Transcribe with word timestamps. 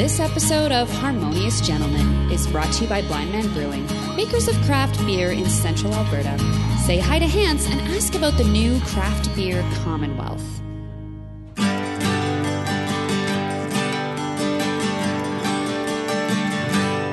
This 0.00 0.18
episode 0.18 0.72
of 0.72 0.90
Harmonious 0.90 1.60
Gentlemen 1.60 2.32
is 2.32 2.46
brought 2.46 2.72
to 2.72 2.84
you 2.84 2.88
by 2.88 3.02
Blindman 3.02 3.52
Brewing, 3.52 3.84
makers 4.16 4.48
of 4.48 4.54
craft 4.62 4.98
beer 5.04 5.30
in 5.30 5.44
central 5.44 5.92
Alberta. 5.92 6.38
Say 6.86 6.98
hi 6.98 7.18
to 7.18 7.26
Hans 7.26 7.66
and 7.66 7.78
ask 7.82 8.14
about 8.14 8.38
the 8.38 8.44
new 8.44 8.80
craft 8.80 9.28
beer 9.36 9.60
Commonwealth. 9.84 10.42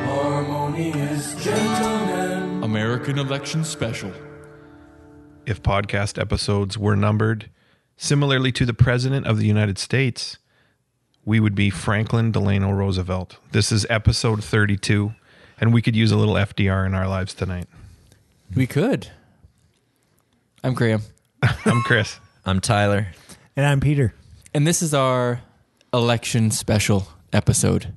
Harmonious 0.06 1.36
gentlemen. 1.44 2.64
American 2.64 3.20
Election 3.20 3.66
Special. 3.66 4.14
if 5.46 5.62
podcast 5.62 6.18
episodes 6.18 6.78
were 6.78 6.96
numbered 6.96 7.50
similarly 7.98 8.54
to 8.54 8.66
the 8.66 8.74
President 8.74 9.28
of 9.28 9.40
the 9.40 9.46
United 9.46 9.78
States, 9.78 10.38
we 11.28 11.42
would 11.42 11.56
be 11.56 11.70
Franklin 11.70 12.32
Delano 12.32 12.72
Roosevelt. 12.72 13.36
This 13.52 13.70
is 13.70 13.86
episode 13.90 14.42
32, 14.42 15.14
and 15.60 15.74
we 15.74 15.82
could 15.82 15.94
use 15.94 16.10
a 16.10 16.16
little 16.16 16.36
FDR 16.36 16.86
in 16.86 16.94
our 16.96 17.06
lives 17.06 17.34
tonight. 17.34 17.68
We 18.56 18.66
could. 18.66 19.10
I'm 20.64 20.74
Graham, 20.74 21.02
I'm 21.66 21.82
Chris. 21.82 22.22
I'm 22.46 22.62
Tyler. 22.62 23.08
And 23.58 23.66
I'm 23.66 23.82
Peter. 23.82 24.14
and 24.54 24.66
this 24.66 24.82
is 24.82 24.94
our 24.94 25.42
election 25.94 26.50
special 26.50 27.10
episode. 27.34 27.94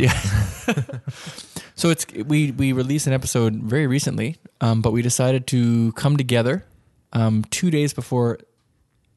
Yeah. 0.00 0.18
so 1.76 1.90
it's 1.90 2.04
we 2.26 2.50
we 2.50 2.72
released 2.72 3.06
an 3.06 3.12
episode 3.12 3.54
very 3.54 3.86
recently, 3.86 4.38
um, 4.60 4.82
but 4.82 4.92
we 4.92 5.02
decided 5.02 5.46
to 5.48 5.92
come 5.92 6.16
together 6.16 6.64
um, 7.12 7.44
two 7.50 7.70
days 7.70 7.94
before 7.94 8.40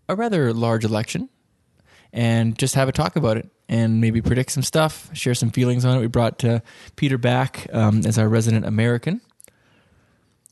a 0.08 0.16
rather 0.16 0.54
large 0.54 0.86
election 0.86 1.30
and 2.16 2.58
just 2.58 2.74
have 2.74 2.88
a 2.88 2.92
talk 2.92 3.16
about 3.18 3.38
it 3.38 3.48
and 3.68 4.00
maybe 4.02 4.22
predict 4.22 4.52
some 4.52 4.64
stuff, 4.64 5.10
share 5.14 5.36
some 5.36 5.52
feelings 5.52 5.86
on 5.86 5.98
it. 5.98 6.00
We 6.00 6.08
brought 6.08 6.44
uh, 6.44 6.62
Peter 6.96 7.18
back 7.18 7.68
um, 7.74 8.02
as 8.06 8.18
our 8.18 8.30
resident 8.30 8.66
American. 8.66 9.22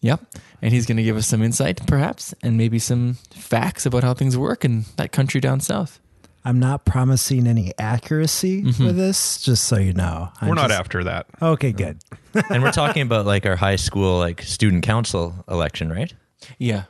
Yep. 0.01 0.21
And 0.61 0.73
he's 0.73 0.85
going 0.85 0.97
to 0.97 1.03
give 1.03 1.15
us 1.15 1.25
some 1.25 1.41
insight, 1.41 1.85
perhaps, 1.87 2.33
and 2.43 2.57
maybe 2.57 2.77
some 2.77 3.13
facts 3.31 3.85
about 3.85 4.03
how 4.03 4.13
things 4.13 4.37
work 4.37 4.65
in 4.65 4.83
that 4.97 5.13
country 5.13 5.39
down 5.39 5.61
south. 5.61 6.01
I'm 6.45 6.59
not 6.59 6.83
promising 6.83 7.47
any 7.47 7.71
accuracy 7.79 8.63
with 8.63 8.97
this, 8.97 9.41
just 9.41 9.63
so 9.63 9.77
you 9.77 9.93
know. 9.93 10.29
I'm 10.41 10.49
We're 10.49 10.55
not 10.55 10.67
just- 10.67 10.79
after 10.81 11.05
that. 11.05 11.27
Okay, 11.41 11.71
good. 11.71 11.99
and 12.49 12.61
we're 12.61 12.71
talking 12.73 13.03
about 13.03 13.25
like 13.25 13.45
our 13.45 13.55
high 13.55 13.77
school 13.77 14.17
like 14.17 14.41
student 14.41 14.83
council 14.83 15.45
election, 15.47 15.89
right? 15.89 16.13
Yeah. 16.57 16.83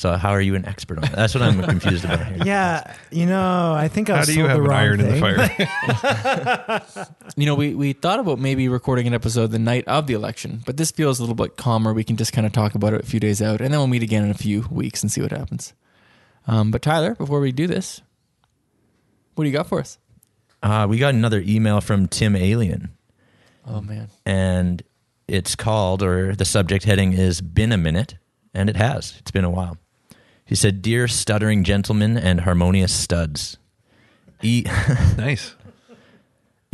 So 0.00 0.16
how 0.16 0.30
are 0.30 0.40
you 0.40 0.54
an 0.54 0.64
expert 0.64 0.96
on 0.96 1.02
that? 1.02 1.12
That's 1.14 1.34
what 1.34 1.42
I'm 1.42 1.60
confused 1.60 2.06
about 2.06 2.26
here. 2.26 2.38
Yeah, 2.42 2.94
you 3.10 3.26
know, 3.26 3.74
I 3.74 3.88
think 3.88 4.08
I 4.08 4.16
How 4.16 4.24
do 4.24 4.32
you 4.32 4.46
have 4.46 4.56
the 4.56 4.62
an 4.62 4.70
wrong 4.70 4.78
iron 4.78 5.00
in 5.00 5.08
the 5.10 5.20
fire? 5.20 7.06
You 7.36 7.44
know, 7.44 7.54
we, 7.54 7.74
we 7.74 7.92
thought 7.92 8.18
about 8.18 8.38
maybe 8.38 8.66
recording 8.68 9.06
an 9.06 9.12
episode 9.12 9.48
the 9.48 9.58
night 9.58 9.86
of 9.86 10.06
the 10.06 10.14
election, 10.14 10.62
but 10.64 10.78
this 10.78 10.90
feels 10.90 11.18
a 11.18 11.22
little 11.22 11.34
bit 11.34 11.58
calmer. 11.58 11.92
We 11.92 12.02
can 12.02 12.16
just 12.16 12.32
kind 12.32 12.46
of 12.46 12.52
talk 12.54 12.74
about 12.74 12.94
it 12.94 13.02
a 13.02 13.06
few 13.06 13.20
days 13.20 13.42
out, 13.42 13.60
and 13.60 13.74
then 13.74 13.78
we'll 13.78 13.88
meet 13.88 14.02
again 14.02 14.24
in 14.24 14.30
a 14.30 14.34
few 14.34 14.66
weeks 14.70 15.02
and 15.02 15.12
see 15.12 15.20
what 15.20 15.32
happens. 15.32 15.74
Um, 16.46 16.70
but 16.70 16.80
Tyler, 16.80 17.14
before 17.14 17.40
we 17.40 17.52
do 17.52 17.66
this, 17.66 18.00
what 19.34 19.44
do 19.44 19.50
you 19.50 19.54
got 19.54 19.66
for 19.66 19.80
us? 19.80 19.98
Uh, 20.62 20.86
we 20.88 20.96
got 20.96 21.12
another 21.12 21.44
email 21.46 21.82
from 21.82 22.08
Tim 22.08 22.36
Alien, 22.36 22.88
Oh 23.66 23.82
man, 23.82 24.08
and 24.24 24.82
it's 25.28 25.54
called, 25.54 26.02
or 26.02 26.34
the 26.34 26.46
subject 26.46 26.86
heading 26.86 27.12
is 27.12 27.42
"Been 27.42 27.70
a 27.70 27.76
Minute," 27.76 28.14
and 28.54 28.70
it 28.70 28.76
has. 28.76 29.16
It's 29.18 29.30
been 29.30 29.44
a 29.44 29.50
while. 29.50 29.76
He 30.50 30.56
said, 30.56 30.82
"Dear 30.82 31.06
stuttering 31.06 31.62
gentlemen 31.62 32.18
and 32.18 32.40
harmonious 32.40 32.92
studs, 32.92 33.56
e- 34.42 34.64
nice. 35.16 35.54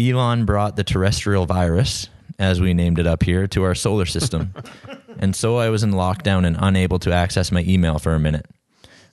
Elon 0.01 0.47
brought 0.47 0.77
the 0.77 0.83
terrestrial 0.83 1.45
virus, 1.45 2.09
as 2.39 2.59
we 2.59 2.73
named 2.73 2.99
it 2.99 3.07
up 3.07 3.23
here, 3.23 3.47
to 3.49 3.65
our 3.65 3.75
solar 3.75 4.07
system. 4.07 4.55
and 5.19 5.37
so 5.37 5.59
I 5.59 5.69
was 5.69 5.83
in 5.83 5.93
lockdown 5.93 6.47
and 6.47 6.57
unable 6.59 6.99
to 7.01 7.13
access 7.13 7.53
my 7.53 7.65
email 7.65 7.99
for 7.99 8.15
a 8.15 8.19
minute. 8.19 8.47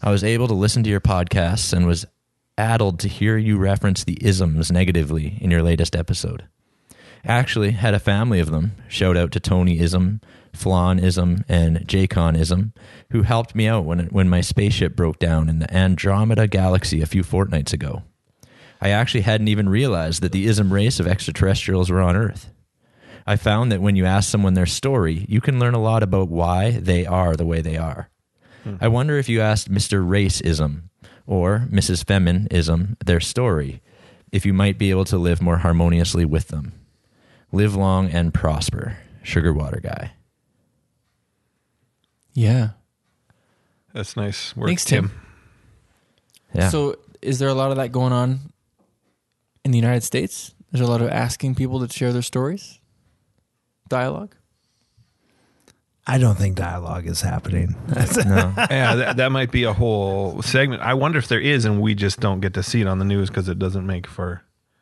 I 0.02 0.12
was 0.12 0.24
able 0.24 0.48
to 0.48 0.54
listen 0.54 0.82
to 0.84 0.90
your 0.90 1.02
podcasts 1.02 1.74
and 1.74 1.86
was 1.86 2.06
addled 2.58 3.02
to 3.02 3.10
hear 3.10 3.36
you 3.38 3.58
reference 3.58 4.06
the 4.06 4.18
isms 4.26 4.72
negatively 4.72 5.38
in 5.42 5.52
your 5.52 5.62
latest 5.62 5.94
episode. 5.94 6.48
Actually, 7.26 7.72
had 7.72 7.94
a 7.94 8.00
family 8.00 8.40
of 8.40 8.50
them. 8.50 8.78
Shout 8.88 9.18
out 9.18 9.34
to 9.34 9.42
Tony 9.42 9.80
Ism, 9.80 10.22
Flan 10.54 11.00
Ism, 11.00 11.44
and 11.50 11.88
Jacon 11.88 12.36
Ism, 12.36 12.74
who 13.12 13.24
helped 13.24 13.56
me 13.56 13.68
out 13.68 13.86
when, 13.86 14.08
when 14.08 14.30
my 14.30 14.42
spaceship 14.42 14.96
broke 14.96 15.20
down 15.20 15.50
in 15.50 15.60
the 15.60 15.74
Andromeda 15.74 16.48
galaxy 16.48 17.02
a 17.02 17.08
few 17.08 17.24
fortnights 17.24 17.74
ago. 17.74 18.04
I 18.80 18.90
actually 18.90 19.22
hadn't 19.22 19.48
even 19.48 19.70
realized 19.70 20.22
that 20.22 20.32
the 20.32 20.46
ism 20.46 20.74
race 20.74 21.00
of 21.00 21.08
extraterrestrials 21.08 21.90
were 21.90 22.02
on 22.02 22.16
Earth. 22.16 22.52
I 23.26 23.38
found 23.38 23.72
that 23.72 23.82
when 23.82 23.96
you 23.96 24.06
ask 24.06 24.30
someone 24.30 24.54
their 24.54 24.66
story, 24.66 25.26
you 25.30 25.40
can 25.40 25.60
learn 25.60 25.74
a 25.74 25.82
lot 25.82 26.04
about 26.04 26.28
why 26.28 26.72
they 26.72 27.06
are 27.06 27.36
the 27.36 27.46
way 27.46 27.62
they 27.62 27.78
are. 27.78 28.10
Hmm. 28.64 28.76
I 28.82 28.90
wonder 28.90 29.18
if 29.18 29.30
you 29.30 29.40
asked 29.40 29.72
Mr. 29.72 30.06
Raceism 30.06 30.90
or 31.26 31.68
Mrs. 31.72 32.06
Feminism 32.06 32.98
their 33.06 33.22
story, 33.22 33.82
if 34.32 34.46
you 34.46 34.54
might 34.54 34.78
be 34.78 34.90
able 34.90 35.06
to 35.06 35.18
live 35.18 35.42
more 35.42 35.60
harmoniously 35.60 36.26
with 36.26 36.50
them. 36.50 36.74
Live 37.52 37.76
long 37.76 38.10
and 38.10 38.34
prosper. 38.34 38.98
Sugar 39.22 39.54
Water 39.54 39.80
Guy. 39.82 40.12
Yeah. 42.34 42.70
That's 43.94 44.18
nice 44.18 44.56
work, 44.56 44.68
Thanks, 44.68 44.86
Tim. 44.86 45.12
Yeah. 46.54 46.70
So, 46.70 46.98
is 47.22 47.40
there 47.40 47.50
a 47.50 47.54
lot 47.54 47.72
of 47.72 47.78
that 47.78 47.92
going 47.92 48.12
on 48.12 48.40
in 49.64 49.72
the 49.72 49.78
United 49.78 50.02
States? 50.04 50.54
There's 50.72 50.88
a 50.88 50.90
lot 50.90 51.02
of 51.02 51.10
asking 51.10 51.56
people 51.56 51.86
to 51.86 51.94
share 51.94 52.12
their 52.12 52.24
stories, 52.24 52.80
dialogue. 53.88 54.36
I 56.06 56.18
don't 56.18 56.36
think 56.38 56.58
dialogue 56.58 57.08
is 57.08 57.22
happening. 57.22 57.76
no. 57.88 58.54
Yeah, 58.58 58.96
that, 58.96 59.18
that 59.18 59.32
might 59.32 59.52
be 59.52 59.64
a 59.64 59.72
whole 59.72 60.42
segment. 60.42 60.82
I 60.82 60.96
wonder 60.96 61.18
if 61.18 61.28
there 61.28 61.40
is, 61.40 61.64
and 61.64 61.82
we 61.82 61.96
just 61.96 62.20
don't 62.20 62.42
get 62.42 62.56
to 62.56 62.64
see 62.64 62.82
it 62.82 62.88
on 62.88 63.00
the 63.00 63.06
news 63.06 63.30
because 63.30 63.48
it 63.48 63.58
doesn't 63.58 63.86
make 63.86 64.08
for. 64.08 64.42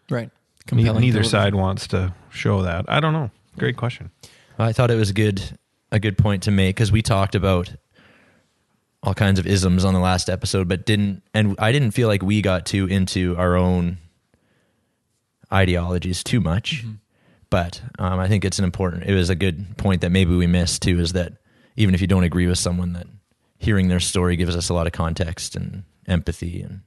Right. 0.10 0.32
Ne- 0.72 0.92
neither 0.94 1.24
side 1.24 1.54
wants 1.54 1.88
to 1.88 2.14
show 2.30 2.64
that. 2.64 2.86
I 2.88 3.00
don't 3.00 3.14
know. 3.14 3.30
Great 3.58 3.78
question. 3.78 4.10
I 4.58 4.74
thought 4.74 4.90
it 4.90 4.96
was 4.96 5.12
good 5.12 5.58
a 5.92 6.00
good 6.00 6.18
point 6.18 6.44
to 6.44 6.52
make 6.52 6.76
because 6.76 6.92
we 6.92 7.02
talked 7.02 7.36
about 7.36 7.74
all 9.04 9.14
kinds 9.14 9.40
of 9.40 9.48
isms 9.48 9.84
on 9.84 9.94
the 9.94 10.00
last 10.00 10.30
episode, 10.30 10.68
but 10.68 10.86
didn't 10.86 11.24
and 11.34 11.56
I 11.60 11.72
didn't 11.72 11.92
feel 11.92 12.08
like 12.08 12.22
we 12.22 12.42
got 12.42 12.66
too 12.66 12.86
into 12.86 13.36
our 13.38 13.56
own 13.56 13.98
ideologies 15.52 16.24
too 16.24 16.40
much. 16.40 16.86
But 17.50 17.82
um, 18.00 18.20
I 18.20 18.28
think 18.30 18.46
it's 18.46 18.60
an 18.60 18.66
important. 18.66 19.04
It 19.04 19.14
was 19.14 19.30
a 19.30 19.36
good 19.36 19.78
point 19.78 20.02
that 20.02 20.12
maybe 20.12 20.36
we 20.36 20.48
missed 20.48 20.82
too. 20.84 21.00
Is 21.00 21.14
that 21.14 21.34
even 21.76 21.94
if 21.94 22.02
you 22.02 22.08
don't 22.08 22.24
agree 22.24 22.48
with 22.48 22.58
someone, 22.60 22.94
that 22.94 23.08
hearing 23.58 23.90
their 23.90 24.00
story 24.00 24.36
gives 24.38 24.56
us 24.56 24.70
a 24.70 24.74
lot 24.74 24.88
of 24.88 24.94
context 24.94 25.56
and 25.56 25.84
empathy, 26.08 26.62
and 26.62 26.82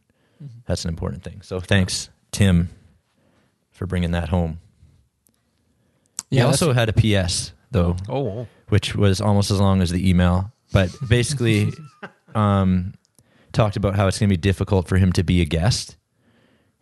that's 0.67 0.85
an 0.85 0.89
important 0.89 1.23
thing. 1.23 1.43
So 1.43 1.61
thanks, 1.61 2.09
Tim, 2.33 2.71
for 3.73 3.87
bringing 3.87 4.13
that 4.13 4.31
home. 4.31 4.61
He 6.31 6.41
also 6.41 6.73
had 6.73 6.89
a 6.89 6.93
PS 6.93 7.53
though, 7.71 7.97
Oh, 8.09 8.47
which 8.75 8.97
was 8.97 9.21
almost 9.21 9.53
as 9.53 9.61
long 9.61 9.81
as 9.81 9.91
the 9.91 10.11
email, 10.11 10.51
but 10.73 10.91
basically 11.09 11.71
um, 12.35 12.93
talked 13.53 13.77
about 13.77 13.95
how 13.95 14.09
it's 14.09 14.19
going 14.19 14.29
to 14.29 14.33
be 14.33 14.37
difficult 14.37 14.89
for 14.89 14.97
him 14.97 15.13
to 15.13 15.23
be 15.23 15.41
a 15.41 15.45
guest, 15.45 15.97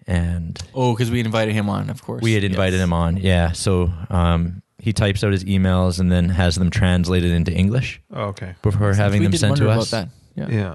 and 0.07 0.59
Oh, 0.73 0.95
because 0.95 1.11
we 1.11 1.21
invited 1.21 1.53
him 1.53 1.69
on, 1.69 1.91
of 1.91 2.03
course. 2.03 2.23
we 2.23 2.33
had 2.33 2.45
invited 2.45 2.81
him 2.81 2.95
on. 2.95 3.19
Yeah, 3.19 3.53
so 3.53 3.93
um, 4.09 4.63
he 4.79 4.95
types 4.95 5.23
out 5.23 5.33
his 5.33 5.45
emails 5.45 6.01
and 6.01 6.11
then 6.11 6.31
has 6.31 6.55
them 6.55 6.71
translated 6.71 7.31
into 7.31 7.53
English 7.53 8.01
oh, 8.11 8.29
okay. 8.29 8.55
before 8.63 8.95
having 8.95 9.21
we 9.21 9.27
them 9.27 9.33
did 9.33 9.41
sent 9.41 9.51
wonder 9.51 9.65
to 9.67 9.71
about 9.71 9.83
us. 9.83 9.91
that. 9.91 10.09
Yeah. 10.35 10.49
Yeah. 10.49 10.75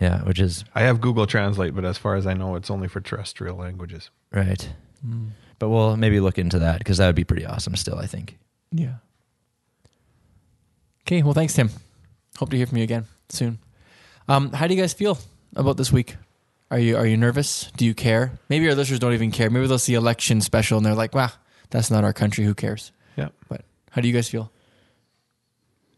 Yeah, 0.00 0.22
which 0.24 0.38
is 0.38 0.64
I 0.74 0.82
have 0.82 1.00
Google 1.00 1.26
Translate, 1.26 1.74
but 1.74 1.86
as 1.86 1.96
far 1.96 2.16
as 2.16 2.26
I 2.26 2.34
know, 2.34 2.56
it's 2.56 2.70
only 2.70 2.88
for 2.88 3.00
terrestrial 3.00 3.56
languages. 3.56 4.10
right. 4.32 4.68
But 5.58 5.68
we'll 5.70 5.96
maybe 5.96 6.20
look 6.20 6.38
into 6.38 6.58
that 6.58 6.78
because 6.78 6.98
that 6.98 7.06
would 7.06 7.14
be 7.14 7.24
pretty 7.24 7.46
awesome. 7.46 7.74
Still, 7.76 7.98
I 7.98 8.06
think. 8.06 8.38
Yeah. 8.70 8.96
Okay. 11.06 11.22
Well, 11.22 11.34
thanks, 11.34 11.54
Tim. 11.54 11.70
Hope 12.38 12.50
to 12.50 12.56
hear 12.56 12.66
from 12.66 12.78
you 12.78 12.84
again 12.84 13.06
soon. 13.28 13.58
Um, 14.28 14.52
how 14.52 14.66
do 14.66 14.74
you 14.74 14.80
guys 14.80 14.92
feel 14.92 15.18
about 15.56 15.76
this 15.76 15.92
week? 15.92 16.16
Are 16.70 16.78
you 16.78 16.96
are 16.96 17.06
you 17.06 17.16
nervous? 17.16 17.70
Do 17.76 17.84
you 17.84 17.94
care? 17.94 18.32
Maybe 18.48 18.68
our 18.68 18.74
listeners 18.74 18.98
don't 18.98 19.12
even 19.12 19.30
care. 19.30 19.50
Maybe 19.50 19.66
they'll 19.66 19.78
see 19.78 19.94
election 19.94 20.40
special 20.40 20.78
and 20.78 20.86
they're 20.86 20.94
like, 20.94 21.14
"Wow, 21.14 21.30
that's 21.70 21.90
not 21.90 22.02
our 22.04 22.14
country. 22.14 22.44
Who 22.44 22.54
cares?" 22.54 22.92
Yeah. 23.16 23.28
But 23.48 23.64
how 23.90 24.00
do 24.00 24.08
you 24.08 24.14
guys 24.14 24.28
feel? 24.28 24.50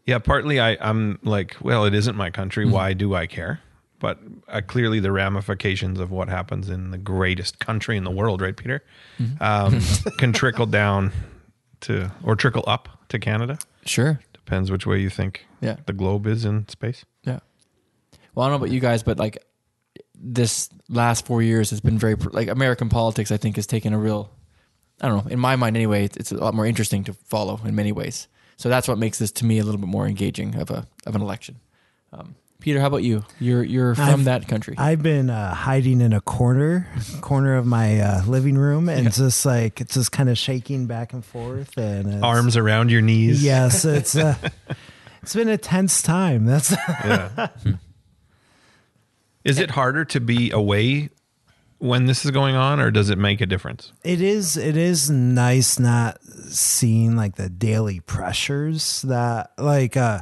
Yeah, 0.05 0.19
partly 0.19 0.59
I, 0.59 0.77
I'm 0.81 1.17
like, 1.23 1.55
well, 1.61 1.85
it 1.85 1.95
isn't 1.95 2.15
my 2.15 2.29
country. 2.29 2.65
Why 2.65 2.93
do 2.93 3.15
I 3.15 3.25
care? 3.25 3.61
But 3.99 4.19
uh, 4.47 4.61
clearly, 4.61 4.99
the 4.99 5.11
ramifications 5.11 5.99
of 5.99 6.11
what 6.11 6.29
happens 6.29 6.69
in 6.69 6.91
the 6.91 6.97
greatest 6.97 7.59
country 7.59 7.97
in 7.97 8.03
the 8.03 8.11
world, 8.11 8.41
right, 8.41 8.55
Peter, 8.55 8.83
um, 9.39 9.79
can 10.19 10.31
trickle 10.31 10.67
down 10.67 11.11
to 11.81 12.11
or 12.23 12.35
trickle 12.35 12.63
up 12.67 12.89
to 13.09 13.17
Canada. 13.17 13.57
Sure. 13.85 14.19
Depends 14.45 14.69
which 14.71 14.85
way 14.85 14.99
you 14.99 15.09
think 15.09 15.45
Yeah. 15.61 15.77
the 15.85 15.93
globe 15.93 16.27
is 16.27 16.45
in 16.45 16.67
space. 16.69 17.03
Yeah. 17.23 17.39
Well, 18.35 18.45
I 18.45 18.49
don't 18.49 18.59
know 18.59 18.65
about 18.65 18.73
you 18.73 18.79
guys, 18.79 19.01
but 19.03 19.17
like 19.17 19.43
this 20.13 20.69
last 20.87 21.25
four 21.25 21.41
years 21.41 21.69
has 21.71 21.81
been 21.81 21.97
very 21.97 22.15
like 22.15 22.47
American 22.47 22.89
politics. 22.89 23.31
I 23.31 23.37
think 23.37 23.55
has 23.55 23.65
taken 23.67 23.93
a 23.93 23.97
real 23.97 24.29
I 25.01 25.07
don't 25.09 25.25
know. 25.25 25.31
In 25.31 25.39
my 25.39 25.55
mind, 25.57 25.75
anyway, 25.75 26.05
it's, 26.05 26.15
it's 26.17 26.31
a 26.31 26.37
lot 26.37 26.53
more 26.53 26.65
interesting 26.65 27.03
to 27.05 27.13
follow 27.13 27.59
in 27.65 27.75
many 27.75 27.91
ways. 27.91 28.27
So 28.55 28.69
that's 28.69 28.87
what 28.87 28.97
makes 28.97 29.19
this 29.19 29.31
to 29.33 29.45
me 29.45 29.59
a 29.59 29.63
little 29.63 29.79
bit 29.79 29.89
more 29.89 30.07
engaging 30.07 30.55
of 30.55 30.69
a 30.69 30.87
of 31.05 31.15
an 31.15 31.21
election. 31.21 31.59
Um, 32.13 32.35
Peter, 32.59 32.79
how 32.79 32.87
about 32.87 33.03
you? 33.03 33.23
You're 33.39 33.63
you're 33.63 33.93
from 33.95 34.09
I've- 34.09 34.23
that 34.23 34.47
country. 34.47 34.75
I've 34.77 35.03
been 35.03 35.29
uh, 35.29 35.53
hiding 35.53 36.01
in 36.01 36.13
a 36.13 36.21
corner, 36.21 36.87
corner 37.21 37.55
of 37.57 37.65
my 37.65 37.99
uh, 37.99 38.23
living 38.25 38.57
room, 38.57 38.89
and 38.89 39.13
just 39.13 39.45
like 39.45 39.81
it's 39.81 39.93
just 39.93 40.11
kind 40.11 40.29
of 40.29 40.37
shaking 40.37 40.87
back 40.87 41.13
and 41.13 41.23
forth, 41.23 41.77
and 41.77 42.13
it's, 42.15 42.23
Arms 42.23 42.57
around 42.57 42.89
your 42.91 43.01
knees. 43.01 43.43
Yes, 43.43 43.85
it's 43.85 44.15
uh, 44.15 44.35
it's 45.21 45.35
been 45.35 45.49
a 45.49 45.57
tense 45.57 46.01
time. 46.01 46.45
That's 46.45 46.71
Yeah. 47.05 47.47
is 49.43 49.59
it 49.59 49.71
harder 49.71 50.05
to 50.05 50.19
be 50.19 50.49
away 50.49 51.09
when 51.77 52.05
this 52.07 52.25
is 52.25 52.31
going 52.31 52.55
on, 52.55 52.79
or 52.79 52.89
does 52.89 53.09
it 53.11 53.17
make 53.19 53.41
a 53.41 53.45
difference? 53.45 53.91
it 54.03 54.21
is 54.21 54.57
it 54.57 54.75
is 54.77 55.09
nice 55.11 55.77
not 55.77 56.17
seeing 56.49 57.15
like 57.15 57.35
the 57.35 57.49
daily 57.49 57.99
pressures 57.99 59.01
that 59.03 59.51
like 59.59 59.95
uh 59.97 60.21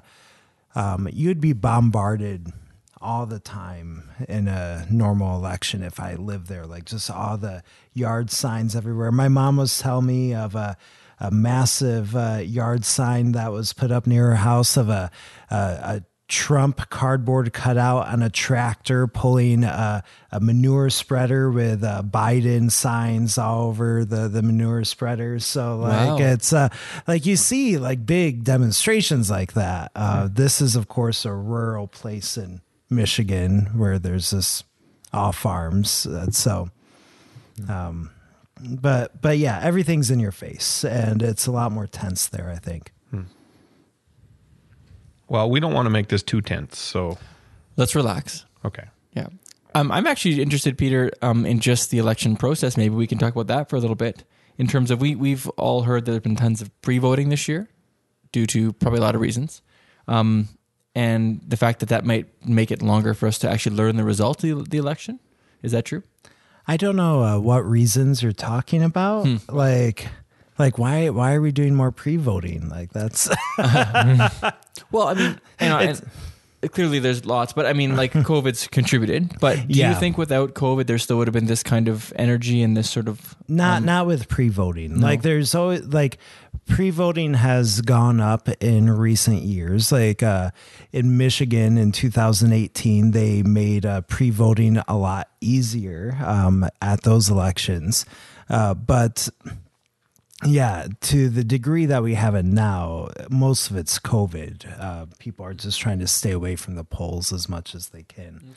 um 0.76 1.08
you'd 1.12 1.42
be 1.42 1.54
bombarded 1.54 2.52
all 3.04 3.26
the 3.26 3.40
time 3.40 4.10
in 4.30 4.48
a 4.48 4.88
normal 4.90 5.36
election 5.36 5.84
if 5.84 6.00
I 6.00 6.16
lived 6.16 6.48
there 6.48 6.66
like 6.66 6.86
just 6.86 7.12
all 7.12 7.38
the 7.38 7.62
yard 7.94 8.32
signs 8.32 8.76
everywhere. 8.76 9.12
My 9.12 9.28
mom 9.28 9.58
was 9.58 9.78
telling 9.78 10.08
me 10.08 10.34
of 10.34 10.56
a 10.56 10.78
a 11.20 11.32
massive 11.32 12.16
uh, 12.16 12.42
yard 12.44 12.84
sign 12.84 13.34
that 13.34 13.52
was 13.52 13.72
put 13.72 13.92
up 13.92 14.08
near 14.08 14.30
her 14.30 14.36
house 14.36 14.78
of 14.78 14.90
a 14.90 15.12
a, 15.50 15.56
a 15.56 16.04
Trump 16.30 16.90
cardboard 16.90 17.54
cutout 17.54 18.08
on 18.08 18.24
a 18.24 18.30
tractor 18.30 19.08
pulling 19.08 19.64
a, 19.64 20.04
a 20.32 20.40
manure 20.40 20.90
spreader 20.90 21.52
with 21.52 21.84
uh, 21.84 22.02
Biden 22.02 22.72
signs 22.72 23.38
all 23.38 23.68
over 23.68 24.04
the, 24.06 24.28
the 24.30 24.42
manure 24.42 24.84
spreader. 24.84 25.38
So 25.40 25.78
like 25.78 26.08
Wow. 26.08 26.18
it's 26.18 26.52
uh, 26.54 26.70
like 27.08 27.26
you 27.26 27.36
see 27.36 27.78
like 27.78 28.06
big 28.06 28.44
demonstrations 28.44 29.30
like 29.30 29.54
that. 29.54 29.92
Uh, 29.96 30.28
This 30.32 30.62
is 30.62 30.76
of 30.76 30.88
course 30.88 31.26
a 31.26 31.34
rural 31.34 31.88
place 31.88 32.38
in 32.38 32.62
Michigan 32.90 33.72
where 33.78 34.00
there's 34.00 34.32
this 34.32 34.64
off 35.12 35.36
farms. 35.38 36.08
Uh, 36.08 36.32
so, 36.32 36.70
um, 37.70 38.10
but 38.60 39.22
but 39.22 39.38
yeah, 39.38 39.60
everything's 39.62 40.10
in 40.10 40.20
your 40.20 40.32
face 40.32 40.84
and 40.86 41.22
it's 41.22 41.46
a 41.48 41.52
lot 41.52 41.72
more 41.72 41.86
tense 41.86 42.28
there. 42.28 42.50
I 42.50 42.56
think. 42.58 42.92
Well, 45.34 45.50
we 45.50 45.60
don't 45.60 45.74
want 45.74 45.88
to 45.88 45.90
make 45.90 46.10
this 46.10 46.22
too 46.22 46.42
tense, 46.42 46.78
so 46.78 47.18
Let's 47.76 47.96
relax. 47.96 48.46
okay. 48.64 48.86
Yeah. 49.16 49.30
Um, 49.74 49.92
I'm 49.92 50.06
actually 50.06 50.44
interested, 50.44 50.78
Peter, 50.78 51.12
um, 51.24 51.44
in 51.48 51.60
just 51.60 51.90
the 51.90 51.98
election 51.98 52.36
process. 52.36 52.78
Maybe 52.78 52.94
we 52.94 53.08
can 53.08 53.18
talk 53.18 53.34
about 53.34 53.48
that 53.48 53.68
for 53.68 53.76
a 53.76 53.80
little 53.80 53.96
bit. 53.96 54.26
In 54.60 54.68
terms 54.68 54.92
of 54.92 55.02
we 55.02 55.16
we've 55.16 55.50
all 55.58 55.82
heard 55.82 56.06
that 56.06 56.12
there've 56.12 56.22
been 56.22 56.36
tons 56.36 56.62
of 56.62 56.70
pre-voting 56.84 57.30
this 57.30 57.48
year, 57.48 57.68
due 58.32 58.46
to 58.46 58.74
probably 58.74 59.00
a 59.00 59.02
lot 59.02 59.16
of 59.16 59.22
reasons, 59.22 59.64
um, 60.08 60.50
and 60.94 61.42
the 61.48 61.58
fact 61.58 61.80
that 61.80 61.90
that 61.90 62.06
might 62.06 62.28
make 62.48 62.70
it 62.70 62.84
longer 62.84 63.16
for 63.16 63.26
us 63.26 63.40
to 63.40 63.50
actually 63.50 63.76
learn 63.76 63.96
the 63.96 64.04
result 64.04 64.44
of 64.44 64.66
the, 64.66 64.70
the 64.70 64.78
election. 64.78 65.20
Is 65.64 65.72
that 65.72 65.86
true? 65.86 66.04
I 66.68 66.78
don't 66.78 66.96
know 66.96 67.24
uh, 67.24 67.40
what 67.40 67.66
reasons 67.66 68.22
you're 68.22 68.34
talking 68.34 68.84
about. 68.84 69.28
Like, 69.50 70.08
like 70.60 70.78
why 70.78 71.10
why 71.10 71.34
are 71.34 71.42
we 71.42 71.52
doing 71.52 71.76
more 71.76 71.92
pre-voting? 71.92 72.70
Like 72.70 72.92
that's 72.94 73.28
Well, 74.92 75.08
I 75.08 75.14
mean, 75.16 75.40
you 75.62 75.70
know, 75.70 75.80
and 75.80 76.72
clearly 76.72 77.00
there's 77.00 77.26
lots, 77.26 77.52
but 77.54 77.66
I 77.66 77.74
mean, 77.74 77.96
like 77.96 78.14
COVID's 78.14 78.68
contributed. 78.68 79.40
But 79.40 79.68
do 79.68 79.74
Yeah. 79.80 79.94
you 79.94 80.00
think 80.00 80.18
without 80.18 80.54
COVID, 80.54 80.86
there 80.88 80.98
still 81.00 81.18
would 81.18 81.28
have 81.28 81.34
been 81.34 81.48
this 81.48 81.64
kind 81.64 81.88
of 81.88 82.14
energy 82.16 82.62
and 82.62 82.78
this 82.78 82.90
sort 82.90 83.08
of 83.08 83.36
not 83.48 83.84
not 83.84 84.06
with 84.08 84.28
pre-voting. 84.28 85.02
Like 85.02 85.22
there's 85.24 85.56
always 85.56 85.84
like 85.86 86.18
pre-voting 86.68 87.34
has 87.34 87.82
gone 87.82 88.22
up 88.22 88.48
in 88.62 88.90
recent 88.90 89.42
years. 89.42 89.92
Like 89.92 90.22
uh, 90.24 90.52
in 90.92 91.18
Michigan 91.18 91.78
in 91.78 91.92
2018, 91.92 93.12
they 93.12 93.42
made 93.44 93.86
uh, 93.86 94.02
pre-voting 94.02 94.78
a 94.88 94.96
lot 94.96 95.30
easier 95.42 96.16
um, 96.24 96.68
at 96.82 97.02
those 97.04 97.30
elections, 97.30 98.06
uh, 98.50 98.74
but. 98.76 99.30
Yeah, 100.46 100.88
to 101.02 101.30
the 101.30 101.44
degree 101.44 101.86
that 101.86 102.04
we 102.04 102.16
have 102.16 102.36
it 102.36 102.46
now, 102.46 103.10
most 103.30 103.70
of 103.70 103.78
it's 103.78 104.00
COVID. 104.00 104.80
Uh, 104.80 105.06
people 105.20 105.46
are 105.46 105.54
just 105.54 105.80
trying 105.80 106.00
to 106.00 106.08
stay 106.08 106.32
away 106.32 106.56
from 106.56 106.76
the 106.76 106.84
polls 106.84 107.32
as 107.32 107.48
much 107.48 107.76
as 107.76 107.90
they 107.90 108.04
can. 108.04 108.56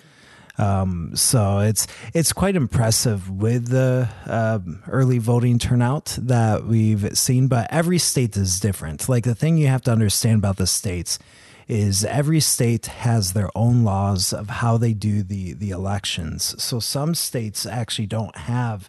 Um, 0.58 1.14
so 1.14 1.58
it's 1.58 1.86
it's 2.14 2.32
quite 2.32 2.56
impressive 2.56 3.30
with 3.30 3.68
the 3.68 4.08
um, 4.26 4.82
early 4.88 5.18
voting 5.18 5.58
turnout 5.58 6.16
that 6.20 6.64
we've 6.64 7.16
seen. 7.16 7.48
But 7.48 7.68
every 7.70 7.98
state 7.98 8.36
is 8.36 8.58
different. 8.58 9.08
Like 9.08 9.24
the 9.24 9.34
thing 9.34 9.58
you 9.58 9.68
have 9.68 9.82
to 9.82 9.92
understand 9.92 10.38
about 10.38 10.56
the 10.56 10.66
states 10.66 11.18
is 11.68 12.04
every 12.04 12.40
state 12.40 12.86
has 12.86 13.32
their 13.32 13.50
own 13.54 13.82
laws 13.84 14.32
of 14.32 14.48
how 14.48 14.78
they 14.78 14.92
do 14.92 15.22
the 15.22 15.52
the 15.52 15.70
elections. 15.70 16.60
So 16.62 16.80
some 16.80 17.14
states 17.14 17.66
actually 17.66 18.06
don't 18.06 18.36
have 18.36 18.88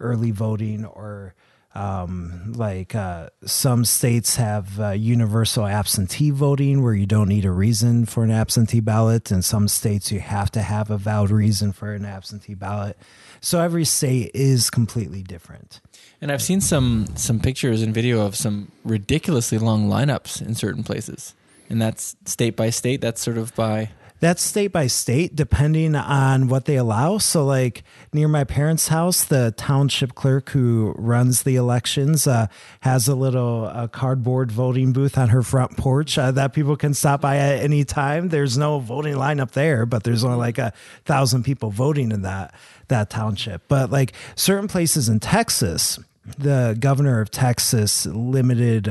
early 0.00 0.30
voting 0.30 0.84
or 0.84 1.34
um, 1.74 2.52
like 2.54 2.94
uh, 2.94 3.28
some 3.44 3.84
states 3.84 4.36
have 4.36 4.80
uh, 4.80 4.90
universal 4.90 5.66
absentee 5.66 6.30
voting 6.30 6.82
where 6.82 6.94
you 6.94 7.06
don't 7.06 7.28
need 7.28 7.44
a 7.44 7.50
reason 7.50 8.06
for 8.06 8.24
an 8.24 8.30
absentee 8.30 8.80
ballot. 8.80 9.30
In 9.30 9.42
some 9.42 9.68
states, 9.68 10.10
you 10.10 10.20
have 10.20 10.50
to 10.52 10.62
have 10.62 10.90
a 10.90 10.98
valid 10.98 11.30
reason 11.30 11.72
for 11.72 11.92
an 11.92 12.04
absentee 12.04 12.54
ballot. 12.54 12.98
So 13.40 13.60
every 13.60 13.84
state 13.84 14.30
is 14.34 14.70
completely 14.70 15.22
different. 15.22 15.80
And 16.20 16.32
I've 16.32 16.42
seen 16.42 16.60
some 16.60 17.06
some 17.14 17.38
pictures 17.38 17.82
and 17.82 17.94
video 17.94 18.26
of 18.26 18.34
some 18.34 18.72
ridiculously 18.82 19.58
long 19.58 19.88
lineups 19.88 20.42
in 20.42 20.54
certain 20.54 20.82
places, 20.82 21.34
and 21.68 21.80
that's 21.80 22.16
state 22.24 22.56
by 22.56 22.70
state. 22.70 23.00
That's 23.00 23.20
sort 23.20 23.38
of 23.38 23.54
by 23.54 23.90
That's 24.20 24.42
state 24.42 24.72
by 24.72 24.88
state, 24.88 25.36
depending 25.36 25.94
on 25.94 26.48
what 26.48 26.64
they 26.64 26.76
allow. 26.76 27.18
So, 27.18 27.44
like 27.44 27.84
near 28.12 28.26
my 28.26 28.42
parents' 28.42 28.88
house, 28.88 29.24
the 29.24 29.54
township 29.56 30.14
clerk 30.14 30.50
who 30.50 30.92
runs 30.98 31.44
the 31.44 31.54
elections 31.54 32.26
uh, 32.26 32.48
has 32.80 33.06
a 33.06 33.14
little 33.14 33.66
uh, 33.66 33.86
cardboard 33.86 34.50
voting 34.50 34.92
booth 34.92 35.16
on 35.16 35.28
her 35.28 35.42
front 35.42 35.76
porch 35.76 36.18
uh, 36.18 36.32
that 36.32 36.52
people 36.52 36.76
can 36.76 36.94
stop 36.94 37.20
by 37.20 37.36
at 37.36 37.62
any 37.62 37.84
time. 37.84 38.28
There's 38.28 38.58
no 38.58 38.80
voting 38.80 39.16
line 39.16 39.38
up 39.38 39.52
there, 39.52 39.86
but 39.86 40.02
there's 40.02 40.24
only 40.24 40.38
like 40.38 40.58
a 40.58 40.72
thousand 41.04 41.44
people 41.44 41.70
voting 41.70 42.10
in 42.10 42.22
that 42.22 42.54
that 42.88 43.10
township. 43.10 43.68
But 43.68 43.90
like 43.90 44.14
certain 44.34 44.66
places 44.66 45.08
in 45.08 45.20
Texas, 45.20 45.98
the 46.38 46.76
governor 46.78 47.20
of 47.20 47.30
Texas 47.30 48.04
limited. 48.06 48.88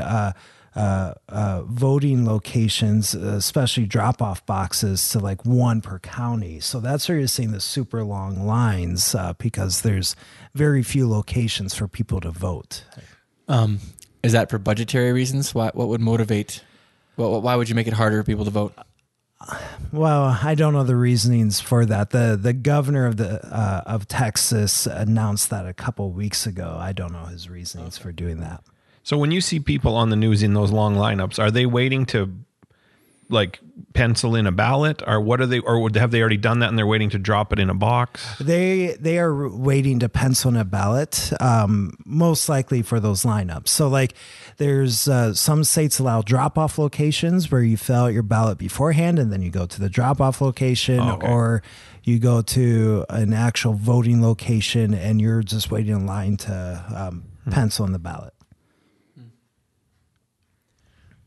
Uh, 0.78 1.14
uh, 1.30 1.64
voting 1.64 2.24
locations, 2.24 3.16
especially 3.16 3.88
drop 3.88 4.22
off 4.22 4.46
boxes, 4.46 5.10
to 5.10 5.18
like 5.18 5.44
one 5.44 5.82
per 5.82 5.98
county. 5.98 6.60
So 6.60 6.80
that's 6.80 7.10
where 7.10 7.18
you're 7.18 7.28
seeing 7.28 7.52
the 7.52 7.60
super 7.60 8.04
long 8.04 8.46
lines 8.46 9.16
uh, 9.16 9.34
because 9.40 9.82
there's 9.82 10.16
very 10.54 10.84
few 10.84 11.10
locations 11.10 11.74
for 11.74 11.88
people 11.88 12.22
to 12.22 12.30
vote. 12.30 12.84
um, 13.48 13.80
is 14.22 14.34
that 14.34 14.52
for 14.52 14.60
budgetary 14.60 15.12
reasons? 15.14 15.56
Why, 15.56 15.72
what 15.74 15.88
would 15.88 16.02
motivate? 16.02 16.64
Well, 17.16 17.42
why 17.42 17.56
would 17.56 17.70
you 17.70 17.76
make 17.76 17.88
it 17.88 17.94
harder 17.94 18.22
for 18.22 18.26
people 18.26 18.46
to 18.46 18.52
vote? 18.52 18.74
Well, 19.92 20.38
I 20.44 20.56
don't 20.56 20.74
know 20.74 20.84
the 20.84 20.96
reasonings 20.96 21.60
for 21.60 21.86
that. 21.86 22.10
the 22.10 22.38
The 22.40 22.54
governor 22.54 23.06
of 23.06 23.18
the 23.18 23.44
uh, 23.46 23.82
of 23.86 24.08
Texas 24.08 24.86
announced 24.86 25.50
that 25.50 25.66
a 25.68 25.74
couple 25.74 26.12
weeks 26.12 26.46
ago. 26.46 26.78
I 26.80 26.92
don't 26.92 27.14
know 27.14 27.26
his 27.26 27.50
reasonings 27.50 27.98
for 27.98 28.12
doing 28.12 28.40
that. 28.42 28.64
So 29.08 29.18
when 29.18 29.32
you 29.32 29.40
see 29.40 29.62
people 29.62 29.96
on 29.96 30.10
the 30.10 30.18
news 30.18 30.44
in 30.44 30.54
those 30.54 30.70
long 30.70 30.98
lineups, 30.98 31.40
are 31.40 31.50
they 31.50 31.66
waiting 31.66 32.06
to 32.08 32.30
like 33.30 33.62
pencil 33.94 34.36
in 34.36 34.46
a 34.46 34.52
ballot, 34.52 35.02
or 35.08 35.22
what 35.22 35.40
are 35.40 35.46
they, 35.46 35.60
or 35.60 35.90
have 35.96 36.12
they 36.12 36.20
already 36.20 36.36
done 36.36 36.60
that 36.60 36.68
and 36.68 36.78
they're 36.78 36.86
waiting 36.86 37.10
to 37.12 37.18
drop 37.18 37.54
it 37.54 37.60
in 37.60 37.70
a 37.70 37.74
box? 37.74 38.22
They 38.38 38.98
they 39.00 39.18
are 39.18 39.48
waiting 39.48 40.00
to 40.00 40.10
pencil 40.10 40.50
in 40.50 40.58
a 40.58 40.66
ballot, 40.66 41.32
um, 41.40 41.94
most 42.04 42.50
likely 42.50 42.82
for 42.82 43.00
those 43.00 43.24
lineups. 43.24 43.70
So 43.70 43.88
like, 43.88 44.14
there's 44.58 45.08
uh, 45.08 45.34
some 45.34 45.64
states 45.64 46.00
allow 46.00 46.22
drop 46.22 46.58
off 46.58 46.78
locations 46.78 47.50
where 47.50 47.62
you 47.62 47.78
fill 47.78 48.04
out 48.04 48.14
your 48.14 48.24
ballot 48.24 48.58
beforehand 48.58 49.20
and 49.20 49.32
then 49.32 49.42
you 49.42 49.52
go 49.52 49.66
to 49.66 49.80
the 49.80 49.88
drop 49.90 50.20
off 50.20 50.42
location, 50.42 51.00
Okay. 51.00 51.26
or 51.26 51.64
you 52.04 52.20
go 52.20 52.42
to 52.42 53.06
an 53.10 53.32
actual 53.32 53.72
voting 53.72 54.22
location 54.22 54.94
and 54.94 55.22
you're 55.22 55.44
just 55.44 55.72
waiting 55.72 55.96
in 55.96 56.06
line 56.06 56.36
to 56.36 56.84
um, 56.94 57.24
pencil 57.50 57.86
in 57.86 57.94
the 57.94 58.00
ballot. 58.00 58.34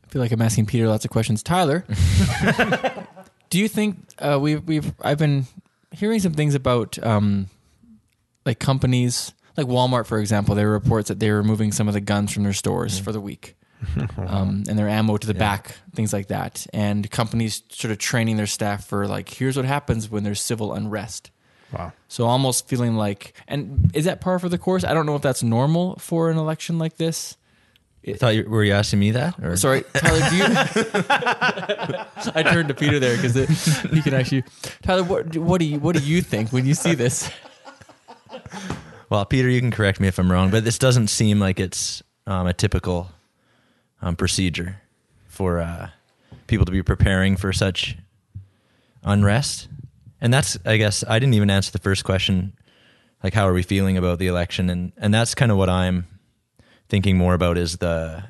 feel 0.11 0.21
like 0.21 0.31
I'm 0.31 0.41
asking 0.41 0.67
Peter 0.67 0.87
lots 0.87 1.05
of 1.05 1.11
questions. 1.11 1.41
Tyler, 1.41 1.85
do 3.49 3.57
you 3.57 3.67
think 3.67 3.97
uh, 4.19 4.37
we've 4.39 4.63
we've 4.67 4.93
I've 5.01 5.17
been 5.17 5.45
hearing 5.91 6.19
some 6.19 6.33
things 6.33 6.53
about 6.53 7.01
um, 7.01 7.47
like 8.45 8.59
companies 8.59 9.33
like 9.57 9.67
Walmart, 9.67 10.05
for 10.05 10.19
example. 10.19 10.55
There 10.55 10.67
were 10.67 10.73
reports 10.73 11.07
that 11.07 11.19
they 11.19 11.31
were 11.31 11.37
removing 11.37 11.71
some 11.71 11.87
of 11.87 11.93
the 11.93 12.01
guns 12.01 12.31
from 12.31 12.43
their 12.43 12.53
stores 12.53 12.99
for 12.99 13.11
the 13.11 13.21
week. 13.21 13.55
um, 14.17 14.63
and 14.69 14.77
their 14.77 14.87
ammo 14.87 15.17
to 15.17 15.25
the 15.25 15.33
back, 15.33 15.75
things 15.95 16.13
like 16.13 16.27
that, 16.27 16.67
and 16.71 17.09
companies 17.09 17.63
sort 17.69 17.91
of 17.91 17.97
training 17.97 18.37
their 18.37 18.45
staff 18.45 18.85
for 18.85 19.07
like, 19.07 19.27
here's 19.27 19.57
what 19.57 19.65
happens 19.65 20.07
when 20.07 20.23
there's 20.23 20.39
civil 20.39 20.71
unrest. 20.71 21.31
Wow. 21.73 21.91
So 22.07 22.25
almost 22.25 22.67
feeling 22.67 22.95
like, 22.95 23.33
and 23.47 23.89
is 23.95 24.05
that 24.05 24.21
par 24.21 24.37
for 24.37 24.49
the 24.49 24.59
course? 24.59 24.83
I 24.83 24.93
don't 24.93 25.07
know 25.07 25.15
if 25.15 25.23
that's 25.23 25.41
normal 25.41 25.95
for 25.95 26.29
an 26.29 26.37
election 26.37 26.77
like 26.77 26.97
this. 26.97 27.37
I 28.07 28.13
thought 28.13 28.35
you 28.35 28.49
were 28.49 28.63
you 28.63 28.73
asking 28.73 28.99
me 28.99 29.11
that? 29.11 29.37
Or? 29.43 29.55
Sorry, 29.55 29.83
Tyler. 29.93 30.29
Do 30.29 30.35
you? 30.35 30.45
I 32.33 32.43
turned 32.43 32.69
to 32.69 32.73
Peter 32.73 32.99
there 32.99 33.15
because 33.15 33.35
he 33.91 34.01
can 34.01 34.15
actually. 34.15 34.43
Tyler, 34.81 35.03
what, 35.03 35.37
what 35.37 35.59
do 35.59 35.65
you 35.65 35.79
what 35.79 35.95
do 35.95 36.01
you 36.01 36.21
think 36.21 36.51
when 36.51 36.65
you 36.65 36.73
see 36.73 36.95
this? 36.95 37.29
Well, 39.09 39.25
Peter, 39.25 39.49
you 39.49 39.59
can 39.59 39.71
correct 39.71 39.99
me 39.99 40.07
if 40.07 40.17
I'm 40.17 40.31
wrong, 40.31 40.51
but 40.51 40.63
this 40.63 40.79
doesn't 40.79 41.07
seem 41.07 41.39
like 41.39 41.59
it's 41.59 42.01
um, 42.25 42.47
a 42.47 42.53
typical 42.53 43.11
um, 44.01 44.15
procedure 44.15 44.81
for 45.27 45.59
uh, 45.59 45.89
people 46.47 46.65
to 46.65 46.71
be 46.71 46.81
preparing 46.81 47.35
for 47.35 47.51
such 47.51 47.97
unrest. 49.03 49.67
And 50.21 50.33
that's, 50.33 50.57
I 50.65 50.77
guess, 50.77 51.03
I 51.07 51.19
didn't 51.19 51.33
even 51.33 51.49
answer 51.49 51.71
the 51.71 51.79
first 51.79 52.03
question, 52.03 52.53
like 53.23 53.33
how 53.33 53.47
are 53.47 53.53
we 53.53 53.63
feeling 53.63 53.97
about 53.97 54.17
the 54.17 54.27
election, 54.27 54.69
and 54.69 54.93
and 54.97 55.13
that's 55.13 55.35
kind 55.35 55.51
of 55.51 55.57
what 55.57 55.69
I'm 55.69 56.07
thinking 56.91 57.17
more 57.17 57.33
about 57.33 57.57
is 57.57 57.77
the 57.77 58.21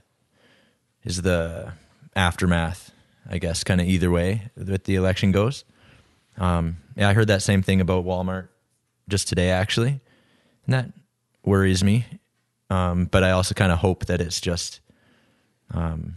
is 1.03 1.23
the 1.23 1.73
aftermath. 2.15 2.91
I 3.29 3.37
guess 3.39 3.63
kind 3.63 3.81
of 3.81 3.87
either 3.87 4.09
way 4.09 4.49
that 4.55 4.85
the 4.85 4.95
election 4.95 5.31
goes. 5.31 5.63
Um, 6.37 6.77
yeah, 6.95 7.09
I 7.09 7.13
heard 7.13 7.27
that 7.27 7.41
same 7.41 7.61
thing 7.61 7.81
about 7.81 8.05
Walmart 8.05 8.47
just 9.09 9.27
today, 9.27 9.49
actually, 9.49 9.99
and 10.65 10.73
that 10.73 10.85
worries 11.43 11.83
me. 11.83 12.05
Um, 12.69 13.05
but 13.05 13.23
I 13.23 13.31
also 13.31 13.53
kind 13.53 13.71
of 13.71 13.79
hope 13.79 14.05
that 14.05 14.21
it's 14.21 14.39
just 14.39 14.79
um, 15.73 16.15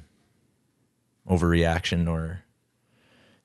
overreaction 1.28 2.08
or. 2.08 2.40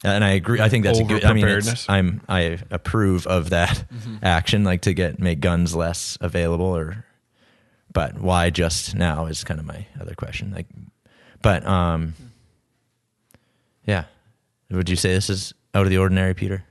And 0.04 0.24
I 0.24 0.32
agree. 0.32 0.62
I 0.62 0.70
think 0.70 0.86
that's 0.86 1.00
a 1.00 1.04
good. 1.04 1.26
I 1.26 1.34
mean. 1.34 1.46
I'm 1.90 2.22
I 2.30 2.60
approve 2.72 3.28
of 3.28 3.50
that 3.50 3.84
action, 4.24 4.64
like 4.64 4.82
to 4.84 4.94
get 4.94 5.20
make 5.20 5.40
guns 5.40 5.74
less 5.74 6.18
available, 6.22 6.66
or. 6.66 7.06
But 8.00 8.18
why 8.22 8.50
just 8.50 8.96
now 8.96 9.26
is 9.26 9.44
kind 9.44 9.60
of 9.60 9.66
my 9.66 9.86
other 10.00 10.14
question. 10.16 10.52
Like, 10.52 10.68
but 11.42 11.66
um, 11.68 12.14
yeah. 13.86 14.06
Would 14.72 14.88
you 14.88 14.96
say 14.96 15.10
this 15.14 15.30
is 15.30 15.54
out 15.76 15.84
of 15.84 15.90
the 15.90 15.98
ordinary, 15.98 16.34
Peter? 16.34 16.64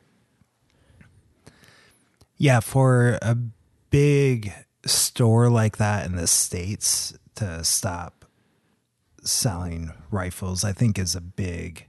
Yeah, 2.38 2.60
for 2.60 3.18
a 3.20 3.36
big 3.90 4.54
store 4.86 5.50
like 5.50 5.76
that 5.76 6.06
in 6.06 6.16
the 6.16 6.26
States 6.26 7.12
to 7.34 7.62
stop 7.62 8.24
selling 9.22 9.92
rifles, 10.10 10.64
I 10.64 10.72
think 10.72 10.98
is 10.98 11.14
a 11.14 11.20
big 11.20 11.88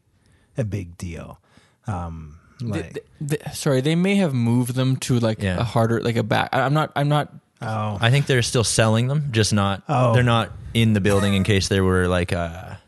a 0.57 0.65
big 0.65 0.97
deal. 0.97 1.39
Um 1.87 2.39
like 2.61 2.93
Th- 3.21 3.39
th- 3.41 3.53
sorry, 3.55 3.79
they 3.79 3.95
may 3.95 4.15
have 4.15 4.33
moved 4.33 4.75
them 4.75 4.97
to 4.97 5.17
like 5.17 5.41
Yeah. 5.41 5.59
a 5.59 5.63
harder, 5.63 6.01
like 6.01 6.17
a 6.17 6.23
back. 6.23 6.49
I'm 6.51 6.73
not. 6.73 6.91
I'm 6.93 7.07
not. 7.07 7.33
Oh 7.61 7.97
I 7.99 8.11
think 8.11 8.25
they're 8.25 8.41
still 8.41 8.63
selling 8.63 9.07
them, 9.07 9.29
just 9.31 9.53
not. 9.53 9.83
Oh. 9.87 10.13
They're 10.13 10.23
not 10.23 10.51
in 10.73 10.93
the 10.93 11.01
building 11.01 11.33
in 11.33 11.43
case 11.43 11.67
there 11.67 11.83
were 11.83 12.07
like 12.07 12.31
a 12.31 12.79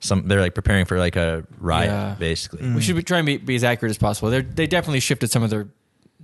some. 0.00 0.28
They're 0.28 0.40
like 0.40 0.54
preparing 0.54 0.84
for 0.84 0.98
like 0.98 1.16
a 1.16 1.44
riot, 1.58 1.90
Yeah. 1.90 2.16
basically. 2.18 2.62
Mm. 2.62 2.74
We 2.74 2.82
should 2.82 2.96
be, 2.96 3.02
try 3.02 3.18
and 3.18 3.26
be, 3.26 3.36
be 3.36 3.54
as 3.54 3.64
accurate 3.64 3.90
as 3.90 3.98
possible. 3.98 4.30
They 4.30 4.42
they 4.42 4.66
definitely 4.66 5.00
shifted 5.00 5.30
some 5.30 5.42
of 5.42 5.50
their 5.50 5.68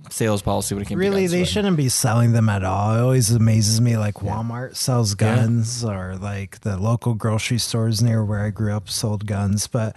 sales 0.09 0.41
policy 0.41 0.75
when 0.75 0.81
it 0.81 0.87
came. 0.87 0.97
really 0.97 1.15
to 1.15 1.21
guns, 1.23 1.31
they 1.31 1.43
so- 1.45 1.51
shouldn't 1.51 1.77
be 1.77 1.89
selling 1.89 2.31
them 2.31 2.49
at 2.49 2.63
all. 2.63 2.95
It 2.95 3.01
always 3.01 3.31
amazes 3.31 3.81
me 3.81 3.97
like 3.97 4.15
Walmart 4.15 4.75
sells 4.75 5.13
guns 5.15 5.83
or 5.83 6.17
like 6.17 6.61
the 6.61 6.77
local 6.77 7.13
grocery 7.13 7.57
stores 7.57 8.01
near 8.01 8.23
where 8.23 8.41
I 8.41 8.49
grew 8.49 8.73
up 8.73 8.89
sold 8.89 9.25
guns, 9.25 9.67
but 9.67 9.95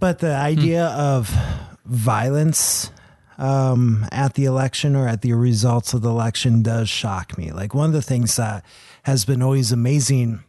but 0.00 0.18
the 0.18 0.34
hmm. 0.34 0.42
idea 0.42 0.86
of 0.86 1.34
violence 1.84 2.90
um, 3.38 4.06
at 4.12 4.34
the 4.34 4.44
election 4.44 4.96
or 4.96 5.08
at 5.08 5.22
the 5.22 5.32
results 5.32 5.94
of 5.94 6.02
the 6.02 6.10
election 6.10 6.62
does 6.62 6.88
shock 6.88 7.36
me. 7.36 7.52
Like 7.52 7.74
one 7.74 7.86
of 7.86 7.92
the 7.92 8.02
things 8.02 8.36
that 8.36 8.64
has 9.04 9.24
been 9.24 9.42
always 9.42 9.72
amazing 9.72 10.42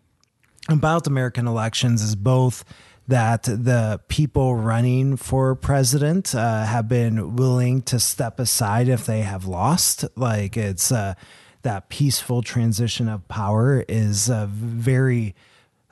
about 0.69 1.07
American 1.07 1.47
elections 1.47 2.01
is 2.01 2.15
both 2.15 2.63
that 3.07 3.43
the 3.43 3.99
people 4.07 4.55
running 4.55 5.15
for 5.15 5.53
president 5.55 6.33
uh, 6.33 6.65
have 6.65 6.87
been 6.87 7.35
willing 7.35 7.81
to 7.83 7.99
step 7.99 8.39
aside 8.39 8.87
if 8.87 9.05
they 9.05 9.21
have 9.21 9.45
lost. 9.45 10.05
Like 10.15 10.57
it's 10.57 10.91
uh, 10.91 11.13
that 11.61 11.89
peaceful 11.89 12.41
transition 12.41 13.07
of 13.07 13.27
power 13.27 13.85
is 13.87 14.29
a 14.29 14.47
very 14.47 15.35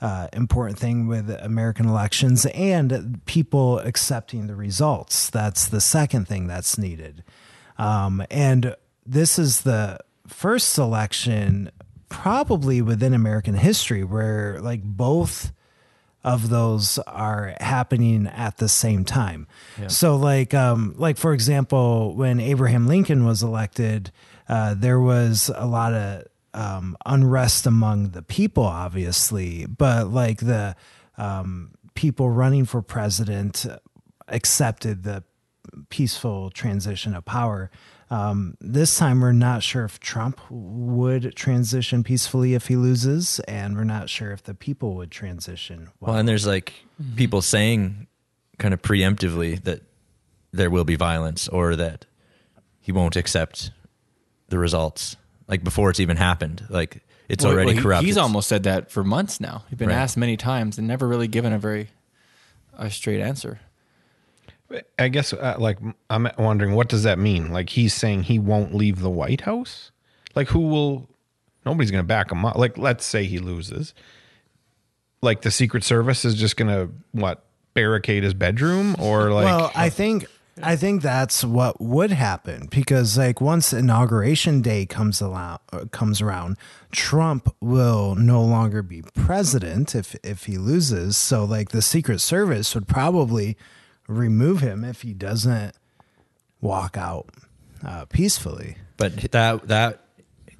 uh, 0.03 0.27
important 0.33 0.77
thing 0.77 1.07
with 1.07 1.29
American 1.29 1.87
elections 1.87 2.45
and 2.47 3.21
people 3.25 3.79
accepting 3.79 4.47
the 4.47 4.55
results. 4.55 5.29
That's 5.29 5.69
the 5.69 5.79
second 5.79 6.27
thing 6.27 6.45
that's 6.45 6.77
needed. 6.77 7.23
Um, 7.77 8.21
and 8.29 8.75
this 9.05 9.39
is 9.39 9.61
the 9.61 9.97
first 10.27 10.77
election 10.77 11.71
probably 12.09 12.81
within 12.81 13.13
American 13.13 13.55
history 13.55 14.03
where 14.03 14.59
like 14.59 14.83
both 14.83 15.53
of 16.21 16.49
those 16.49 16.99
are 16.99 17.55
happening 17.61 18.27
at 18.27 18.57
the 18.57 18.67
same 18.67 19.05
time. 19.05 19.47
So 19.87 20.17
like 20.17 20.53
um 20.53 20.95
like 20.97 21.17
for 21.17 21.33
example 21.33 22.13
when 22.13 22.41
Abraham 22.41 22.87
Lincoln 22.87 23.25
was 23.25 23.41
elected 23.41 24.11
uh 24.49 24.73
there 24.73 24.99
was 24.99 25.49
a 25.55 25.65
lot 25.65 25.93
of 25.93 26.25
um 26.53 26.95
unrest 27.05 27.65
among 27.65 28.09
the 28.09 28.21
people 28.21 28.63
obviously 28.63 29.65
but 29.65 30.07
like 30.07 30.39
the 30.39 30.75
um 31.17 31.71
people 31.95 32.29
running 32.29 32.65
for 32.65 32.81
president 32.81 33.65
accepted 34.27 35.03
the 35.03 35.23
peaceful 35.89 36.49
transition 36.49 37.15
of 37.15 37.25
power. 37.25 37.71
Um, 38.09 38.57
this 38.59 38.97
time, 38.97 39.21
we're 39.21 39.31
not 39.31 39.63
sure 39.63 39.85
if 39.85 39.99
Trump 39.99 40.39
would 40.49 41.35
transition 41.35 42.03
peacefully 42.03 42.53
if 42.53 42.67
he 42.67 42.75
loses, 42.75 43.39
and 43.41 43.75
we're 43.75 43.83
not 43.83 44.09
sure 44.09 44.31
if 44.31 44.43
the 44.43 44.53
people 44.53 44.95
would 44.95 45.09
transition. 45.09 45.89
Well, 45.99 46.15
and 46.15 46.27
there's 46.27 46.45
like 46.45 46.73
people 47.15 47.41
saying 47.41 48.07
kind 48.59 48.73
of 48.73 48.81
preemptively 48.81 49.61
that 49.63 49.81
there 50.51 50.69
will 50.69 50.83
be 50.83 50.95
violence 50.95 51.47
or 51.47 51.75
that 51.75 52.05
he 52.79 52.91
won't 52.91 53.15
accept 53.15 53.71
the 54.49 54.59
results, 54.59 55.15
like 55.47 55.63
before 55.63 55.89
it's 55.89 55.99
even 55.99 56.17
happened. 56.17 56.65
Like 56.69 57.01
it's 57.29 57.43
Well, 57.43 57.53
already 57.53 57.67
well, 57.67 57.75
he- 57.77 57.81
corrupt. 57.81 58.03
He's 58.05 58.15
It's- 58.15 58.23
almost 58.23 58.47
said 58.49 58.63
that 58.63 58.91
for 58.91 59.03
months 59.03 59.39
now. 59.39 59.63
He's 59.69 59.77
been 59.79 59.89
Right. 59.89 59.95
asked 59.97 60.17
many 60.17 60.37
times 60.37 60.77
and 60.77 60.87
never 60.87 61.07
really 61.07 61.27
given 61.27 61.53
a 61.53 61.59
very 61.59 61.89
a 62.77 62.89
straight 62.89 63.21
answer. 63.21 63.59
I 64.97 65.09
guess, 65.09 65.33
uh, 65.33 65.55
like, 65.59 65.77
I'm 66.09 66.27
wondering, 66.39 66.73
what 66.73 66.89
does 66.89 67.03
that 67.03 67.19
mean? 67.19 67.51
Like, 67.51 67.69
he's 67.69 67.93
saying 67.93 68.23
he 68.23 68.39
won't 68.39 68.73
leave 68.73 69.01
the 69.01 69.09
White 69.09 69.41
House? 69.41 69.91
Like, 70.33 70.47
who 70.47 70.61
will? 70.61 71.07
Nobody's 71.63 71.91
going 71.91 72.03
to 72.03 72.07
back 72.07 72.31
him 72.31 72.43
up. 72.43 72.57
Like, 72.57 72.75
let's 72.79 73.05
say 73.05 73.25
he 73.25 73.37
loses. 73.37 73.93
Like, 75.21 75.43
the 75.43 75.51
Secret 75.51 75.83
Service 75.83 76.25
is 76.25 76.33
just 76.33 76.57
going 76.57 76.69
to, 76.69 76.91
what, 77.11 77.45
barricade 77.75 78.23
his 78.23 78.33
bedroom? 78.33 78.95
Or, 78.99 79.31
like, 79.31 79.45
well, 79.45 79.71
I 79.75 79.89
think 79.89 80.25
I 80.61 80.75
think 80.75 81.01
that's 81.01 81.43
what 81.43 81.81
would 81.81 82.11
happen 82.11 82.67
because 82.69 83.17
like 83.17 83.41
once 83.41 83.73
inauguration 83.73 84.61
day 84.61 84.85
comes 84.85 85.19
allow, 85.19 85.59
uh, 85.71 85.85
comes 85.91 86.21
around, 86.21 86.57
Trump 86.91 87.53
will 87.59 88.13
no 88.15 88.43
longer 88.43 88.83
be 88.83 89.01
president 89.15 89.95
if 89.95 90.15
if 90.23 90.45
he 90.45 90.57
loses. 90.57 91.17
So 91.17 91.43
like 91.43 91.69
the 91.69 91.81
Secret 91.81 92.19
Service 92.19 92.75
would 92.75 92.87
probably 92.87 93.57
remove 94.07 94.59
him 94.59 94.83
if 94.83 95.01
he 95.01 95.13
doesn't 95.13 95.75
walk 96.61 96.97
out 96.97 97.29
uh, 97.85 98.05
peacefully. 98.05 98.77
but 98.97 99.31
that 99.31 99.67
that 99.67 100.01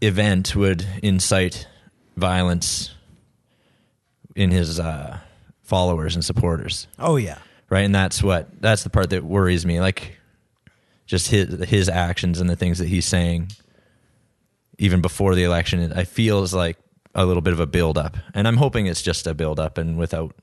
event 0.01 0.55
would 0.55 0.85
incite 1.01 1.67
violence 2.17 2.93
in 4.35 4.51
his 4.51 4.79
uh, 4.79 5.19
followers 5.61 6.15
and 6.15 6.25
supporters. 6.25 6.87
Oh 6.97 7.15
yeah. 7.15 7.37
Right 7.73 7.85
and 7.85 7.95
that's 7.95 8.21
what 8.23 8.47
that's 8.61 8.83
the 8.83 8.89
part 8.89 9.09
that 9.09 9.23
worries 9.23 9.65
me 9.65 9.79
like 9.81 10.17
just 11.05 11.27
his 11.29 11.47
his 11.67 11.89
actions 11.89 12.39
and 12.39 12.49
the 12.49 12.55
things 12.55 12.77
that 12.79 12.87
he's 12.87 13.05
saying 13.05 13.49
even 14.77 15.01
before 15.01 15.35
the 15.35 15.43
election 15.43 15.91
i 15.93 16.03
feel 16.03 16.43
is 16.43 16.53
like 16.53 16.77
a 17.15 17.25
little 17.25 17.41
bit 17.41 17.53
of 17.53 17.59
a 17.59 17.67
build 17.67 17.97
up 17.97 18.17
and 18.33 18.47
i'm 18.47 18.57
hoping 18.57 18.85
it's 18.87 19.01
just 19.01 19.27
a 19.27 19.33
build 19.33 19.59
up 19.59 19.77
and 19.77 19.97
without 19.97 20.33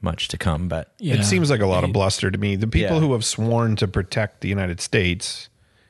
much 0.00 0.28
to 0.28 0.38
come 0.38 0.68
but 0.68 0.92
it 1.00 1.24
seems 1.24 1.50
like 1.50 1.60
a 1.60 1.66
lot 1.66 1.82
of 1.82 1.92
bluster 1.92 2.30
to 2.30 2.38
me. 2.38 2.54
The 2.54 2.68
people 2.68 2.96
Yeah. 2.96 3.00
who 3.00 3.12
have 3.14 3.24
sworn 3.24 3.74
to 3.76 3.88
protect 3.88 4.42
the 4.42 4.48
United 4.48 4.80
States 4.80 5.48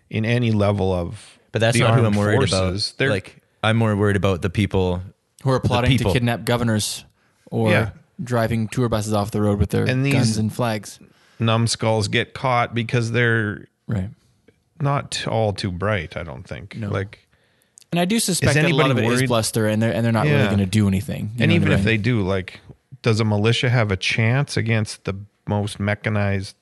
in 0.09 0.25
any 0.25 0.51
level 0.51 0.95
of. 0.95 1.39
but 1.53 1.61
that's 1.61 1.77
the 1.77 1.85
not 1.85 1.99
who 1.99 2.07
i'm 2.07 2.17
worried 2.17 2.37
forces, 2.49 2.89
about 2.93 2.99
They're 2.99 3.11
like 3.11 3.43
i'm 3.63 3.77
more 3.77 3.95
worried 3.97 4.17
about 4.17 4.41
the 4.41 4.49
people 4.49 5.03
Who 5.43 5.51
are 5.51 5.61
plotting 5.61 5.99
to 5.99 6.05
kidnap 6.11 6.47
governors 6.47 7.05
or 7.51 7.71
Yeah. 7.71 7.91
Driving 8.23 8.69
tour 8.69 8.89
buses 8.89 9.13
off 9.13 9.31
the 9.31 9.41
road 9.41 9.59
with 9.59 9.71
their 9.71 9.85
And 9.85 10.05
these- 10.05 10.15
guns 10.15 10.37
and 10.39 10.53
flags. 10.53 10.99
numbskulls 11.39 12.09
get 12.09 12.35
caught 12.35 12.75
because 12.75 13.13
they're 13.13 13.67
Right. 13.87 14.11
not 14.81 15.27
all 15.29 15.53
too 15.53 15.71
bright. 15.71 16.17
I 16.17 16.23
don't 16.25 16.43
think. 16.47 16.77
No. 16.77 16.89
Like, 16.91 17.27
And 17.93 17.99
I 18.01 18.05
do 18.05 18.19
suspect 18.21 18.55
that 18.55 18.65
a 18.65 18.69
lot 18.75 18.87
anybody 18.87 18.91
of 18.91 18.99
it 18.99 19.15
is 19.15 19.19
worried? 19.21 19.29
bluster 19.29 19.67
and 19.67 19.81
they're 19.81 19.93
and 19.95 20.05
they're 20.05 20.13
not 20.13 20.27
really 20.27 20.45
going 20.47 20.59
to 20.59 20.67
do 20.67 20.89
anything. 20.89 21.31
You 21.37 21.45
and 21.45 21.53
even 21.53 21.69
what 21.69 21.77
I 21.77 21.79
if 21.79 21.85
they 21.85 21.97
do, 21.97 22.21
like, 22.23 22.61
does 23.03 23.19
a 23.21 23.25
militia 23.25 23.71
have 23.71 23.91
a 23.93 23.97
chance 23.97 24.57
against 24.57 25.05
the 25.05 25.15
most 25.47 25.81
mechanized 25.81 26.57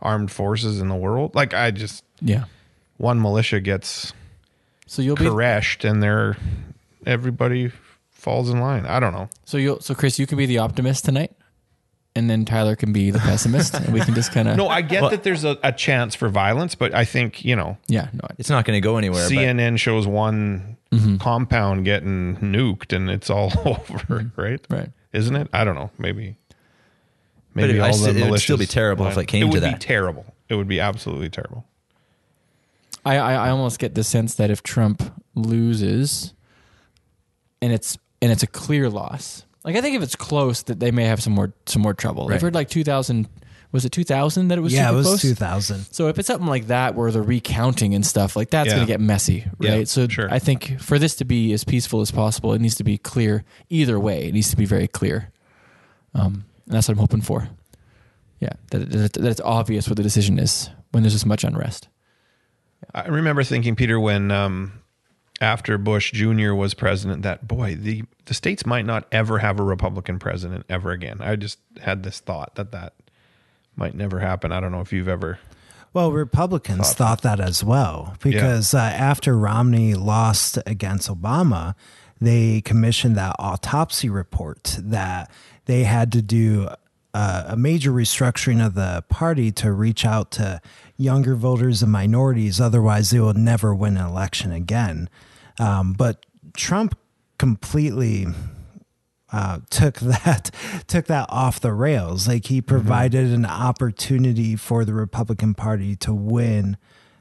armed 0.00 0.30
forces 0.30 0.80
in 0.80 0.88
the 0.88 0.94
world? 0.94 1.34
Like, 1.34 1.52
I 1.54 1.70
just, 1.72 2.04
Yeah. 2.20 2.44
one 2.98 3.20
militia 3.20 3.60
gets 3.60 4.12
So 4.86 5.02
you'll 5.02 5.16
be 5.16 5.28
crashed 5.28 5.84
and 5.84 6.00
they're 6.02 6.36
everybody 7.06 7.70
falls 8.18 8.50
in 8.50 8.60
line. 8.60 8.84
I 8.84 9.00
don't 9.00 9.12
know. 9.12 9.30
so 9.44 9.56
you'll 9.56 9.80
so 9.80 9.94
Chris, 9.94 10.18
you 10.18 10.26
can 10.26 10.36
be 10.36 10.46
the 10.46 10.58
optimist 10.58 11.04
tonight, 11.04 11.32
and 12.14 12.28
then 12.28 12.44
Tyler 12.44 12.76
can 12.76 12.92
be 12.92 13.10
the 13.10 13.20
pessimist, 13.20 13.74
and 13.74 13.92
we 13.94 14.00
can 14.00 14.14
just 14.14 14.32
kind 14.32 14.48
of 14.48 14.56
No, 14.56 14.68
I 14.68 14.82
get 14.82 15.10
that 15.10 15.22
there's 15.22 15.44
a, 15.44 15.56
a 15.62 15.72
chance 15.72 16.14
for 16.14 16.28
violence, 16.28 16.74
but 16.74 16.94
I 16.94 17.04
think 17.04 17.44
you 17.44 17.56
know 17.56 17.78
yeah 17.86 18.08
no 18.12 18.26
It's 18.36 18.50
not 18.50 18.64
going 18.64 18.76
to 18.76 18.80
go 18.80 18.96
anywhere. 18.98 19.26
but 19.28 19.32
CNN 19.32 19.78
shows 19.78 20.06
one 20.06 20.76
mm-hmm. 20.90 21.16
compound 21.18 21.84
getting 21.84 22.36
nuked 22.36 22.94
and 22.94 23.08
it's 23.08 23.30
all 23.30 23.46
over, 23.64 23.98
mm-hmm. 23.98 24.40
right? 24.40 24.66
right. 24.68 24.90
Isn't 25.12 25.36
it? 25.36 25.48
I 25.52 25.64
don't 25.64 25.74
know. 25.74 25.90
Maybe. 25.96 26.36
But 27.54 27.62
Maybe 27.62 27.78
it- 27.78 27.80
all 27.80 27.88
s- 27.88 28.02
the 28.02 28.18
it 28.18 28.30
would 28.30 28.40
still 28.40 28.58
be 28.58 28.66
terrible 28.66 29.06
if 29.06 29.16
it 29.16 29.26
came 29.26 29.46
to 29.46 29.52
would 29.52 29.62
that. 29.62 29.74
be 29.74 29.78
terrible. 29.78 30.26
It 30.48 30.56
would 30.56 30.68
be 30.68 30.80
absolutely 30.80 31.30
terrible. 31.30 31.64
I, 33.04 33.16
I 33.16 33.32
I 33.34 33.50
almost 33.50 33.78
get 33.78 33.94
the 33.94 34.04
sense 34.04 34.34
that 34.34 34.50
if 34.50 34.62
Trump 34.62 35.02
loses, 35.34 36.34
and 37.62 37.72
it's 37.72 37.96
and 38.22 38.30
it's 38.32 38.42
a 38.42 38.46
clear 38.46 38.88
loss, 38.90 39.44
like 39.64 39.76
I 39.76 39.80
think 39.80 39.96
if 39.96 40.02
it's 40.02 40.16
close, 40.16 40.62
that 40.64 40.80
they 40.80 40.90
may 40.90 41.04
have 41.04 41.22
some 41.22 41.32
more 41.32 41.52
some 41.66 41.82
more 41.82 41.94
trouble. 41.94 42.32
I've 42.32 42.40
heard 42.42 42.54
like 42.54 42.68
two 42.68 42.84
thousand. 42.84 43.28
Was 43.70 43.84
it 43.84 43.90
two 43.92 44.02
thousand 44.04 44.48
that 44.48 44.56
it 44.56 44.62
was? 44.62 44.72
yeah, 44.72 44.90
it 44.90 44.94
was 44.94 45.20
2000. 45.20 45.88
So 45.92 46.08
if 46.08 46.18
it's 46.18 46.26
something 46.26 46.46
like 46.48 46.68
that 46.68 46.94
where 46.94 47.10
they're 47.12 47.22
recounting 47.22 47.94
and 47.94 48.04
stuff 48.06 48.34
like 48.34 48.48
that's 48.48 48.68
Yeah. 48.68 48.76
going 48.76 48.86
to 48.86 48.90
get 48.90 48.98
messy, 48.98 49.44
Yeah, 49.60 49.72
right? 49.74 49.88
so 49.88 50.08
sure. 50.08 50.26
I 50.32 50.38
think 50.38 50.80
for 50.80 50.98
this 50.98 51.16
to 51.16 51.26
be 51.26 51.52
as 51.52 51.64
peaceful 51.64 52.00
as 52.00 52.10
possible, 52.10 52.54
it 52.54 52.62
needs 52.62 52.76
to 52.76 52.84
be 52.84 52.96
clear 52.96 53.44
either 53.68 54.00
way. 54.00 54.26
It 54.28 54.32
needs 54.32 54.48
to 54.50 54.56
be 54.56 54.64
very 54.64 54.88
clear. 54.88 55.30
Um, 56.14 56.46
and 56.64 56.74
that's 56.76 56.88
what 56.88 56.92
I'm 56.94 56.98
hoping 57.00 57.20
for. 57.20 57.46
Yeah, 58.40 58.54
that, 58.70 58.88
that, 58.90 59.12
that 59.12 59.26
it's 59.26 59.40
obvious 59.42 59.86
what 59.86 59.98
the 59.98 60.02
decision 60.02 60.38
is 60.38 60.70
when 60.92 61.02
there's 61.02 61.12
this 61.12 61.26
much 61.26 61.44
unrest. 61.44 61.88
I 62.94 63.08
remember 63.08 63.42
thinking, 63.42 63.76
Peter, 63.76 64.00
when 64.00 64.30
um, 64.30 64.72
after 65.40 65.78
Bush 65.78 66.12
Jr. 66.12 66.52
was 66.52 66.74
president, 66.74 67.22
that 67.22 67.46
boy, 67.46 67.76
the 67.76 68.04
the 68.26 68.34
states 68.34 68.66
might 68.66 68.84
not 68.84 69.06
ever 69.12 69.38
have 69.38 69.58
a 69.58 69.62
Republican 69.62 70.18
president 70.18 70.64
ever 70.68 70.90
again. 70.90 71.18
I 71.20 71.36
just 71.36 71.58
had 71.80 72.02
this 72.02 72.20
thought 72.20 72.56
that 72.56 72.72
that 72.72 72.94
might 73.76 73.94
never 73.94 74.18
happen. 74.18 74.52
I 74.52 74.60
don't 74.60 74.72
know 74.72 74.80
if 74.80 74.92
you've 74.92 75.08
ever. 75.08 75.38
Well, 75.94 76.12
Republicans 76.12 76.88
Thought 76.88 76.96
thought 76.96 77.22
that 77.22 77.40
as 77.40 77.64
well 77.64 78.14
because 78.20 78.74
uh, 78.74 78.78
after 78.78 79.36
Romney 79.36 79.94
lost 79.94 80.58
against 80.66 81.08
Obama, 81.08 81.74
they 82.20 82.60
commissioned 82.60 83.16
that 83.16 83.36
autopsy 83.38 84.10
report 84.10 84.76
that 84.78 85.30
they 85.64 85.84
had 85.84 86.12
to 86.12 86.22
do 86.22 86.68
uh, 87.14 87.44
a 87.48 87.56
major 87.56 87.90
restructuring 87.90 88.64
of 88.64 88.74
the 88.74 89.04
party 89.08 89.50
to 89.52 89.72
reach 89.72 90.04
out 90.04 90.30
to 90.32 90.60
younger 90.96 91.34
voters 91.34 91.82
and 91.82 91.90
minorities. 91.90 92.60
Otherwise, 92.60 93.10
they 93.10 93.20
will 93.20 93.34
never 93.34 93.74
win 93.74 93.96
an 93.96 94.06
election 94.06 94.52
again. 94.52 95.08
Um, 95.58 95.94
but 95.94 96.26
Trump 96.54 96.98
completely 97.38 98.26
uh, 99.32 99.60
took 99.70 99.94
that 100.00 100.50
took 100.86 101.06
that 101.06 101.26
off 101.30 101.60
the 101.60 101.72
rails. 101.72 102.28
Like 102.28 102.46
he 102.46 102.60
provided 102.60 103.32
an 103.32 103.46
opportunity 103.46 104.56
for 104.56 104.84
the 104.84 104.94
Republican 104.94 105.54
Party 105.54 105.96
to 105.96 106.14
win 106.14 106.76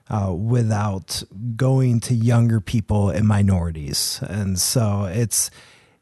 uh, 0.10 0.34
without 0.34 1.24
going 1.56 2.00
to 2.01 2.13
younger 2.13 2.60
people 2.60 3.10
and 3.10 3.27
minorities, 3.27 4.20
and 4.27 4.58
so 4.60 5.06
it's 5.06 5.51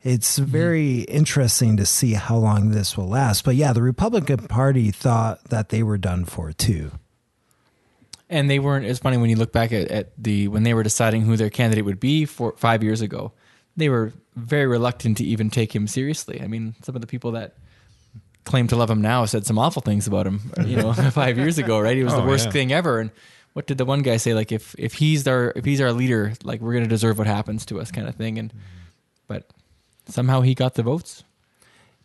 it's 0.06 0.40
mm-hmm. 0.40 0.52
very 0.52 1.00
interesting 1.02 1.78
to 1.78 1.86
see 1.86 2.14
how 2.14 2.38
long 2.38 2.70
this 2.70 2.96
will 2.96 3.10
last. 3.10 3.44
But 3.44 3.56
yeah, 3.56 3.74
the 3.74 3.82
Republican 3.82 4.48
Party 4.48 4.92
thought 4.92 5.44
that 5.46 5.70
they 5.70 5.82
were 5.82 5.98
done 5.98 6.26
for 6.26 6.54
too. 6.54 6.92
And 8.30 8.50
they 8.50 8.60
weren't. 8.60 8.86
It's 8.86 9.00
funny 9.00 9.18
when 9.18 9.32
you 9.32 9.36
look 9.36 9.52
back 9.52 9.72
at, 9.74 9.90
at 9.90 10.12
the 10.18 10.48
when 10.48 10.62
they 10.62 10.76
were 10.76 10.84
deciding 10.84 11.24
who 11.24 11.36
their 11.36 11.50
candidate 11.50 11.86
would 11.86 12.00
be 12.00 12.26
for 12.26 12.54
five 12.56 12.84
years 12.84 13.02
ago. 13.02 13.34
They 13.76 13.90
were 13.90 14.14
very 14.36 14.68
reluctant 14.68 15.18
to 15.18 15.24
even 15.24 15.50
take 15.50 15.76
him 15.76 15.88
seriously. 15.88 16.40
I 16.42 16.48
mean, 16.48 16.76
some 16.84 16.96
of 16.96 17.02
the 17.02 17.08
people 17.08 17.32
that 17.32 17.56
claim 18.44 18.68
to 18.68 18.76
love 18.76 18.90
him 18.90 19.02
now 19.02 19.26
said 19.26 19.46
some 19.46 19.58
awful 19.58 19.82
things 19.82 20.06
about 20.06 20.28
him. 20.28 20.52
You 20.64 20.78
know, 20.78 20.94
five 21.12 21.38
years 21.38 21.58
ago, 21.58 21.80
right? 21.80 21.98
He 21.98 22.04
was 22.04 22.14
the 22.14 22.22
Oh, 22.22 22.28
worst 22.28 22.46
yeah. 22.46 22.52
thing 22.52 22.72
ever. 22.72 23.00
And 23.00 23.10
what 23.54 23.66
did 23.66 23.80
the 23.80 23.86
one 23.86 24.04
guy 24.04 24.18
say? 24.18 24.36
Like, 24.36 24.52
if 24.52 24.76
if 24.78 24.94
he's 24.94 25.28
our 25.28 25.52
if 25.56 25.66
he's 25.66 25.82
our 25.82 25.92
leader, 25.92 26.34
like 26.44 26.62
we're 26.62 26.74
gonna 26.74 26.88
deserve 26.88 27.18
what 27.18 27.28
happens 27.28 27.66
to 27.68 27.82
us, 27.82 27.90
kind 27.90 28.08
of 28.08 28.16
thing. 28.16 28.38
And 28.38 28.54
but 29.28 29.50
somehow 30.08 30.42
he 30.42 30.54
got 30.54 30.76
the 30.76 30.84
votes. 30.84 31.24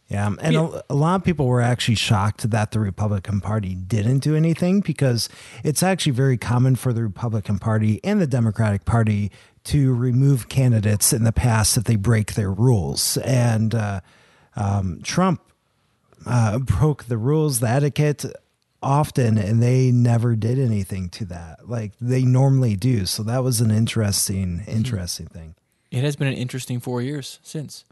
Yeah, 0.08 0.28
and 0.40 0.56
a, 0.56 0.84
a 0.90 0.94
lot 0.94 1.14
of 1.14 1.24
people 1.24 1.46
were 1.46 1.60
actually 1.60 1.94
shocked 1.94 2.50
that 2.50 2.72
the 2.72 2.80
Republican 2.80 3.40
Party 3.40 3.76
didn't 3.76 4.18
do 4.18 4.34
anything 4.34 4.80
because 4.80 5.28
it's 5.62 5.84
actually 5.84 6.12
very 6.12 6.36
common 6.36 6.74
for 6.74 6.92
the 6.92 7.04
Republican 7.04 7.60
Party 7.60 8.00
and 8.02 8.20
the 8.20 8.26
Democratic 8.26 8.84
Party 8.84 9.30
to 9.64 9.94
remove 9.94 10.48
candidates 10.48 11.12
in 11.12 11.22
the 11.22 11.32
past 11.32 11.76
if 11.76 11.84
they 11.84 11.94
break 11.94 12.34
their 12.34 12.50
rules. 12.50 13.18
And 13.18 13.72
uh, 13.72 14.00
um, 14.56 15.00
Trump 15.04 15.42
uh, 16.26 16.58
broke 16.58 17.04
the 17.04 17.18
rules, 17.18 17.60
the 17.60 17.68
etiquette 17.68 18.24
often, 18.82 19.38
and 19.38 19.62
they 19.62 19.92
never 19.92 20.34
did 20.34 20.58
anything 20.58 21.08
to 21.10 21.24
that 21.26 21.68
like 21.68 21.92
they 22.00 22.24
normally 22.24 22.74
do. 22.74 23.06
So 23.06 23.22
that 23.22 23.44
was 23.44 23.60
an 23.60 23.70
interesting, 23.70 24.64
interesting 24.66 25.26
thing. 25.26 25.54
It 25.90 26.03
has 26.05 26.16
been 26.16 26.29
an 26.29 26.35
interesting 26.35 26.81
four 26.81 27.03
years 27.03 27.38
since. 27.42 27.85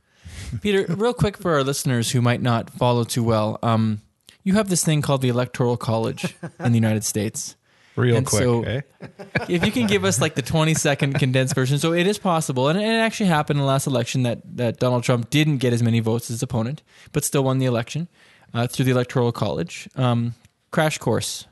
Peter, 0.60 0.86
real 0.94 1.14
quick 1.14 1.36
for 1.36 1.54
our 1.54 1.64
listeners 1.64 2.10
who 2.12 2.20
might 2.20 2.42
not 2.42 2.70
follow 2.70 3.04
too 3.04 3.24
well, 3.24 3.58
um, 3.62 4.00
you 4.44 4.54
have 4.54 4.68
this 4.68 4.84
thing 4.84 5.02
called 5.02 5.20
the 5.22 5.28
Electoral 5.28 5.76
College 5.76 6.34
in 6.60 6.72
the 6.72 6.78
United 6.78 7.04
States. 7.04 7.56
Real 7.96 8.16
And 8.16 8.24
quick, 8.26 8.42
so- 8.42 8.62
eh? 8.62 8.80
If 9.48 9.64
you 9.66 9.72
can 9.72 9.88
give 9.88 10.04
us 10.04 10.20
like 10.20 10.36
the 10.36 10.42
20 10.42 10.74
second 10.74 11.14
condensed 11.14 11.54
version. 11.54 11.78
So 11.80 11.92
it 11.92 12.06
is 12.06 12.18
possible, 12.18 12.68
and 12.68 12.78
it 12.80 12.84
actually 12.84 13.26
happened 13.26 13.58
in 13.58 13.62
the 13.62 13.66
last 13.66 13.86
election 13.88 14.22
that, 14.22 14.38
that 14.56 14.78
Donald 14.78 15.02
Trump 15.02 15.30
didn't 15.30 15.58
get 15.58 15.72
as 15.72 15.82
many 15.82 15.98
votes 16.00 16.26
as 16.26 16.34
his 16.34 16.42
opponent, 16.42 16.82
but 17.12 17.24
still 17.24 17.42
won 17.42 17.58
the 17.58 17.66
election 17.66 18.06
uh, 18.54 18.68
through 18.68 18.84
the 18.84 18.92
Electoral 18.92 19.32
College. 19.32 19.88
Um, 19.96 20.34
crash 20.70 20.98
course. 20.98 21.46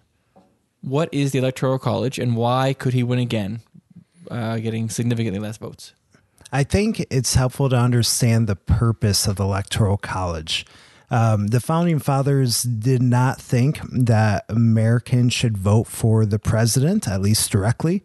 What 0.83 1.09
is 1.13 1.33
the 1.33 1.39
Electoral 1.41 1.81
College, 1.81 2.19
and 2.21 2.37
why 2.37 2.73
could 2.75 2.93
he 2.95 3.03
win 3.03 3.19
again, 3.19 3.61
uh, 4.31 4.59
getting 4.59 4.89
significantly 4.89 5.41
less 5.41 5.57
votes? 5.57 5.95
I 6.57 6.64
think 6.64 7.05
it's 7.11 7.35
helpful 7.35 7.69
to 7.69 7.77
understand 7.77 8.47
the 8.47 8.57
purpose 8.57 9.27
of 9.27 9.37
the 9.37 9.45
Electoral 9.45 9.99
College. 9.99 10.64
Um, 11.11 11.49
the 11.49 11.61
founding 11.61 11.99
fathers 11.99 12.62
did 12.62 13.03
not 13.03 13.38
think 13.38 13.79
that 13.92 14.47
Americans 14.49 15.35
should 15.35 15.59
vote 15.59 15.87
for 15.87 16.25
the 16.25 16.38
president, 16.38 17.07
at 17.07 17.21
least 17.21 17.51
directly, 17.51 18.05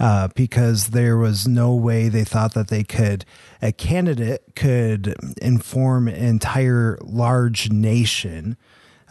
uh, 0.00 0.30
because 0.34 0.88
there 0.88 1.16
was 1.16 1.46
no 1.46 1.76
way 1.76 2.08
they 2.08 2.24
thought 2.24 2.54
that 2.54 2.66
they 2.66 2.82
could, 2.82 3.24
a 3.62 3.70
candidate 3.70 4.56
could 4.56 5.14
inform 5.40 6.08
an 6.08 6.16
entire 6.16 6.98
large 7.02 7.70
nation 7.70 8.56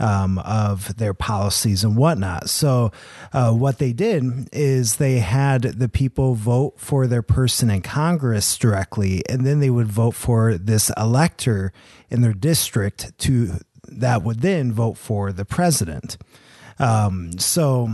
um, 0.01 0.39
of 0.39 0.97
their 0.97 1.13
policies 1.13 1.83
and 1.83 1.95
whatnot. 1.95 2.49
So, 2.49 2.91
uh, 3.31 3.51
what 3.53 3.77
they 3.77 3.93
did 3.93 4.49
is 4.51 4.95
they 4.95 5.19
had 5.19 5.61
the 5.61 5.87
people 5.87 6.33
vote 6.33 6.73
for 6.77 7.07
their 7.07 7.21
person 7.21 7.69
in 7.69 7.81
Congress 7.81 8.57
directly, 8.57 9.21
and 9.29 9.45
then 9.45 9.59
they 9.59 9.69
would 9.69 9.87
vote 9.87 10.15
for 10.15 10.57
this 10.57 10.91
elector 10.97 11.71
in 12.09 12.21
their 12.21 12.33
district 12.33 13.17
to 13.19 13.59
that 13.87 14.23
would 14.23 14.41
then 14.41 14.71
vote 14.71 14.97
for 14.97 15.31
the 15.31 15.45
president. 15.45 16.17
Um, 16.79 17.37
so, 17.37 17.89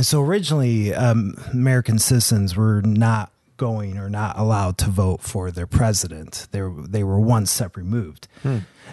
so 0.00 0.22
originally, 0.22 0.94
um, 0.94 1.34
American 1.52 1.98
citizens 1.98 2.54
were 2.54 2.82
not 2.82 3.32
going 3.58 3.98
or 3.98 4.08
not 4.08 4.38
allowed 4.38 4.78
to 4.78 4.86
vote 4.88 5.20
for 5.20 5.50
their 5.50 5.66
president. 5.66 6.46
They 6.50 6.62
were, 6.62 6.86
they 6.86 7.04
were 7.04 7.20
one 7.20 7.44
step 7.44 7.76
removed. 7.76 8.26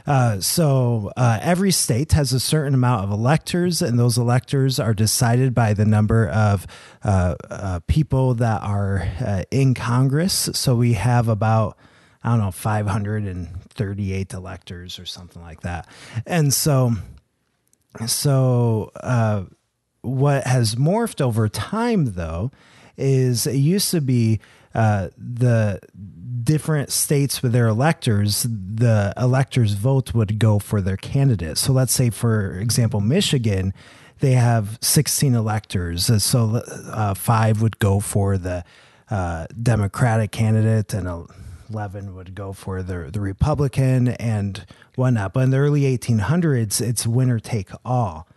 Uh, 0.06 0.41
so 0.41 1.12
uh, 1.15 1.39
every 1.41 1.71
state 1.71 2.12
has 2.12 2.34
a 2.34 2.39
certain 2.39 2.73
amount 2.73 3.06
of 3.06 3.12
electors, 3.12 3.82
and 3.82 3.97
those 3.97 4.17
electors 4.17 4.78
are 4.78 4.93
decided 4.93 5.54
by 5.54 5.73
the 5.73 5.86
number 5.86 6.28
of 6.28 6.67
uh, 7.04 7.36
uh, 7.49 7.80
people 7.88 8.34
that 8.34 8.62
are 8.62 9.08
uh, 9.21 9.43
in 9.51 9.73
Congress. 9.73 10.49
So 10.54 10.75
we 10.75 10.93
have 10.93 11.30
about 11.30 11.78
I 12.23 12.30
don't 12.30 12.39
know 12.39 12.51
538 12.51 14.34
electors 14.34 14.99
or 14.99 15.06
something 15.06 15.41
like 15.41 15.62
that, 15.62 15.88
and 16.25 16.54
so 16.54 16.95
so 18.08 18.91
uh, 18.95 19.43
what 20.01 20.45
has 20.45 20.75
morphed 20.75 21.21
over 21.21 21.47
time, 21.47 22.13
though, 22.13 22.51
is 22.97 23.47
it 23.47 23.55
used 23.55 23.91
to 23.91 24.01
be 24.01 24.39
uh, 24.73 25.10
the 25.17 25.79
different 26.43 26.91
states 26.91 27.41
with 27.41 27.51
their 27.51 27.67
electors, 27.67 28.43
the 28.43 29.13
electors' 29.17 29.73
vote 29.73 30.13
would 30.13 30.39
go 30.39 30.60
for 30.60 30.79
their 30.79 30.97
candidate. 30.97 31.58
So 31.58 31.73
let's 31.73 31.91
say, 31.91 32.10
for 32.10 32.60
example, 32.60 33.01
Michigan, 33.01 33.73
they 34.19 34.34
have 34.34 34.77
16 34.81 35.34
electors. 35.34 36.10
Uh, 36.10 36.19
So 36.19 36.62
uh, 36.91 37.13
five 37.13 37.62
would 37.62 37.79
go 37.79 37.99
for 37.99 38.38
the 38.38 38.63
uh, 39.10 39.47
Democratic 39.62 40.31
candidate 40.31 40.93
and 40.93 41.27
11 41.69 42.15
would 42.15 42.36
go 42.36 42.53
for 42.53 42.84
the, 42.84 43.10
the 43.12 43.19
Republican 43.19 44.10
and 44.10 44.65
whatnot. 44.95 45.34
But 45.34 45.41
in 45.41 45.49
the 45.49 45.58
early 45.58 45.81
1800s, 45.81 46.81
it's 46.81 47.05
winner 47.08 47.39
take 47.39 47.69
all 47.84 48.27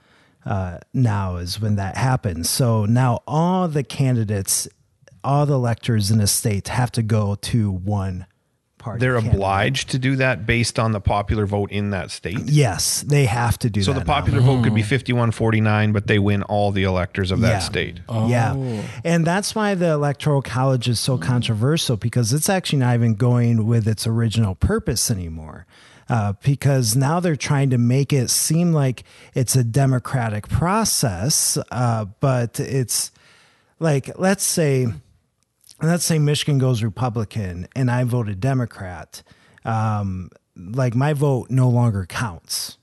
uh, 0.49 0.79
now 0.95 1.37
is 1.37 1.61
when 1.61 1.77
that 1.77 1.97
happens. 1.97 2.49
So 2.49 2.85
now 2.87 3.21
all 3.27 3.69
the 3.69 3.83
candidates, 3.85 4.67
all 5.23 5.45
the 5.47 5.55
electors 5.55 6.11
in 6.11 6.19
the 6.19 6.27
state 6.27 6.69
have 6.69 6.91
to 6.93 7.03
go 7.03 7.35
to 7.37 7.71
one 7.71 8.25
party. 8.79 9.01
They're 9.01 9.15
candidate. 9.17 9.35
obliged 9.35 9.91
to 9.91 9.99
do 9.99 10.15
that 10.17 10.47
based 10.47 10.79
on 10.79 10.93
the 10.93 11.01
popular 11.01 11.45
vote 11.47 11.71
in 11.73 11.91
that 11.91 12.11
state. 12.13 12.39
Yes, 12.47 13.03
they 13.03 13.27
have 13.27 13.59
to 13.59 13.69
do 13.69 13.81
that. 13.81 13.85
So 13.85 13.93
the 13.93 13.99
now. 14.01 14.05
popular 14.07 14.41
vote 14.41 14.63
could 14.63 14.75
be 14.75 14.83
5149, 14.83 15.93
but 15.93 16.07
they 16.07 16.19
win 16.21 16.45
all 16.45 16.71
the 16.71 16.85
electors 16.85 17.31
of 17.33 17.41
that 17.41 17.49
Yeah. 17.49 17.59
state. 17.59 18.01
Yeah. 18.09 18.55
And 19.05 19.27
that's 19.27 19.55
why 19.55 19.75
the 19.75 19.91
Electoral 19.91 20.43
College 20.43 20.89
is 20.89 21.01
so 21.01 21.19
controversial 21.19 21.97
because 21.97 22.33
it's 22.33 22.49
actually 22.49 22.79
not 22.79 22.95
even 22.95 23.15
going 23.17 23.67
with 23.67 23.87
its 23.89 24.07
original 24.07 24.55
purpose 24.55 25.11
anymore. 25.11 25.67
Uh, 26.09 26.33
because 26.43 26.97
now 26.97 27.21
they're 27.21 27.37
trying 27.37 27.69
to 27.69 27.77
make 27.77 28.15
it 28.15 28.31
seem 28.31 28.73
like 28.73 29.05
it's 29.35 29.55
a 29.55 29.63
democratic 29.63 30.49
process, 30.49 31.59
uh, 31.71 32.07
but 32.21 32.59
it's 32.59 33.13
like, 33.79 34.19
let's 34.19 34.43
say, 34.43 34.87
let's 35.83 36.05
say 36.05 36.19
Michigan 36.19 36.59
goes 36.59 36.83
Republican 36.83 37.69
and 37.77 37.91
I 37.91 38.05
voted 38.05 38.41
Democrat. 38.41 39.23
Um, 39.67 40.31
like 40.57 40.95
my 40.95 41.13
vote 41.13 41.51
no 41.51 41.69
longer 41.69 42.07
counts 42.07 42.79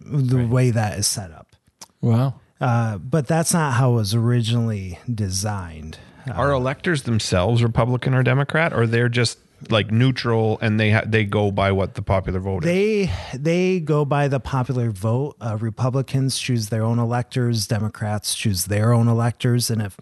the 0.00 0.46
way 0.46 0.70
that 0.70 0.98
is 0.98 1.06
set 1.06 1.30
up. 1.30 1.54
Wow. 2.00 2.40
Uh, 2.60 2.98
but 2.98 3.26
that's 3.26 3.52
not 3.52 3.74
how 3.74 3.92
it 3.92 3.94
was 3.94 4.14
originally 4.14 4.98
designed. 5.12 5.98
Are 6.34 6.50
electors 6.52 7.04
themselves 7.04 7.62
Republican 7.62 8.14
or 8.14 8.22
Democrat, 8.22 8.72
or 8.72 8.86
they're 8.86 9.08
just 9.08 9.38
like 9.70 9.90
neutral 9.90 10.58
and 10.60 10.78
they 10.78 10.90
ha- 10.90 11.04
they 11.06 11.24
go 11.24 11.50
by 11.50 11.72
what 11.72 11.94
the 11.94 12.02
popular 12.02 12.40
vote 12.40 12.64
is? 12.64 12.70
They 12.70 13.12
they 13.34 13.80
go 13.80 14.04
by 14.04 14.28
the 14.28 14.40
popular 14.40 14.90
vote. 14.90 15.36
Uh, 15.40 15.56
Republicans 15.60 16.38
choose 16.38 16.68
their 16.68 16.84
own 16.84 16.98
electors. 16.98 17.66
Democrats 17.66 18.34
choose 18.34 18.66
their 18.66 18.92
own 18.92 19.08
electors, 19.08 19.70
and 19.70 19.82
if 19.82 19.98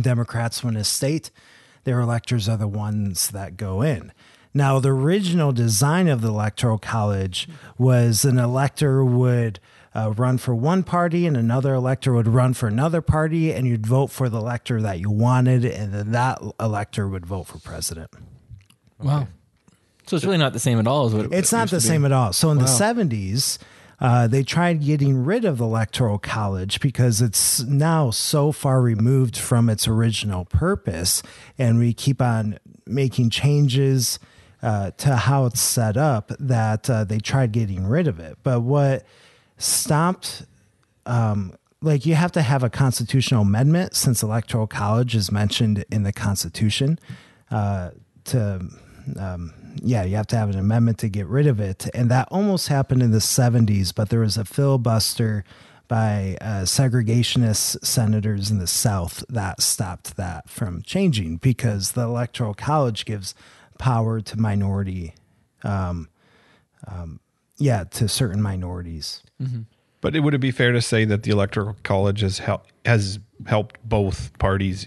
Democrats 0.00 0.62
win 0.62 0.76
a 0.76 0.84
state, 0.84 1.30
their 1.84 2.00
electors 2.00 2.48
are 2.48 2.56
the 2.56 2.68
ones 2.68 3.30
that 3.30 3.56
go 3.56 3.82
in. 3.82 4.12
Now, 4.52 4.80
the 4.80 4.90
original 4.90 5.52
design 5.52 6.08
of 6.08 6.22
the 6.22 6.28
Electoral 6.28 6.78
College 6.78 7.48
was 7.78 8.24
an 8.24 8.38
elector 8.38 9.04
would 9.04 9.60
uh, 9.94 10.12
run 10.16 10.38
for 10.38 10.54
one 10.54 10.82
party 10.82 11.26
and 11.26 11.36
another 11.36 11.74
elector 11.74 12.12
would 12.12 12.26
run 12.26 12.54
for 12.54 12.66
another 12.66 13.00
party, 13.00 13.52
and 13.52 13.66
you'd 13.66 13.86
vote 13.86 14.08
for 14.08 14.28
the 14.28 14.38
elector 14.38 14.82
that 14.82 14.98
you 14.98 15.10
wanted, 15.10 15.64
and 15.64 15.92
then 15.92 16.12
that 16.12 16.40
elector 16.58 17.08
would 17.08 17.26
vote 17.26 17.44
for 17.44 17.58
president. 17.58 18.10
Wow. 19.02 19.28
So 20.06 20.16
it's 20.16 20.24
really 20.24 20.38
not 20.38 20.52
the 20.52 20.58
same 20.58 20.78
at 20.78 20.86
all 20.86 21.06
as 21.06 21.14
what 21.14 21.26
it 21.26 21.32
It's 21.32 21.52
not 21.52 21.70
the 21.70 21.80
same 21.80 22.04
at 22.04 22.12
all. 22.12 22.32
So 22.32 22.50
in 22.50 22.58
the 22.58 22.64
Wow. 22.64 22.70
70s, 22.70 23.58
uh, 24.00 24.26
they 24.26 24.42
tried 24.42 24.82
getting 24.82 25.24
rid 25.24 25.44
of 25.44 25.58
the 25.58 25.64
electoral 25.64 26.18
college 26.18 26.80
because 26.80 27.20
it's 27.20 27.60
now 27.62 28.10
so 28.10 28.50
far 28.50 28.80
removed 28.80 29.36
from 29.36 29.68
its 29.68 29.86
original 29.86 30.46
purpose, 30.46 31.22
and 31.58 31.78
we 31.78 31.92
keep 31.92 32.20
on 32.22 32.58
making 32.86 33.30
changes 33.30 34.18
uh, 34.62 34.90
to 34.92 35.16
how 35.16 35.46
it's 35.46 35.60
set 35.60 35.96
up 35.96 36.32
that 36.40 36.88
uh, 36.88 37.04
they 37.04 37.18
tried 37.18 37.52
getting 37.52 37.86
rid 37.86 38.08
of 38.08 38.18
it. 38.18 38.38
But 38.42 38.60
what 38.60 39.04
stopped 39.58 40.44
um, 41.06 41.54
like 41.82 42.04
you 42.04 42.14
have 42.14 42.32
to 42.32 42.42
have 42.42 42.62
a 42.62 42.70
constitutional 42.70 43.42
amendment 43.42 43.96
since 43.96 44.22
electoral 44.22 44.66
college 44.66 45.14
is 45.14 45.32
mentioned 45.32 45.84
in 45.90 46.02
the 46.02 46.12
constitution 46.12 46.98
uh, 47.50 47.90
to 48.24 48.66
um, 49.18 49.52
yeah 49.82 50.02
you 50.04 50.16
have 50.16 50.26
to 50.26 50.36
have 50.36 50.50
an 50.50 50.58
amendment 50.58 50.98
to 50.98 51.08
get 51.08 51.26
rid 51.26 51.46
of 51.46 51.60
it 51.60 51.88
and 51.94 52.10
that 52.10 52.28
almost 52.30 52.68
happened 52.68 53.02
in 53.02 53.10
the 53.10 53.18
70s 53.18 53.94
but 53.94 54.10
there 54.10 54.20
was 54.20 54.36
a 54.36 54.44
filibuster 54.44 55.44
by 55.88 56.36
uh, 56.40 56.62
segregationist 56.62 57.84
senators 57.84 58.50
in 58.50 58.58
the 58.58 58.66
south 58.66 59.24
that 59.28 59.60
stopped 59.60 60.16
that 60.16 60.48
from 60.48 60.82
changing 60.82 61.36
because 61.36 61.92
the 61.92 62.02
electoral 62.02 62.54
college 62.54 63.04
gives 63.04 63.34
power 63.78 64.20
to 64.20 64.38
minority 64.38 65.14
um, 65.64 66.08
um, 66.86 67.20
yeah 67.58 67.84
to 67.84 68.08
certain 68.08 68.42
minorities 68.42 69.22
But 70.00 70.16
it, 70.16 70.20
would 70.20 70.34
it 70.34 70.38
be 70.38 70.50
fair 70.50 70.72
to 70.72 70.80
say 70.80 71.04
that 71.04 71.22
the 71.24 71.30
electoral 71.30 71.76
college 71.82 72.20
has 72.20 72.38
help, 72.38 72.66
has 72.86 73.18
helped 73.46 73.76
both 73.86 74.36
parties? 74.38 74.86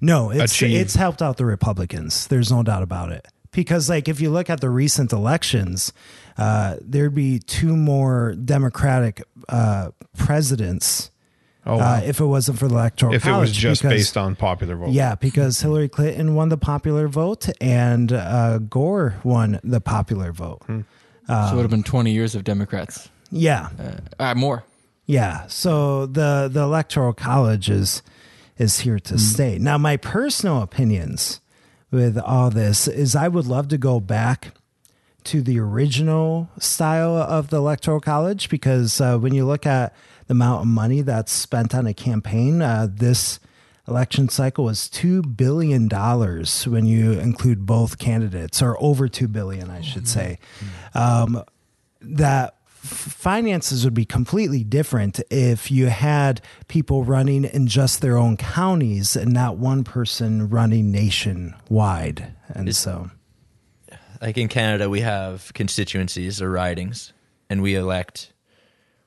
No, 0.00 0.30
it's 0.30 0.52
achieve- 0.52 0.80
it's 0.80 0.94
helped 0.94 1.22
out 1.22 1.36
the 1.36 1.44
Republicans. 1.46 2.26
There's 2.26 2.50
no 2.50 2.62
doubt 2.62 2.82
about 2.82 3.12
it. 3.12 3.26
Because 3.50 3.88
like 3.88 4.08
if 4.08 4.20
you 4.20 4.30
look 4.30 4.50
at 4.50 4.60
the 4.60 4.70
recent 4.70 5.12
elections, 5.12 5.92
uh, 6.36 6.76
there'd 6.80 7.14
be 7.14 7.38
two 7.38 7.76
more 7.76 8.34
Democratic 8.34 9.22
uh, 9.48 9.90
presidents 10.16 11.10
Oh, 11.66 11.76
wow. 11.76 11.96
uh, 11.96 12.00
if 12.04 12.18
it 12.20 12.24
wasn't 12.24 12.58
for 12.58 12.66
the 12.68 12.74
electoral 12.74 13.10
college. 13.12 13.22
if 13.26 13.28
it 13.28 13.38
was 13.38 13.52
just 13.52 13.82
because- 13.82 13.96
based 13.98 14.16
on 14.16 14.36
popular 14.36 14.76
vote. 14.76 14.90
yeah, 14.90 15.16
because 15.16 15.60
Hillary 15.60 15.88
Clinton 15.88 16.34
won 16.34 16.48
the 16.50 16.56
popular 16.56 17.08
vote 17.08 17.48
and 17.60 18.10
uh, 18.12 18.58
Gore 18.58 19.16
won 19.24 19.60
the 19.64 19.80
popular 19.80 20.32
vote. 20.32 20.62
Hmm. 20.66 20.80
so 21.26 21.34
it 21.34 21.54
would 21.56 21.62
have 21.62 21.70
been 21.70 21.82
20 21.82 22.10
years 22.12 22.34
of 22.34 22.44
Democrats. 22.44 23.08
Yeah, 23.30 23.68
Uh, 24.18 24.34
more. 24.34 24.64
Yeah. 25.04 25.44
So 25.48 26.06
the 26.06 26.48
the 26.52 26.60
electoral 26.60 27.12
college 27.12 27.68
is 27.70 28.02
is 28.58 28.80
here 28.80 28.98
to 28.98 29.18
stay. 29.18 29.58
Now, 29.58 29.78
my 29.78 29.96
personal 29.96 30.62
opinions 30.62 31.40
with 31.90 32.18
all 32.18 32.50
this 32.50 32.88
is 32.88 33.16
I 33.16 33.28
would 33.28 33.46
love 33.46 33.68
to 33.68 33.78
go 33.78 34.00
back 34.00 34.52
to 35.24 35.42
the 35.42 35.58
original 35.60 36.48
style 36.58 37.16
of 37.16 37.50
the 37.50 37.58
electoral 37.58 38.00
college 38.00 38.48
because 38.48 39.00
uh, 39.00 39.18
when 39.18 39.34
you 39.34 39.44
look 39.44 39.66
at 39.66 39.94
the 40.26 40.32
amount 40.32 40.62
of 40.62 40.66
money 40.66 41.02
that's 41.02 41.32
spent 41.32 41.74
on 41.74 41.86
a 41.86 41.94
campaign, 41.94 42.62
uh, 42.62 42.88
this 42.90 43.40
election 43.86 44.28
cycle 44.28 44.64
was 44.64 44.88
two 44.88 45.22
billion 45.22 45.88
dollars 45.88 46.66
when 46.68 46.84
you 46.86 47.12
include 47.12 47.64
both 47.64 47.98
candidates, 47.98 48.60
or 48.60 48.76
over 48.82 49.08
two 49.08 49.28
billion, 49.28 49.70
I 49.70 49.80
should 49.80 50.06
say. 50.06 50.38
Um, 50.94 51.42
that 52.00 52.57
finances 52.88 53.84
would 53.84 53.94
be 53.94 54.04
completely 54.04 54.64
different 54.64 55.20
if 55.30 55.70
you 55.70 55.86
had 55.86 56.40
people 56.66 57.04
running 57.04 57.44
in 57.44 57.66
just 57.66 58.00
their 58.00 58.16
own 58.16 58.36
counties 58.36 59.16
and 59.16 59.32
not 59.32 59.56
one 59.56 59.84
person 59.84 60.48
running 60.48 60.90
nationwide. 60.90 62.34
And 62.48 62.74
so, 62.74 63.10
like 64.20 64.38
in 64.38 64.48
Canada, 64.48 64.88
we 64.90 65.00
have 65.00 65.52
constituencies 65.54 66.42
or 66.42 66.50
ridings, 66.50 67.12
and 67.48 67.62
we 67.62 67.74
elect 67.74 68.32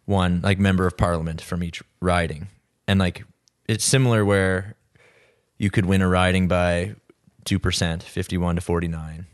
one 0.06 0.42
like 0.42 0.60
member 0.60 0.88
of 0.88 0.98
parliament 0.98 1.42
from 1.42 1.64
each 1.64 1.82
riding, 2.00 2.48
and 2.88 3.00
like 3.00 3.24
it's 3.68 3.84
similar 3.84 4.24
where 4.26 4.76
you 5.58 5.70
could 5.70 5.86
win 5.86 6.02
a 6.02 6.08
riding 6.08 6.48
by 6.48 6.96
two 7.46 7.60
percent, 7.60 8.04
fifty-one 8.04 8.56
to 8.56 8.62
forty-nine, 8.62 9.26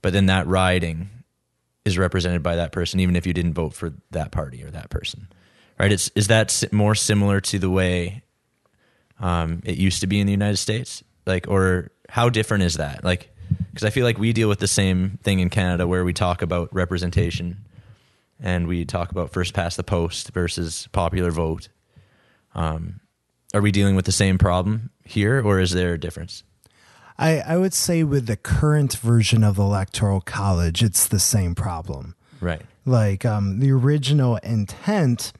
but 0.00 0.12
then 0.12 0.26
that 0.26 0.46
riding 0.46 1.10
is 1.84 1.98
represented 1.98 2.42
by 2.42 2.56
that 2.56 2.72
person, 2.72 3.00
even 3.00 3.16
if 3.16 3.26
you 3.26 3.32
didn't 3.32 3.54
vote 3.54 3.74
for 3.74 3.92
that 4.10 4.30
party 4.30 4.62
or 4.62 4.70
that 4.70 4.90
person, 4.90 5.28
right? 5.78 5.92
It's 5.92 6.10
is 6.14 6.28
that 6.28 6.64
more 6.72 6.94
similar 6.94 7.40
to 7.40 7.58
the 7.58 7.70
way 7.70 8.22
um, 9.20 9.62
it 9.64 9.78
used 9.78 10.00
to 10.00 10.06
be 10.06 10.20
in 10.20 10.26
the 10.26 10.32
United 10.32 10.58
States? 10.58 11.02
Like, 11.26 11.48
or 11.48 11.90
how 12.08 12.28
different 12.28 12.64
is 12.64 12.74
that? 12.74 13.04
Like, 13.04 13.34
because 13.70 13.84
I 13.84 13.90
feel 13.90 14.04
like 14.04 14.18
we 14.18 14.32
deal 14.32 14.48
with 14.48 14.58
the 14.58 14.68
same 14.68 15.18
thing 15.22 15.40
in 15.40 15.50
Canada 15.50 15.86
where 15.86 16.04
we 16.04 16.12
talk 16.12 16.42
about 16.42 16.72
representation 16.74 17.64
and 18.40 18.66
we 18.66 18.84
talk 18.84 19.10
about 19.10 19.30
first 19.30 19.54
past 19.54 19.76
the 19.76 19.84
post 19.84 20.32
versus 20.32 20.88
popular 20.92 21.30
vote. 21.30 21.68
Um, 22.54 23.00
are 23.54 23.60
we 23.60 23.70
dealing 23.70 23.96
with 23.96 24.04
the 24.04 24.12
same 24.12 24.38
problem 24.38 24.90
here, 25.04 25.40
or 25.44 25.60
is 25.60 25.72
there 25.72 25.94
a 25.94 26.00
difference? 26.00 26.42
I, 27.18 27.40
I 27.40 27.56
would 27.56 27.74
say 27.74 28.02
with 28.04 28.26
the 28.26 28.36
current 28.36 28.94
version 28.94 29.44
of 29.44 29.56
the 29.56 29.62
electoral 29.62 30.20
college, 30.20 30.82
it's 30.82 31.06
the 31.06 31.18
same 31.20 31.54
problem. 31.54 32.14
Right. 32.40 32.62
like 32.84 33.24
um 33.24 33.60
the 33.60 33.70
original 33.70 34.36
intent 34.38 35.32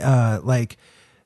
uh 0.00 0.38
like 0.44 0.76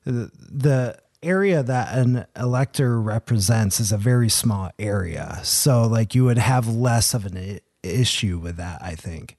the, 0.03 0.31
the 0.33 0.97
area 1.21 1.61
that 1.61 1.95
an 1.95 2.25
elector 2.35 2.99
represents 2.99 3.79
is 3.79 3.91
a 3.91 3.97
very 3.97 4.29
small 4.29 4.71
area 4.79 5.39
so 5.43 5.83
like 5.85 6.15
you 6.15 6.25
would 6.25 6.39
have 6.39 6.67
less 6.67 7.13
of 7.13 7.27
an 7.27 7.37
I- 7.37 7.59
issue 7.83 8.39
with 8.39 8.57
that 8.57 8.81
i 8.81 8.95
think 8.95 9.37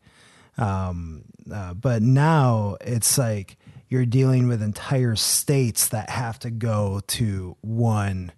um 0.56 1.24
uh, 1.52 1.74
but 1.74 2.00
now 2.02 2.76
it's 2.80 3.18
like 3.18 3.56
you're 3.88 4.06
dealing 4.06 4.46
with 4.46 4.62
entire 4.62 5.16
states 5.16 5.88
that 5.88 6.11
have 6.11 6.38
to 6.40 6.50
go 6.50 7.00
to 7.09 7.56
one 7.61 8.30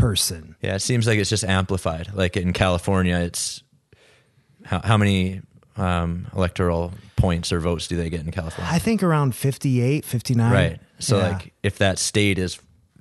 person 0.00 0.56
Yeah, 0.62 0.74
it 0.74 0.80
seems 0.82 1.06
like 1.06 1.18
it's 1.18 1.30
just 1.30 1.44
amplified. 1.44 2.08
Like 2.14 2.36
in 2.36 2.52
California, 2.52 3.16
it's 3.18 3.62
how, 4.64 4.80
how 4.82 4.96
many 4.96 5.42
um, 5.76 6.26
electoral 6.34 6.92
points 7.16 7.52
or 7.52 7.60
votes 7.60 7.86
do 7.88 7.96
they 7.96 8.10
get 8.10 8.20
in 8.20 8.30
California? 8.30 8.72
i 8.72 8.78
think 8.78 9.02
around 9.02 9.34
58 9.34 10.04
59 10.04 10.52
Right. 10.52 10.80
So 10.98 11.18
Yeah. 11.18 11.28
like 11.28 11.52
if 11.62 11.78
that 11.78 11.98
state 11.98 12.38
is 12.38 12.58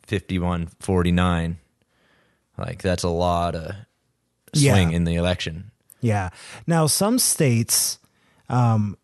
51 0.08 0.68
49 0.80 1.58
like 2.58 2.82
that's 2.82 3.04
a 3.04 3.10
lot 3.10 3.56
of 3.56 3.76
swing 4.54 4.90
Yeah. 4.92 4.96
in 4.96 5.04
the 5.06 5.16
election. 5.16 5.72
Yeah. 6.02 6.30
Now, 6.68 6.88
some 6.88 7.20
states, 7.20 8.00
um, 8.50 8.98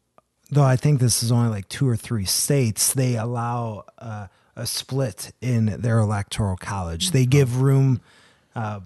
though 0.50 0.64
I 0.64 0.76
think 0.78 1.00
this 1.00 1.22
is 1.24 1.32
only 1.32 1.50
like 1.50 1.68
two 1.70 1.88
or 1.88 1.96
three 1.98 2.26
states, 2.26 2.94
they 2.94 3.16
allow 3.18 3.84
uh, 3.98 4.28
a 4.56 4.66
split 4.66 5.34
in 5.42 5.66
their 5.82 6.00
electoral 6.00 6.58
college. 6.58 7.12
They 7.12 7.26
give 7.26 7.62
room, 7.62 8.02
uh, 8.56 8.82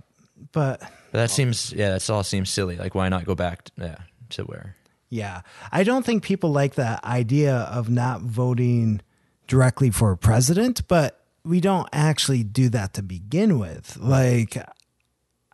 but 0.51 0.79
But 1.11 1.19
that 1.19 1.31
seems 1.31 1.73
yeah, 1.73 1.89
that's 1.89 2.09
all 2.09 2.23
seems 2.23 2.49
silly. 2.49 2.77
Like 2.77 2.95
why 2.95 3.09
not 3.09 3.25
go 3.25 3.35
back 3.35 3.65
to, 3.65 3.71
yeah, 3.77 3.97
to 4.29 4.43
where 4.43 4.75
yeah, 5.09 5.41
I 5.71 5.83
don't 5.83 6.05
think 6.05 6.23
people 6.23 6.51
like 6.51 6.75
the 6.75 6.99
idea 7.03 7.55
of 7.55 7.89
not 7.89 8.21
voting 8.21 9.01
directly 9.47 9.89
for 9.89 10.11
a 10.11 10.17
president, 10.17 10.87
but 10.87 11.25
we 11.43 11.59
don't 11.59 11.89
actually 11.91 12.43
do 12.43 12.69
that 12.69 12.93
to 12.93 13.01
begin 13.01 13.57
with. 13.57 13.97
Like, 13.97 14.63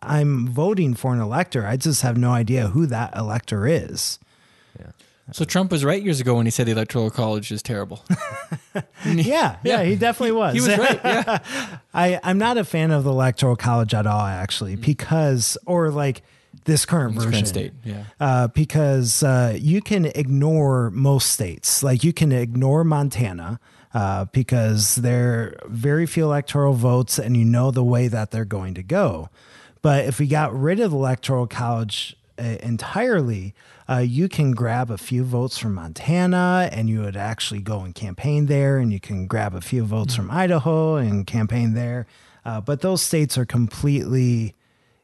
I'm 0.00 0.46
voting 0.46 0.94
for 0.94 1.14
an 1.14 1.20
elector. 1.20 1.66
I 1.66 1.78
just 1.78 2.02
have 2.02 2.18
no 2.18 2.32
idea 2.32 2.68
who 2.68 2.84
that 2.86 3.16
elector 3.16 3.66
is. 3.66 4.18
So 5.32 5.44
Trump 5.44 5.72
was 5.72 5.84
right 5.84 6.00
years 6.02 6.20
ago 6.20 6.36
when 6.36 6.46
he 6.46 6.50
said 6.50 6.66
the 6.66 6.72
electoral 6.72 7.10
college 7.10 7.50
is 7.50 7.62
terrible. 7.62 8.04
Yeah, 9.04 9.56
yeah, 9.64 9.82
he 9.84 9.96
definitely 9.96 10.32
was. 10.32 10.54
He 10.54 10.60
was 10.60 10.76
right. 10.76 11.00
Yeah. 11.02 11.38
I, 11.94 12.20
I'm 12.22 12.38
not 12.38 12.58
a 12.58 12.64
fan 12.64 12.90
of 12.90 13.04
the 13.04 13.10
electoral 13.10 13.56
college 13.56 13.94
at 13.94 14.06
all, 14.06 14.20
actually, 14.20 14.76
because 14.76 15.56
or 15.64 15.90
like 15.90 16.22
this 16.64 16.84
current 16.84 17.14
It's 17.14 17.24
version. 17.24 17.32
current 17.32 17.48
state. 17.48 17.72
Yeah. 17.84 18.04
uh, 18.20 18.48
because 18.48 19.22
uh, 19.22 19.56
you 19.58 19.80
can 19.80 20.04
ignore 20.06 20.90
most 20.90 21.30
states. 21.32 21.82
Like 21.82 22.04
you 22.04 22.12
can 22.12 22.32
ignore 22.32 22.84
Montana 22.84 23.60
uh, 23.94 24.26
because 24.26 24.96
there 24.96 25.32
are 25.32 25.56
very 25.68 26.04
few 26.06 26.24
electoral 26.24 26.74
votes, 26.74 27.18
and 27.18 27.36
you 27.36 27.44
know 27.44 27.70
the 27.70 27.84
way 27.84 28.08
that 28.08 28.30
they're 28.32 28.44
going 28.44 28.74
to 28.74 28.82
go. 28.82 29.30
But 29.82 30.04
if 30.06 30.18
we 30.18 30.26
got 30.26 30.54
rid 30.54 30.80
of 30.80 30.90
the 30.90 30.96
electoral 30.96 31.46
college 31.46 32.16
uh, 32.38 32.42
entirely, 32.60 33.54
uh, 33.88 33.98
you 33.98 34.28
can 34.28 34.52
grab 34.52 34.90
a 34.90 34.98
few 34.98 35.22
votes 35.22 35.58
from 35.58 35.74
Montana, 35.74 36.68
and 36.72 36.88
you 36.88 37.02
would 37.02 37.16
actually 37.16 37.60
go 37.60 37.80
and 37.80 37.94
campaign 37.94 38.46
there, 38.46 38.78
and 38.78 38.92
you 38.92 39.00
can 39.00 39.26
grab 39.26 39.54
a 39.54 39.60
few 39.60 39.84
votes 39.84 40.14
from 40.14 40.30
Idaho 40.30 40.96
and 40.96 41.26
campaign 41.26 41.74
there. 41.74 42.06
Uh, 42.44 42.60
but 42.60 42.80
those 42.80 43.02
states 43.02 43.38
are 43.38 43.46
completely 43.46 44.54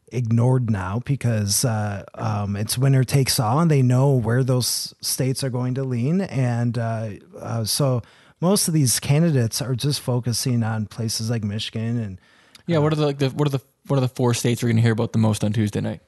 ignored 0.08 0.70
now 0.70 1.00
because 1.04 1.64
uh, 1.64 2.04
um, 2.14 2.56
it's 2.56 2.76
winner 2.76 3.04
takes 3.04 3.38
all, 3.38 3.60
and 3.60 3.70
they 3.70 3.82
know 3.82 4.10
where 4.12 4.42
those 4.42 4.94
states 5.00 5.44
are 5.44 5.50
going 5.50 5.74
to 5.74 5.84
lean, 5.84 6.20
and 6.20 6.76
uh, 6.76 7.10
uh, 7.38 7.64
so 7.64 8.02
most 8.40 8.66
of 8.66 8.74
these 8.74 8.98
candidates 8.98 9.62
are 9.62 9.76
just 9.76 10.00
focusing 10.00 10.64
on 10.64 10.86
places 10.86 11.30
like 11.30 11.44
Michigan 11.44 11.98
and 11.98 12.18
Yeah. 12.66 12.78
What 12.78 12.92
are 12.92 12.96
the, 12.96 13.06
like 13.06 13.18
the 13.18 13.30
what 13.30 13.46
are 13.46 13.52
the 13.52 13.60
what 13.86 13.96
are 13.96 14.00
the 14.00 14.08
four 14.08 14.34
states 14.34 14.62
we're 14.62 14.68
going 14.68 14.76
to 14.76 14.82
hear 14.82 14.92
about 14.92 15.12
the 15.12 15.18
most 15.18 15.44
on 15.44 15.52
Tuesday 15.52 15.80
night? 15.80 16.00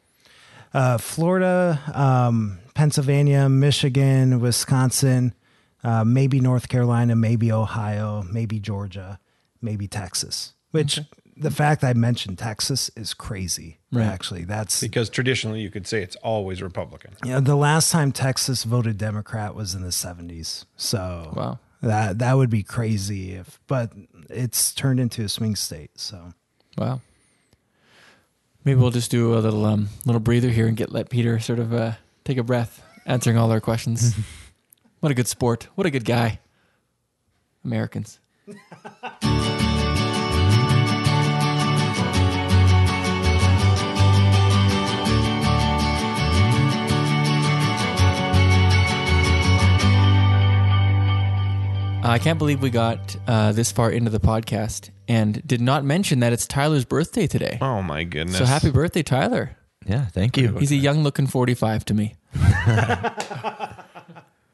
uh, 0.75 0.99
Florida, 0.99 1.81
um, 1.95 2.59
Pennsylvania, 2.75 3.49
Michigan, 3.49 4.41
Wisconsin, 4.41 5.35
uh, 5.83 6.05
maybe 6.05 6.41
North 6.41 6.69
Carolina, 6.69 7.15
maybe 7.15 7.51
Ohio, 7.53 8.25
maybe 8.31 8.59
Georgia, 8.59 9.19
maybe 9.63 9.87
Texas. 9.87 10.55
Which 10.73 10.99
the 11.37 11.51
fact 11.51 11.85
I 11.85 11.93
mentioned 11.95 12.39
Texas 12.39 12.91
is 12.97 13.15
crazy. 13.15 13.79
Right. 13.93 14.05
Actually, 14.07 14.45
that's 14.45 14.81
Because 14.81 15.09
traditionally 15.09 15.61
you 15.61 15.71
could 15.71 15.87
say 15.87 16.03
it's 16.03 16.17
always 16.17 16.63
Republican. 16.63 17.13
Yeah, 17.25 17.41
the 17.41 17.55
last 17.57 17.91
time 17.93 18.11
Texas 18.13 18.65
voted 18.65 18.99
Democrat 18.99 19.55
was 19.55 19.75
in 19.75 19.83
the 19.83 19.89
70s. 19.91 20.65
So 20.77 21.33
Wow. 21.37 21.59
that 21.81 22.19
that 22.19 22.35
would 22.37 22.51
be 22.51 22.63
crazy 22.63 23.33
if 23.35 23.61
but 23.69 23.93
it's 24.31 24.73
turned 24.75 24.99
into 25.01 25.23
a 25.23 25.29
swing 25.29 25.55
state. 25.55 25.93
So 25.99 26.33
Wow. 26.77 27.01
Maybe 28.65 28.81
we'll 28.81 28.91
just 28.91 29.11
do 29.11 29.35
a 29.35 29.39
little 29.41 29.65
um 29.65 29.91
little 30.07 30.21
breather 30.21 30.49
here 30.51 30.67
and 30.67 30.77
get 30.77 30.91
let 30.93 31.11
Peter 31.11 31.39
sort 31.39 31.59
of 31.59 31.73
uh, 31.73 31.93
take 32.25 32.39
a 32.39 32.43
breath, 32.43 32.83
answering 33.07 33.37
all 33.37 33.51
our 33.51 33.61
questions. 33.61 34.15
what 35.01 35.13
a 35.13 35.15
good 35.15 35.29
sport! 35.29 35.69
What 35.75 35.87
a 35.87 35.91
good 35.91 36.05
guy. 36.05 36.41
Americans. 37.65 38.21
I 52.07 52.19
can't 52.19 52.39
believe 52.39 52.61
we 52.61 52.69
got 52.69 53.17
uh, 53.27 53.53
this 53.53 53.73
far 53.73 53.91
into 53.91 54.11
the 54.11 54.21
podcast 54.21 54.91
and 55.09 55.45
did 55.47 55.63
not 55.63 55.87
mention 55.87 56.21
that 56.21 56.35
it's 56.35 56.47
Tyler's 56.47 56.85
birthday 56.85 57.27
today. 57.27 57.59
Oh 57.63 57.81
my 57.83 58.05
goodness. 58.05 58.37
So 58.37 58.45
happy 58.45 58.71
birthday, 58.71 59.03
Tyler. 59.03 59.57
Yeah, 59.87 60.07
thank 60.07 60.37
you. 60.37 60.57
He's 60.59 60.73
a 60.73 60.77
young 60.77 61.03
looking 61.03 61.27
45 61.27 61.85
to 61.87 61.95
me. 61.95 62.15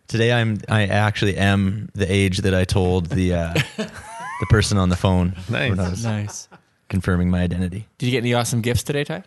Today 0.09 0.33
I'm 0.33 0.59
I 0.69 0.87
actually 0.87 1.37
am 1.37 1.89
the 1.95 2.11
age 2.11 2.39
that 2.39 2.53
I 2.55 2.65
told 2.65 3.07
the 3.07 3.35
uh, 3.35 3.55
the 3.77 4.47
person 4.49 4.77
on 4.77 4.89
the 4.89 4.97
phone 4.97 5.37
Nice. 5.49 5.71
when 5.71 5.79
I 5.79 5.89
was 5.89 6.05
Nice. 6.05 6.49
confirming 6.89 7.31
my 7.31 7.41
identity. 7.43 7.87
Did 7.99 8.07
you 8.07 8.13
get 8.13 8.19
any 8.19 8.35
awesome 8.35 8.61
gifts 8.61 8.83
today, 8.83 9.05
Ty? 9.05 9.23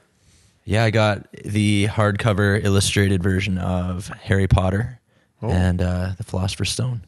Yeah, 0.66 0.84
I 0.84 0.90
got 0.92 1.26
the 1.46 1.88
hardcover 1.88 2.62
illustrated 2.64 3.24
version 3.24 3.58
of 3.58 4.08
Harry 4.10 4.48
Potter 4.48 5.00
Oh. 5.42 5.50
and 5.50 5.82
uh, 5.82 6.12
the 6.18 6.24
Philosopher's 6.24 6.72
Stone. 6.72 7.06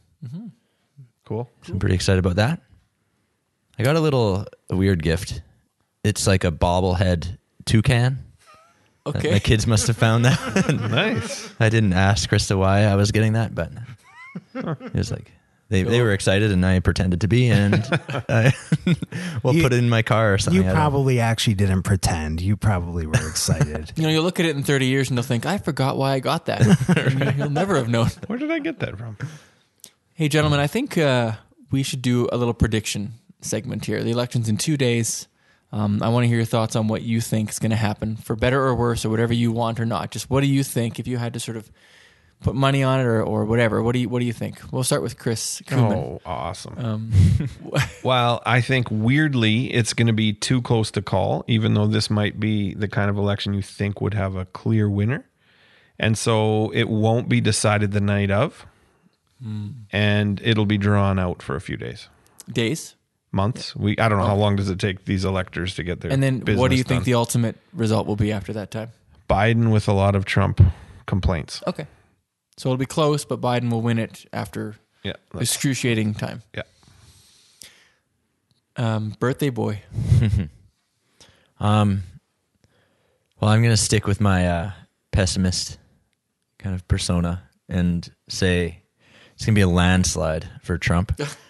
Cool. 1.25 1.49
So 1.63 1.73
I'm 1.73 1.79
pretty 1.79 1.95
excited 1.95 2.19
about 2.19 2.36
that. 2.36 2.62
I 3.79 3.84
got 3.84 3.95
a 3.95 3.99
little 3.99 4.45
a 4.69 4.75
weird 4.75 5.01
gift. 5.03 5.41
It's 6.03 6.27
like 6.27 6.43
a 6.43 6.51
bobblehead 6.51 7.38
toucan. 7.65 8.19
Okay. 9.08 9.32
My 9.32 9.39
kids 9.39 9.68
must 9.68 9.88
have 9.88 9.98
found 9.98 10.26
that. 10.26 10.39
Nice. 10.89 11.50
I 11.60 11.70
didn't 11.70 11.94
ask 11.94 12.30
Krista 12.30 12.58
why 12.58 12.82
I 12.86 12.96
was 12.96 13.12
getting 13.12 13.34
that, 13.34 13.54
but 13.54 13.72
it 14.56 14.94
was 14.96 15.12
like 15.12 15.32
they, 15.70 15.84
they 15.84 16.02
were 16.02 16.12
excited 16.12 16.52
and 16.52 16.65
I 16.65 16.80
pretended 16.80 17.22
to 17.22 17.28
be, 17.28 17.50
and 17.50 17.76
I 18.30 18.54
will 19.44 19.54
You- 19.56 19.63
put 19.63 19.74
it 19.74 19.78
in 19.78 19.89
my 19.89 20.02
car 20.02 20.34
or 20.34 20.38
something. 20.38 20.56
you 20.62 20.68
I 20.68 20.72
don't 20.72 20.76
know. 20.76 20.80
probably 20.82 21.20
actually 21.20 21.54
didn't 21.56 21.84
pretend. 21.84 22.41
You 22.41 22.56
probably 22.58 23.06
were 23.08 23.13
excited. 23.13 23.91
You 23.96 24.04
know, 24.04 24.10
you'll 24.10 24.24
look 24.24 24.39
at 24.39 24.46
it 24.46 24.56
in 24.56 24.63
30 24.63 24.86
years 24.88 25.10
and 25.10 25.18
you'll 25.18 25.24
think, 25.24 25.46
I 25.46 25.58
forgot 25.60 25.98
why 25.98 26.13
I 26.13 26.20
got 26.20 26.46
that. 26.46 26.62
And 26.98 27.38
you'll 27.38 27.50
never 27.50 27.76
have 27.78 27.89
known. 27.89 28.08
Where 28.28 28.39
did 28.39 28.52
I 28.52 28.60
get 28.60 28.80
that 28.80 28.98
from? 28.98 29.18
Hey, 30.13 30.30
gentlemen, 30.30 30.60
I 30.60 30.68
think 30.68 30.98
uh, 30.98 31.34
we 31.72 31.84
should 31.84 32.02
do 32.02 32.30
a 32.32 32.38
little 32.38 32.54
prediction 32.54 33.13
segment 33.41 33.86
here. 33.86 34.02
The 34.04 34.12
election's 34.12 34.50
in 34.50 34.58
two 34.58 34.78
days. 34.78 35.28
Um, 35.76 36.02
I 36.02 36.08
want 36.08 36.24
to 36.24 36.28
hear 36.30 36.38
your 36.38 36.46
thoughts 36.46 36.78
on 36.78 36.88
what 36.88 37.02
you 37.02 37.20
think 37.20 37.50
is 37.50 37.60
going 37.60 37.72
to 37.72 37.76
happen, 37.76 38.16
for 38.16 38.38
better 38.38 38.62
or 38.64 38.74
worse, 38.74 39.04
or 39.04 39.10
whatever 39.10 39.34
you 39.34 39.52
want 39.52 39.78
or 39.78 39.86
not. 39.86 40.10
Just 40.10 40.30
what 40.30 40.40
do 40.40 40.48
you 40.48 40.64
think? 40.64 41.00
If 41.00 41.06
you 41.06 41.18
had 41.18 41.34
to 41.34 41.40
sort 41.42 41.58
of 41.58 41.70
put 42.40 42.56
money 42.56 42.82
on 42.82 43.02
it 43.02 43.04
or, 43.04 43.22
or 43.22 43.44
whatever, 43.44 43.84
what 43.84 43.92
do 43.92 44.00
you 44.00 44.08
what 44.08 44.20
do 44.20 44.26
you 44.26 44.32
think? 44.32 44.58
We'll 44.72 44.84
start 44.86 45.02
with 45.02 45.20
Chris 45.20 45.62
Kuhlman. 45.66 45.96
Oh, 45.98 46.22
awesome. 46.26 46.78
Um, 46.78 47.12
Well, 48.04 48.42
I 48.46 48.62
think 48.62 48.88
weirdly 48.90 49.74
it's 49.74 49.94
going 49.94 50.08
to 50.08 50.14
be 50.14 50.32
too 50.32 50.62
close 50.62 50.92
to 50.92 51.02
call, 51.02 51.44
even 51.48 51.74
though 51.74 51.88
this 51.88 52.10
might 52.10 52.40
be 52.40 52.74
the 52.74 52.88
kind 52.88 53.10
of 53.10 53.18
election 53.18 53.54
you 53.54 53.62
think 53.62 54.00
would 54.00 54.14
have 54.14 54.36
a 54.38 54.46
clear 54.46 54.90
winner. 54.90 55.26
And 56.00 56.18
so 56.18 56.70
it 56.72 56.88
won't 56.88 57.28
be 57.28 57.42
decided 57.42 57.92
the 57.92 58.02
night 58.02 58.32
of, 58.32 58.66
and 59.92 60.42
it'll 60.44 60.66
be 60.66 60.78
drawn 60.78 61.20
out 61.20 61.42
for 61.42 61.56
a 61.56 61.62
few 61.62 61.78
days, 61.78 62.08
days. 62.52 62.94
Months. 63.36 63.76
We 63.76 63.98
I 64.00 64.10
don't 64.10 64.17
know 64.17 64.26
how 64.26 64.36
long 64.36 64.56
does 64.56 64.69
it 64.69 64.80
take 64.80 65.06
these 65.06 65.26
electors 65.26 65.76
to 65.76 65.84
get 65.84 66.02
their 66.02 66.12
And 66.12 66.24
then 66.24 66.39
what 66.39 66.45
do 66.45 66.56
business 66.56 66.78
you 66.78 66.84
think 66.86 67.04
the 67.04 67.13
ultimate 67.13 67.58
result 67.74 68.08
will 68.08 68.15
be 68.15 68.32
after 68.32 68.54
that 68.54 68.71
time? 68.71 68.89
Biden 69.30 69.71
with 69.71 69.88
a 69.88 69.93
lot 69.93 70.15
of 70.15 70.26
Trump 70.26 70.62
complaints. 71.06 71.62
Okay. 71.67 71.86
So 72.58 72.69
it'll 72.69 72.78
be 72.78 72.86
close, 72.86 73.26
but 73.26 73.41
Biden 73.41 73.69
will 73.69 73.82
win 73.82 74.00
it 74.00 74.26
after 74.32 74.76
Yeah, 75.04 75.13
excruciating 75.38 76.13
time. 76.13 76.41
yeah. 76.56 76.63
Um, 78.78 79.15
birthday 79.19 79.50
boy. 79.50 79.82
Um, 81.60 82.04
well, 83.39 83.50
I'm 83.52 83.62
going 83.62 83.71
to 83.74 83.78
stick 83.78 84.08
with 84.08 84.19
my 84.19 84.48
uh, 84.48 84.71
pessimist 85.12 85.78
kind 86.60 86.76
of 86.76 86.86
persona 86.88 87.43
and 87.69 88.10
say 88.28 88.84
it's 89.34 89.45
going 89.45 89.56
to 89.56 89.60
be 89.60 89.62
a 89.62 89.67
landslide 89.67 90.50
for 90.63 90.78
Trump. 90.78 91.17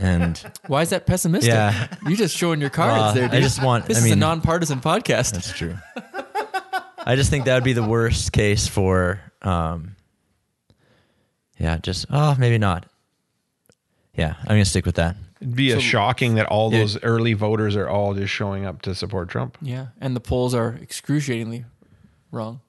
and 0.00 0.38
Why 0.66 0.82
is 0.82 0.90
that 0.90 1.06
pessimistic? 1.06 1.52
Yeah. 1.52 1.86
You're 2.06 2.16
just 2.16 2.36
showing 2.36 2.60
your 2.60 2.70
cards 2.70 2.92
Well, 2.98 3.14
there, 3.14 3.28
I 3.30 3.40
just 3.40 3.62
want- 3.62 3.86
This 3.86 4.02
I 4.02 4.06
is 4.06 4.12
a 4.12 4.16
nonpartisan 4.16 4.80
podcast. 4.80 5.32
that's 5.32 5.52
true. 5.52 5.76
I 6.98 7.16
just 7.16 7.30
think 7.30 7.44
that 7.46 7.54
would 7.54 7.64
be 7.64 7.72
the 7.72 7.82
worst 7.82 8.32
case 8.32 8.66
for, 8.66 9.20
um, 9.42 9.96
yeah, 11.58 11.78
just, 11.78 12.06
oh, 12.10 12.34
maybe 12.38 12.58
not. 12.58 12.86
Yeah, 14.14 14.34
I'm 14.40 14.46
going 14.48 14.64
to 14.64 14.68
stick 14.68 14.86
with 14.86 14.96
that. 14.96 15.16
It'd 15.40 15.54
be 15.56 15.72
a 15.72 15.80
shocking 15.80 16.34
that 16.34 16.46
all 16.46 16.72
Yeah. 16.72 16.80
those 16.80 17.02
early 17.02 17.32
voters 17.32 17.76
are 17.76 17.88
all 17.88 18.12
just 18.14 18.32
showing 18.32 18.66
up 18.66 18.82
to 18.82 18.94
support 18.94 19.28
Trump. 19.30 19.56
Yeah, 19.62 19.88
and 20.00 20.14
the 20.14 20.20
polls 20.20 20.54
are 20.54 20.78
excruciatingly 20.82 21.64
wrong. 22.30 22.60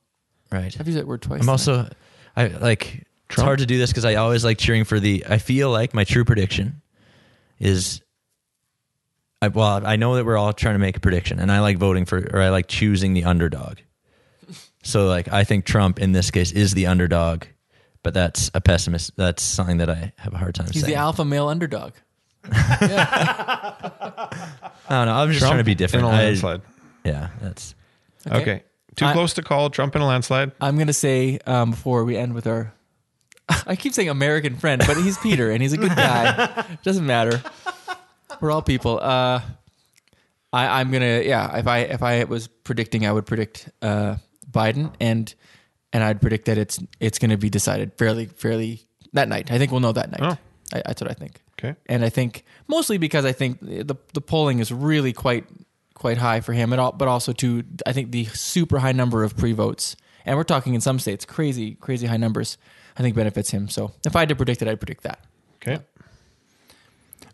Right. 0.51 0.75
I've 0.79 0.87
used 0.87 0.97
that 0.97 1.07
word 1.07 1.21
twice. 1.21 1.41
I'm 1.41 1.49
also, 1.49 1.89
I 2.35 2.47
like. 2.47 3.05
It's 3.29 3.41
hard 3.41 3.59
to 3.59 3.65
do 3.65 3.77
this 3.77 3.89
because 3.91 4.03
I 4.03 4.15
always 4.15 4.43
like 4.43 4.57
cheering 4.57 4.83
for 4.83 4.99
the. 4.99 5.25
I 5.29 5.37
feel 5.37 5.69
like 5.71 5.93
my 5.93 6.03
true 6.03 6.25
prediction 6.25 6.81
is. 7.61 8.01
I, 9.41 9.47
well, 9.47 9.85
I 9.87 9.95
know 9.95 10.15
that 10.15 10.25
we're 10.25 10.37
all 10.37 10.53
trying 10.53 10.75
to 10.75 10.79
make 10.79 10.97
a 10.97 10.99
prediction, 10.99 11.39
and 11.39 11.51
I 11.51 11.61
like 11.61 11.77
voting 11.77 12.05
for, 12.05 12.17
or 12.31 12.41
I 12.41 12.49
like 12.49 12.67
choosing 12.67 13.13
the 13.13 13.23
underdog. 13.23 13.77
So, 14.83 15.07
like, 15.07 15.31
I 15.31 15.43
think 15.45 15.65
Trump 15.65 15.99
in 15.99 16.11
this 16.11 16.29
case 16.31 16.51
is 16.51 16.73
the 16.73 16.87
underdog, 16.87 17.45
but 18.03 18.13
that's 18.13 18.51
a 18.53 18.61
pessimist. 18.61 19.15
That's 19.15 19.41
something 19.41 19.77
that 19.77 19.89
I 19.89 20.13
have 20.17 20.33
a 20.33 20.37
hard 20.37 20.53
time 20.55 20.67
saying. 20.67 20.73
He's 20.73 20.81
saying. 20.83 20.93
the 20.93 20.99
alpha 20.99 21.23
male 21.25 21.47
underdog. 21.47 21.93
I 22.51 23.83
don't 24.89 25.05
know. 25.05 25.13
I'm 25.13 25.29
just 25.29 25.39
Trump 25.39 25.51
trying 25.51 25.57
to 25.59 25.63
be 25.63 25.75
different. 25.75 26.05
in 26.07 26.11
a 26.11 26.15
I- 26.15 26.19
landslide. 26.23 26.61
yeah, 27.03 27.29
that's 27.41 27.75
Okay. 28.29 28.63
Too 28.95 29.05
I- 29.05 29.13
close 29.13 29.33
to 29.35 29.41
call. 29.43 29.69
Trump 29.69 29.95
in 29.95 30.01
a 30.01 30.07
landslide. 30.07 30.51
I'm 30.61 30.77
gonna 30.77 30.93
say 30.93 31.39
um, 31.45 31.71
before 31.71 32.03
we 32.03 32.17
end 32.17 32.33
with 32.33 32.45
our, 32.47 32.73
I 33.49 33.75
keep 33.75 33.93
saying 33.93 34.09
American 34.09 34.55
friend, 34.55 34.81
but 34.85 34.97
he's 34.97 35.17
Peter 35.17 35.51
and 35.51 35.61
he's 35.61 35.73
a 35.73 35.77
good 35.77 35.95
guy. 35.95 36.65
Doesn't 36.83 37.05
matter. 37.05 37.41
We're 38.39 38.51
all 38.51 38.61
people. 38.61 38.99
Uh, 38.99 39.41
I, 40.53 40.79
I'm 40.79 40.91
gonna 40.91 41.21
yeah. 41.25 41.57
If 41.57 41.67
I 41.67 41.79
if 41.79 42.03
I 42.03 42.23
was 42.25 42.47
predicting, 42.47 43.05
I 43.05 43.11
would 43.11 43.25
predict 43.25 43.69
uh, 43.81 44.17
Biden 44.49 44.93
and 44.99 45.33
and 45.93 46.03
I'd 46.03 46.21
predict 46.21 46.45
that 46.45 46.57
it's 46.57 46.79
it's 46.99 47.19
gonna 47.19 47.37
be 47.37 47.49
decided 47.49 47.93
fairly 47.97 48.25
fairly 48.25 48.81
that 49.13 49.27
night. 49.27 49.51
I 49.51 49.57
think 49.57 49.71
we'll 49.71 49.81
know 49.81 49.91
that 49.91 50.11
night. 50.11 50.21
Oh. 50.21 50.37
I, 50.73 50.81
that's 50.85 51.01
what 51.01 51.11
I 51.11 51.13
think. 51.13 51.41
Okay. 51.59 51.75
and 51.85 52.03
I 52.03 52.09
think 52.09 52.43
mostly 52.67 52.97
because 52.97 53.23
I 53.25 53.33
think 53.33 53.59
the 53.61 53.95
the 54.13 54.21
polling 54.21 54.59
is 54.59 54.71
really 54.71 55.13
quite 55.13 55.45
quite 55.93 56.17
high 56.17 56.41
for 56.41 56.53
him, 56.53 56.73
and 56.73 56.81
all, 56.81 56.91
but 56.91 57.07
also 57.07 57.31
to 57.33 57.63
I 57.85 57.93
think 57.93 58.11
the 58.11 58.25
super 58.25 58.79
high 58.79 58.91
number 58.91 59.23
of 59.23 59.37
pre 59.37 59.53
votes, 59.53 59.95
and 60.25 60.35
we're 60.37 60.43
talking 60.43 60.73
in 60.73 60.81
some 60.81 60.97
states 60.99 61.25
crazy 61.25 61.75
crazy 61.75 62.07
high 62.07 62.17
numbers. 62.17 62.57
I 63.01 63.03
think 63.03 63.15
benefits 63.15 63.49
him. 63.49 63.67
So 63.67 63.91
if 64.05 64.15
I 64.15 64.19
had 64.19 64.29
to 64.29 64.35
predict 64.35 64.61
it, 64.61 64.67
I'd 64.67 64.79
predict 64.79 65.01
that. 65.03 65.19
Okay. 65.55 65.79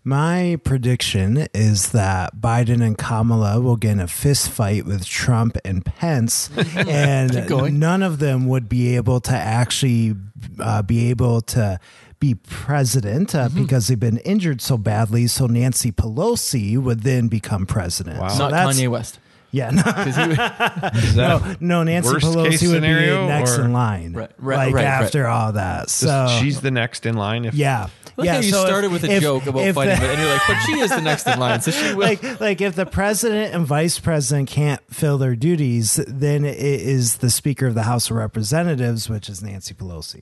My 0.03 0.57
prediction 0.63 1.47
is 1.53 1.91
that 1.91 2.37
Biden 2.37 2.81
and 2.81 2.97
Kamala 2.97 3.59
will 3.59 3.75
get 3.75 3.91
in 3.91 3.99
a 3.99 4.07
fist 4.07 4.49
fight 4.49 4.85
with 4.85 5.05
Trump 5.05 5.57
and 5.65 5.83
Pence, 5.83 6.49
and 6.77 7.49
none 7.77 8.01
of 8.03 8.19
them 8.19 8.47
would 8.47 8.69
be 8.69 8.95
able 8.95 9.19
to 9.21 9.33
actually 9.33 10.15
uh, 10.59 10.81
be 10.81 11.09
able 11.09 11.41
to 11.41 11.77
be 12.19 12.35
president 12.35 13.35
uh, 13.35 13.49
Mm-hmm. 13.49 13.61
because 13.63 13.87
they've 13.89 13.99
been 13.99 14.19
injured 14.19 14.61
so 14.61 14.77
badly. 14.77 15.27
So 15.27 15.45
Nancy 15.45 15.91
Pelosi 15.91 16.77
would 16.77 17.01
then 17.01 17.27
become 17.27 17.65
president. 17.65 18.19
Wow. 18.21 18.29
So 18.29 18.43
Not 18.43 18.51
that's- 18.51 18.79
Kanye 18.79 18.87
West. 18.89 19.19
Yeah, 19.57 19.71
no, 19.71 19.81
'Cause 19.83 20.15
he 20.15 20.27
would- 20.27 21.61
no, 21.61 21.83
Nancy 21.83 22.09
Pelosi 22.09 22.45
would 22.45 22.59
scenario, 22.59 23.23
be 23.23 23.27
next 23.29 23.57
or- 23.57 23.65
in 23.65 23.73
line, 23.73 24.13
Right, 24.13 24.31
right, 24.37 24.55
like 24.67 24.73
right, 24.75 24.83
right. 24.83 24.85
after 24.85 25.27
all 25.27 25.51
that. 25.53 25.89
So 25.89 26.27
she's 26.39 26.61
the 26.61 26.71
next 26.71 27.05
in 27.05 27.15
line? 27.17 27.45
If 27.45 27.53
yeah, 27.53 27.87
Look 28.17 28.25
yeah. 28.25 28.33
how 28.35 28.39
you 28.39 28.51
so 28.51 28.61
if- 28.63 28.67
started 28.67 28.91
with 28.91 29.03
a 29.03 29.11
if- 29.11 29.21
joke 29.21 29.45
about 29.47 29.63
if 29.63 29.75
fighting, 29.75 29.95
the- 29.95 30.01
but 30.01 30.09
and 30.11 30.19
you're 30.21 30.31
like, 30.31 30.41
but 30.47 30.57
she 30.65 30.79
is 30.79 30.89
the 30.91 31.01
next 31.01 31.27
in 31.27 31.39
line, 31.39 31.61
so 31.61 31.71
she 31.71 31.93
will. 31.93 31.99
like 32.01 32.39
like 32.39 32.61
if 32.61 32.75
the 32.75 32.85
president 32.85 33.53
and 33.53 33.65
vice 33.65 33.99
president 33.99 34.49
can't 34.49 34.81
fill 34.93 35.17
their 35.17 35.35
duties, 35.35 35.95
then 36.07 36.45
it 36.45 36.57
is 36.57 37.17
the 37.17 37.29
Speaker 37.29 37.67
of 37.67 37.73
the 37.75 37.83
House 37.83 38.09
of 38.09 38.15
Representatives, 38.17 39.09
which 39.09 39.29
is 39.29 39.41
Nancy 39.43 39.73
Pelosi. 39.73 40.21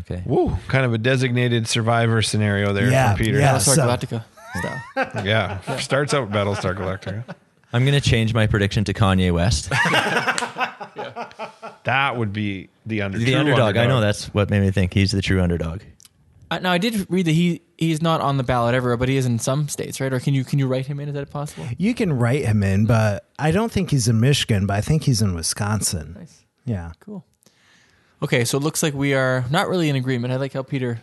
okay. 0.00 0.22
Woo, 0.26 0.56
kind 0.68 0.84
of 0.84 0.92
a 0.94 0.98
designated 0.98 1.66
survivor 1.68 2.22
scenario 2.22 2.72
there 2.72 2.90
Yeah, 2.90 3.12
for 3.14 3.22
Peter. 3.24 3.38
yeah. 3.38 3.54
Battlestar 3.56 3.74
so- 3.74 3.86
Galactica 3.86 4.24
style. 4.58 5.22
Yeah. 5.24 5.76
Starts 5.78 6.12
out 6.14 6.22
with 6.28 6.32
Battlestar 6.32 6.74
Galactica. 6.76 7.24
I'm 7.72 7.84
gonna 7.84 8.00
change 8.00 8.34
my 8.34 8.46
prediction 8.46 8.84
to 8.84 8.94
Kanye 8.94 9.32
West, 9.32 9.70
That 11.84 12.16
would 12.16 12.32
be 12.32 12.68
the 12.84 13.02
under 13.02 13.18
the 13.18 13.24
true 13.24 13.36
underdog. 13.36 13.76
I 13.76 13.86
know 13.86 14.00
that's 14.00 14.26
what 14.34 14.50
made 14.50 14.60
me 14.60 14.70
think 14.70 14.92
he's 14.92 15.12
the 15.12 15.22
true 15.22 15.40
underdog. 15.40 15.80
Uh, 16.50 16.58
now 16.58 16.72
I 16.72 16.78
did 16.78 17.06
read 17.10 17.26
that 17.26 17.32
he 17.32 17.62
he's 17.78 18.02
not 18.02 18.20
on 18.20 18.36
the 18.36 18.42
ballot 18.42 18.74
ever, 18.74 18.96
but 18.96 19.08
he 19.08 19.16
is 19.16 19.24
in 19.24 19.38
some 19.38 19.68
states, 19.68 20.00
right? 20.00 20.12
Or 20.12 20.20
can 20.20 20.34
you 20.34 20.44
can 20.44 20.58
you 20.58 20.66
write 20.66 20.86
him 20.86 21.00
in? 21.00 21.08
Is 21.08 21.14
that 21.14 21.30
possible? 21.30 21.66
You 21.78 21.94
can 21.94 22.12
write 22.12 22.44
him 22.44 22.62
in, 22.62 22.86
but 22.86 23.28
I 23.38 23.50
don't 23.50 23.72
think 23.72 23.90
he's 23.90 24.08
in 24.08 24.20
Michigan, 24.20 24.66
but 24.66 24.74
I 24.76 24.80
think 24.80 25.04
he's 25.04 25.22
in 25.22 25.34
Wisconsin. 25.34 26.16
Nice. 26.18 26.44
Yeah. 26.64 26.92
Cool. 27.00 27.24
Okay, 28.22 28.44
so 28.44 28.58
it 28.58 28.62
looks 28.62 28.82
like 28.82 28.92
we 28.92 29.14
are 29.14 29.46
not 29.50 29.68
really 29.68 29.88
in 29.88 29.96
agreement. 29.96 30.32
I 30.32 30.36
like 30.36 30.52
how 30.52 30.62
Peter 30.62 31.00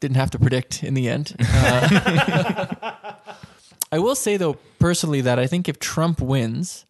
didn't 0.00 0.16
have 0.16 0.30
to 0.32 0.38
predict 0.38 0.82
in 0.82 0.94
the 0.94 1.08
end. 1.08 1.36
Uh, 1.38 3.12
I 3.96 3.98
will 3.98 4.14
say 4.14 4.36
though, 4.36 4.58
personally, 4.78 5.22
that 5.22 5.38
I 5.38 5.46
think 5.46 5.70
if 5.70 5.78
Trump 5.78 6.20
wins, 6.20 6.84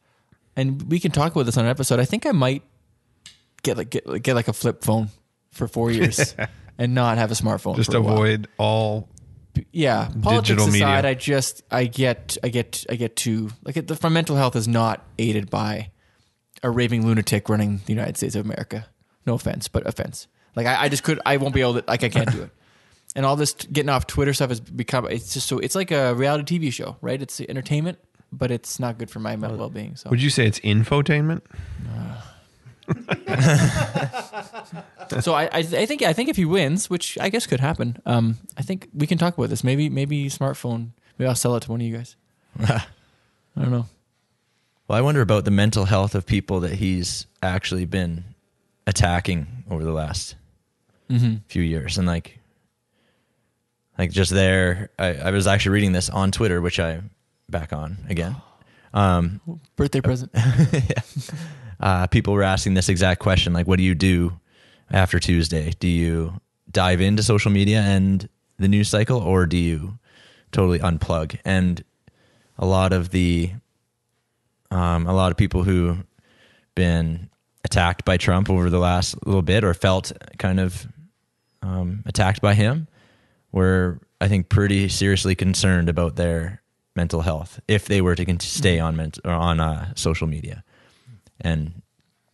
and 0.57 0.91
we 0.91 0.99
can 0.99 1.13
talk 1.13 1.31
about 1.31 1.47
this 1.47 1.57
on 1.57 1.65
an 1.65 1.71
episode, 1.71 2.01
I 2.01 2.05
think 2.05 2.27
I 2.27 2.33
might 2.33 2.65
get 3.63 3.77
like 3.77 3.91
get, 3.91 4.23
get 4.25 4.35
like 4.35 4.49
a 4.49 4.53
flip 4.53 4.83
phone 4.83 5.11
for 5.53 5.69
four 5.69 5.93
years 5.93 6.35
and 6.79 6.97
not 6.97 7.17
have 7.19 7.31
a 7.31 7.35
smartphone. 7.35 7.77
Just 7.77 7.95
a 7.95 8.01
while. 8.01 8.15
avoid 8.15 8.49
all. 8.59 9.09
yeah 9.71 10.09
politics 10.21 10.49
digital 10.49 10.67
media. 10.67 10.87
aside 10.87 11.05
i 11.07 11.15
just 11.15 11.63
i 11.71 11.85
get 11.85 12.37
i 12.43 12.49
get 12.49 12.85
i 12.91 12.97
get 12.97 13.15
too 13.15 13.51
like 13.65 13.77
it, 13.77 13.87
the 13.87 13.99
my 14.03 14.11
mental 14.11 14.37
health 14.37 14.55
is 14.55 14.69
not 14.69 15.07
aided 15.19 15.49
by 15.49 15.91
a 16.63 16.71
raving 16.71 17.07
lunatic 17.07 17.49
running 17.49 17.81
the 17.87 17.93
united 17.95 18.19
states 18.19 18.35
of 18.35 18.45
america 18.45 18.87
no 19.25 19.33
offense 19.33 19.67
but 19.67 19.87
offense 19.87 20.27
like 20.57 20.67
i, 20.67 20.83
I 20.83 20.89
just 20.91 21.05
could 21.05 21.21
i 21.25 21.39
won't 21.39 21.55
be 21.55 21.63
able 21.63 21.81
to 21.81 21.85
like 21.89 22.05
i 22.05 22.11
can't 22.11 22.31
do 22.31 22.43
it 22.43 22.51
and 23.17 23.27
all 23.27 23.35
this 23.35 23.55
t- 23.55 23.67
getting 23.73 23.89
off 23.89 24.07
twitter 24.07 24.33
stuff 24.33 24.51
has 24.51 24.61
become 24.61 25.05
it's 25.07 25.35
just 25.35 25.49
so 25.49 25.59
it's 25.59 25.75
like 25.75 25.91
a 25.91 26.15
reality 26.15 26.59
tv 26.59 26.73
show 26.73 26.97
right 27.01 27.21
it's 27.21 27.41
entertainment 27.41 27.99
but 28.31 28.53
it's 28.53 28.79
not 28.79 28.99
good 28.99 29.11
for 29.11 29.19
my 29.19 29.35
mental 29.35 29.59
well-being 29.59 29.97
so 29.97 30.09
Would 30.11 30.23
you 30.23 30.31
say 30.31 30.47
it's 30.47 30.61
infotainment? 30.61 31.41
so 35.21 35.35
I, 35.35 35.45
I 35.47 35.59
I 35.59 35.87
think 35.87 36.03
I 36.03 36.13
think 36.13 36.29
if 36.29 36.37
he 36.37 36.45
wins, 36.45 36.91
which 36.91 37.19
I 37.21 37.29
guess 37.31 37.47
could 37.47 37.61
happen, 37.61 37.97
um, 38.07 38.39
I 38.57 38.63
think 38.63 38.89
we 38.95 39.07
can 39.07 39.19
talk 39.19 39.37
about 39.37 39.51
this. 39.51 39.65
Maybe 39.65 39.89
maybe 39.89 40.29
smartphone. 40.29 40.91
Maybe 41.19 41.29
I'll 41.29 41.35
sell 41.35 41.57
it 41.57 41.61
to 41.65 41.71
one 41.71 41.81
of 41.81 41.87
you 41.87 41.97
guys. 41.97 42.17
I 42.61 42.85
don't 43.57 43.71
know. 43.71 43.87
Well, 44.89 44.99
I 44.99 45.01
wonder 45.01 45.21
about 45.21 45.45
the 45.45 45.51
mental 45.51 45.87
health 45.87 46.15
of 46.15 46.27
people 46.27 46.61
that 46.61 46.75
he's 46.75 47.27
actually 47.43 47.87
been 47.87 48.25
attacking 48.87 49.65
over 49.71 49.83
the 49.83 49.93
last 49.93 50.37
few 51.49 51.63
years, 51.63 51.99
and 51.99 52.07
like, 52.07 52.39
like 53.99 54.11
just 54.11 54.31
there, 54.31 54.91
I, 54.99 55.15
I 55.15 55.31
was 55.31 55.47
actually 55.47 55.73
reading 55.73 55.93
this 55.93 56.11
on 56.11 56.31
Twitter, 56.33 56.61
which 56.61 56.79
I 56.81 57.01
back 57.49 57.73
on 57.73 57.99
again. 58.09 58.37
Um, 58.95 59.43
Birthday 59.77 60.01
present. 60.01 60.35
uh, 61.81 62.07
people 62.07 62.33
were 62.33 62.43
asking 62.43 62.75
this 62.75 62.89
exact 62.89 63.21
question 63.21 63.53
like 63.53 63.67
what 63.67 63.77
do 63.77 63.83
you 63.83 63.95
do 63.95 64.39
after 64.91 65.19
tuesday 65.19 65.73
do 65.79 65.89
you 65.89 66.41
dive 66.71 67.01
into 67.01 67.23
social 67.23 67.51
media 67.51 67.81
and 67.81 68.29
the 68.59 68.69
news 68.69 68.89
cycle 68.89 69.19
or 69.19 69.47
do 69.47 69.57
you 69.57 69.99
totally 70.53 70.79
unplug 70.79 71.39
and 71.45 71.85
a 72.59 72.67
lot 72.67 72.93
of 72.93 73.11
the 73.11 73.51
um, 74.71 75.07
a 75.07 75.15
lot 75.15 75.31
of 75.31 75.37
people 75.37 75.63
who 75.63 75.99
been 76.75 77.29
attacked 77.65 78.05
by 78.05 78.17
trump 78.17 78.49
over 78.49 78.71
the 78.71 78.79
last 78.79 79.15
little 79.27 79.43
bit 79.43 79.65
or 79.65 79.75
felt 79.75 80.13
kind 80.39 80.61
of 80.61 80.87
um, 81.63 82.03
attacked 82.07 82.41
by 82.41 82.55
him 82.55 82.89
were 83.57 83.99
i 84.21 84.29
think 84.29 84.49
pretty 84.49 84.89
seriously 84.89 85.35
concerned 85.35 85.89
about 85.89 86.17
their 86.17 86.63
mental 86.95 87.23
health 87.23 87.59
if 87.67 87.87
they 87.87 88.01
were 88.01 88.15
to 88.15 88.25
con- 88.25 88.41
stay 88.41 88.79
on 88.79 88.95
ment- 88.97 89.19
or 89.25 89.33
on 89.33 89.61
uh, 89.61 89.93
social 89.95 90.27
media 90.27 90.63
and 91.41 91.83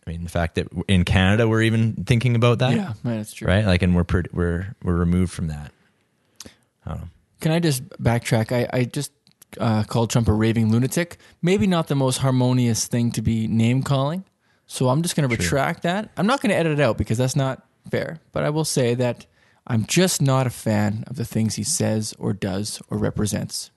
I 0.05 0.11
mean 0.11 0.23
the 0.23 0.29
fact 0.29 0.55
that 0.55 0.67
in 0.89 1.05
Canada 1.05 1.47
we're 1.47 1.61
even 1.61 2.03
thinking 2.05 2.35
about 2.35 2.59
that, 2.59 2.75
yeah, 2.75 2.93
man, 3.03 3.19
it's 3.19 3.33
true. 3.33 3.47
right? 3.47 3.65
Like, 3.65 3.81
and 3.83 3.95
we're 3.95 4.03
pretty, 4.03 4.29
we're 4.33 4.75
we're 4.83 4.95
removed 4.97 5.31
from 5.31 5.47
that. 5.47 5.71
I 6.85 6.89
don't 6.89 7.01
know. 7.01 7.07
Can 7.39 7.51
I 7.53 7.59
just 7.59 7.87
backtrack? 8.01 8.51
I, 8.51 8.67
I 8.77 8.83
just 8.83 9.11
uh, 9.59 9.83
called 9.83 10.09
Trump 10.09 10.27
a 10.27 10.33
raving 10.33 10.71
lunatic. 10.71 11.17
Maybe 11.41 11.67
not 11.67 11.87
the 11.87 11.95
most 11.95 12.17
harmonious 12.17 12.87
thing 12.87 13.11
to 13.11 13.21
be 13.21 13.47
name 13.47 13.81
calling. 13.83 14.25
So 14.67 14.89
I'm 14.89 15.01
just 15.03 15.15
going 15.15 15.29
to 15.29 15.33
retract 15.33 15.83
that. 15.83 16.09
I'm 16.17 16.27
not 16.27 16.41
going 16.41 16.49
to 16.49 16.55
edit 16.57 16.79
it 16.79 16.81
out 16.81 16.97
because 16.97 17.17
that's 17.17 17.35
not 17.35 17.65
fair. 17.89 18.19
But 18.31 18.43
I 18.43 18.49
will 18.49 18.65
say 18.65 18.95
that 18.95 19.25
I'm 19.65 19.85
just 19.85 20.21
not 20.21 20.47
a 20.47 20.49
fan 20.49 21.03
of 21.07 21.15
the 21.15 21.25
things 21.25 21.55
he 21.55 21.63
says 21.63 22.13
or 22.19 22.33
does 22.33 22.81
or 22.89 22.97
represents. 22.97 23.71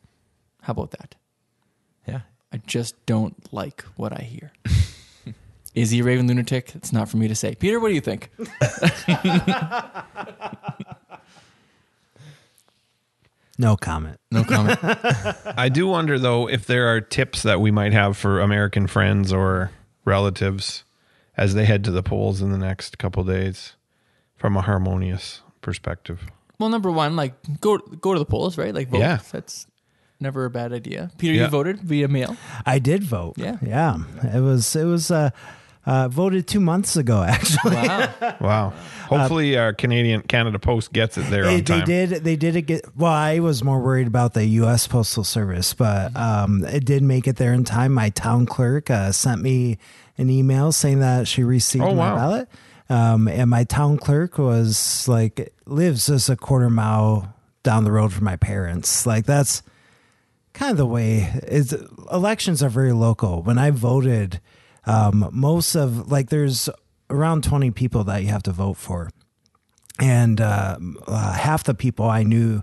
How 0.62 0.72
about 0.72 0.90
that? 0.92 1.14
Yeah, 2.06 2.22
I 2.52 2.58
just 2.66 2.94
don't 3.06 3.52
like 3.52 3.82
what 3.96 4.12
I 4.12 4.22
hear. 4.22 4.52
Is 5.74 5.90
he 5.90 6.00
a 6.00 6.04
raving 6.04 6.26
lunatic? 6.26 6.74
It's 6.74 6.92
not 6.92 7.08
for 7.08 7.18
me 7.18 7.28
to 7.28 7.34
say. 7.34 7.54
Peter, 7.54 7.78
what 7.78 7.88
do 7.88 7.94
you 7.94 8.00
think? 8.00 8.30
No 13.58 13.76
comment. 13.76 14.20
No 14.30 14.44
comment. 14.44 14.78
I 14.82 15.68
do 15.68 15.86
wonder 15.86 16.18
though 16.18 16.48
if 16.48 16.66
there 16.66 16.94
are 16.94 17.00
tips 17.00 17.42
that 17.42 17.60
we 17.60 17.70
might 17.70 17.92
have 17.92 18.16
for 18.16 18.40
American 18.40 18.86
friends 18.86 19.32
or 19.32 19.70
relatives 20.04 20.84
as 21.36 21.54
they 21.54 21.64
head 21.64 21.84
to 21.84 21.90
the 21.90 22.02
polls 22.02 22.42
in 22.42 22.50
the 22.50 22.58
next 22.58 22.98
couple 22.98 23.24
days 23.24 23.74
from 24.34 24.56
a 24.56 24.62
harmonious 24.62 25.40
perspective. 25.66 26.18
well, 26.58 26.70
number 26.70 26.90
one, 26.90 27.16
like 27.16 27.34
go 27.60 27.76
go 27.78 28.12
to 28.14 28.18
the 28.18 28.24
polls, 28.34 28.56
right? 28.56 28.72
Like 28.74 28.88
vote. 28.88 29.00
Yeah. 29.00 29.18
That's 29.32 29.66
never 30.20 30.44
a 30.46 30.50
bad 30.50 30.72
idea. 30.72 31.10
Peter, 31.18 31.34
Yeah. 31.34 31.44
you 31.44 31.48
voted 31.50 31.80
via 31.80 32.08
mail. 32.08 32.36
I 32.64 32.78
did 32.78 33.02
vote. 33.02 33.34
Yeah. 33.36 33.58
Yeah. 33.60 33.98
It 34.34 34.40
was, 34.40 34.74
it 34.74 34.84
was, 34.84 35.10
uh, 35.10 35.30
uh, 35.84 36.08
voted 36.08 36.46
two 36.48 36.58
months 36.60 36.96
ago, 36.96 37.22
actually. 37.36 37.74
Wow. 37.76 38.08
Wow. 38.40 38.72
Hopefully, 39.08 39.56
our 39.56 39.72
Canadian 39.72 40.22
Canada 40.22 40.58
Post 40.58 40.92
gets 40.92 41.16
it 41.18 41.30
there 41.30 41.44
They, 41.44 41.56
on 41.58 41.62
they 41.64 41.80
did. 41.82 42.10
They 42.24 42.34
did 42.36 42.56
it 42.56 42.62
get. 42.62 42.84
Well, 42.96 43.12
I 43.12 43.38
was 43.38 43.62
more 43.62 43.78
worried 43.80 44.06
about 44.08 44.34
the 44.34 44.44
U.S. 44.62 44.86
Postal 44.88 45.22
Service, 45.24 45.74
but 45.74 46.16
um, 46.16 46.64
it 46.64 46.84
did 46.84 47.02
make 47.04 47.28
it 47.28 47.36
there 47.36 47.52
in 47.52 47.62
time. 47.64 47.92
My 47.94 48.10
town 48.10 48.46
clerk 48.46 48.90
uh, 48.90 49.12
sent 49.12 49.42
me 49.42 49.78
an 50.18 50.28
email 50.28 50.72
saying 50.72 50.98
that 51.00 51.28
she 51.28 51.44
received 51.44 51.84
Oh, 51.84 51.94
my 51.94 52.10
wow. 52.10 52.16
ballot. 52.16 52.48
Um, 52.88 53.26
and 53.26 53.50
my 53.50 53.64
town 53.64 53.98
clerk 53.98 54.38
was 54.38 55.08
like 55.08 55.52
lives 55.66 56.06
just 56.06 56.28
a 56.28 56.36
quarter 56.36 56.70
mile 56.70 57.34
down 57.62 57.84
the 57.84 57.92
road 57.92 58.12
from 58.12 58.24
my 58.24 58.36
parents. 58.36 59.06
Like 59.06 59.26
that's 59.26 59.62
kind 60.52 60.70
of 60.70 60.78
the 60.78 60.86
way. 60.86 61.30
It's 61.42 61.74
elections 62.12 62.62
are 62.62 62.68
very 62.68 62.92
local. 62.92 63.42
When 63.42 63.58
I 63.58 63.70
voted, 63.70 64.40
um, 64.86 65.28
most 65.32 65.74
of 65.74 66.10
like 66.10 66.30
there's 66.30 66.68
around 67.10 67.42
twenty 67.44 67.70
people 67.70 68.04
that 68.04 68.22
you 68.22 68.28
have 68.28 68.44
to 68.44 68.52
vote 68.52 68.76
for, 68.76 69.10
and 69.98 70.40
uh, 70.40 70.78
uh, 71.06 71.32
half 71.32 71.64
the 71.64 71.74
people 71.74 72.08
I 72.08 72.22
knew 72.22 72.62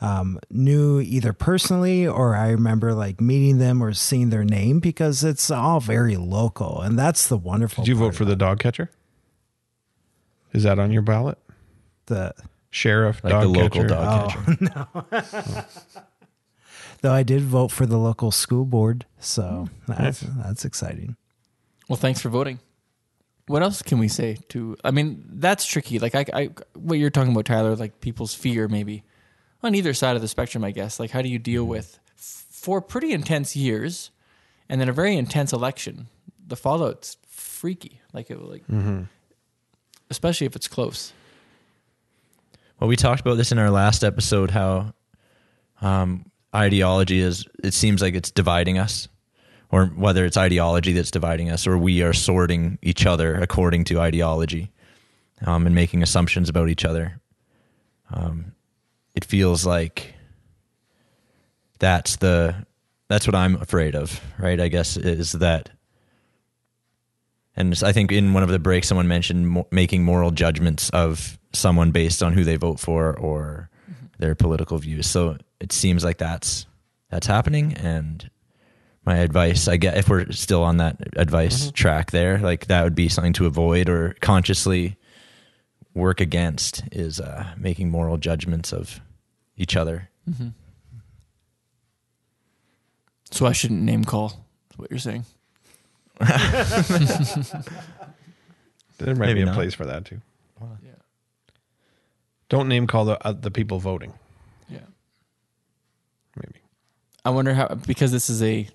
um, 0.00 0.40
knew 0.50 1.00
either 1.00 1.32
personally 1.32 2.06
or 2.06 2.34
I 2.34 2.50
remember 2.50 2.92
like 2.92 3.20
meeting 3.20 3.58
them 3.58 3.82
or 3.82 3.92
seeing 3.92 4.30
their 4.30 4.44
name 4.44 4.80
because 4.80 5.22
it's 5.22 5.50
all 5.50 5.78
very 5.78 6.16
local, 6.16 6.80
and 6.80 6.98
that's 6.98 7.28
the 7.28 7.36
wonderful. 7.36 7.84
Did 7.84 7.90
you 7.90 7.96
vote 7.96 8.14
for 8.14 8.24
the 8.24 8.36
dog 8.36 8.58
catcher? 8.58 8.90
Is 10.52 10.62
that 10.64 10.78
on 10.78 10.90
your 10.90 11.02
ballot? 11.02 11.38
the 12.06 12.34
Sheriff, 12.70 13.22
Like 13.22 13.30
dog 13.32 13.42
the 13.42 13.48
local 13.48 13.82
catcher? 13.82 13.88
dog 13.88 14.30
catcher. 14.30 15.06
No. 15.54 15.64
Though 17.02 17.12
I 17.12 17.22
did 17.22 17.42
vote 17.42 17.68
for 17.70 17.86
the 17.86 17.96
local 17.96 18.30
school 18.30 18.64
board, 18.66 19.06
so 19.18 19.68
Hmm. 19.86 19.92
that's 19.92 20.20
that's 20.20 20.64
exciting. 20.64 21.16
Well, 21.88 21.96
thanks 21.96 22.20
for 22.20 22.28
voting. 22.28 22.58
What 23.46 23.62
else 23.62 23.80
can 23.82 23.98
we 23.98 24.06
say 24.08 24.36
to? 24.50 24.76
I 24.84 24.90
mean, 24.90 25.24
that's 25.28 25.64
tricky. 25.66 25.98
Like 25.98 26.14
I, 26.14 26.24
I, 26.32 26.50
what 26.74 26.98
you're 26.98 27.10
talking 27.10 27.32
about, 27.32 27.46
Tyler, 27.46 27.74
like 27.74 28.00
people's 28.00 28.34
fear, 28.34 28.68
maybe 28.68 29.02
on 29.62 29.74
either 29.74 29.94
side 29.94 30.14
of 30.14 30.22
the 30.22 30.28
spectrum. 30.28 30.62
I 30.62 30.70
guess. 30.72 31.00
Like, 31.00 31.10
how 31.10 31.22
do 31.22 31.28
you 31.28 31.38
deal 31.38 31.64
with 31.64 31.98
f- 32.16 32.46
four 32.50 32.80
pretty 32.82 33.12
intense 33.12 33.56
years, 33.56 34.10
and 34.68 34.80
then 34.80 34.88
a 34.88 34.92
very 34.92 35.16
intense 35.16 35.52
election? 35.52 36.08
The 36.46 36.56
fallout's 36.56 37.16
freaky. 37.28 38.00
Like 38.12 38.30
it, 38.30 38.40
like, 38.42 38.64
especially 40.10 40.46
if 40.46 40.56
it's 40.56 40.68
close. 40.68 41.12
Well, 42.78 42.88
we 42.88 42.96
talked 42.96 43.20
about 43.20 43.36
this 43.36 43.52
in 43.52 43.58
our 43.58 43.70
last 43.70 44.02
episode 44.02 44.50
how 44.50 44.94
um, 45.80 46.30
ideology 46.54 47.20
is, 47.20 47.44
it 47.62 47.74
seems 47.74 48.02
like 48.02 48.14
it's 48.14 48.30
dividing 48.30 48.78
us, 48.78 49.08
or 49.70 49.86
whether 49.86 50.24
it's 50.24 50.36
ideology 50.36 50.92
that's 50.92 51.10
dividing 51.10 51.50
us, 51.50 51.66
or 51.66 51.78
we 51.78 52.02
are 52.02 52.12
sorting 52.12 52.78
each 52.82 53.06
other 53.06 53.36
according 53.36 53.84
to 53.84 54.00
ideology 54.00 54.72
um, 55.46 55.66
and 55.66 55.74
making 55.74 56.02
assumptions 56.02 56.48
about 56.48 56.68
each 56.68 56.84
other. 56.84 57.20
Um, 58.12 58.52
it 59.14 59.24
feels 59.24 59.64
like 59.64 60.14
that's 61.78 62.16
the 62.16 62.66
that's 63.08 63.26
what 63.26 63.34
I'm 63.34 63.56
afraid 63.56 63.94
of, 63.94 64.20
right? 64.38 64.60
I 64.60 64.68
guess 64.68 64.96
is 64.96 65.32
that 65.32 65.70
and 67.60 67.80
I 67.84 67.92
think 67.92 68.10
in 68.10 68.32
one 68.32 68.42
of 68.42 68.48
the 68.48 68.58
breaks, 68.58 68.88
someone 68.88 69.06
mentioned 69.06 69.48
mo- 69.48 69.68
making 69.70 70.02
moral 70.04 70.30
judgments 70.30 70.90
of 70.90 71.38
someone 71.52 71.90
based 71.90 72.22
on 72.22 72.32
who 72.32 72.44
they 72.44 72.56
vote 72.56 72.80
for 72.80 73.16
or 73.16 73.70
their 74.18 74.34
political 74.34 74.78
views. 74.78 75.06
So 75.06 75.36
it 75.60 75.72
seems 75.72 76.02
like 76.04 76.18
that's 76.18 76.66
that's 77.10 77.26
happening. 77.26 77.74
And 77.74 78.30
my 79.04 79.18
advice, 79.18 79.68
I 79.68 79.76
get, 79.76 79.96
if 79.96 80.08
we're 80.08 80.30
still 80.32 80.62
on 80.62 80.76
that 80.78 80.96
advice 81.16 81.70
track 81.72 82.10
there, 82.10 82.38
like 82.38 82.66
that 82.66 82.84
would 82.84 82.94
be 82.94 83.08
something 83.08 83.32
to 83.34 83.46
avoid 83.46 83.88
or 83.88 84.14
consciously 84.20 84.96
work 85.94 86.20
against 86.20 86.82
is 86.92 87.18
uh, 87.20 87.46
making 87.56 87.90
moral 87.90 88.16
judgments 88.16 88.72
of 88.72 89.00
each 89.56 89.76
other. 89.76 90.08
So 93.30 93.46
I 93.46 93.52
shouldn't 93.52 93.82
name 93.82 94.04
call. 94.04 94.46
Is 94.70 94.78
what 94.78 94.90
you're 94.90 94.98
saying? 94.98 95.24
There 98.98 99.14
might 99.14 99.26
Maybe 99.28 99.34
be 99.38 99.42
a 99.42 99.46
not. 99.46 99.54
place 99.54 99.72
for 99.72 99.86
that 99.86 100.04
too. 100.04 100.20
Yeah. 100.60 100.90
Don't 102.50 102.68
name 102.68 102.86
call 102.86 103.06
the 103.06 103.26
uh, 103.26 103.32
the 103.32 103.50
people 103.50 103.78
voting. 103.78 104.12
Yeah. 104.68 104.80
Maybe. 106.36 106.60
I 107.24 107.30
wonder 107.30 107.54
how 107.54 107.68
because 107.86 108.12
this 108.12 108.28
is 108.28 108.42
a 108.42 108.68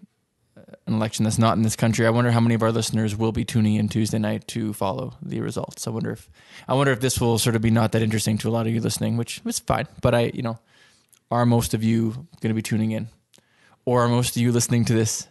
an 0.87 0.93
election 0.95 1.25
that's 1.25 1.37
not 1.37 1.57
in 1.57 1.61
this 1.63 1.75
country. 1.75 2.07
I 2.07 2.09
wonder 2.09 2.31
how 2.31 2.39
many 2.39 2.55
of 2.55 2.63
our 2.63 2.71
listeners 2.71 3.15
will 3.15 3.31
be 3.31 3.45
tuning 3.45 3.75
in 3.75 3.87
Tuesday 3.87 4.17
night 4.17 4.47
to 4.49 4.73
follow 4.73 5.13
the 5.21 5.41
results. 5.41 5.85
I 5.87 5.91
wonder 5.91 6.09
if 6.11 6.27
I 6.67 6.73
wonder 6.73 6.91
if 6.91 7.01
this 7.01 7.21
will 7.21 7.37
sort 7.37 7.55
of 7.55 7.61
be 7.61 7.69
not 7.69 7.91
that 7.91 8.01
interesting 8.01 8.39
to 8.39 8.49
a 8.49 8.51
lot 8.51 8.65
of 8.65 8.73
you 8.73 8.81
listening, 8.81 9.17
which 9.17 9.41
is 9.45 9.59
fine. 9.59 9.87
But 10.01 10.15
I, 10.15 10.31
you 10.33 10.41
know, 10.41 10.57
are 11.29 11.45
most 11.45 11.75
of 11.75 11.83
you 11.83 12.27
going 12.41 12.49
to 12.49 12.55
be 12.55 12.63
tuning 12.63 12.91
in, 12.91 13.09
or 13.85 14.01
are 14.05 14.07
most 14.09 14.35
of 14.35 14.41
you 14.41 14.51
listening 14.51 14.85
to 14.85 14.93
this 14.93 15.27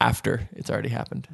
after 0.00 0.48
it's 0.52 0.70
already 0.70 0.88
happened? 0.88 1.28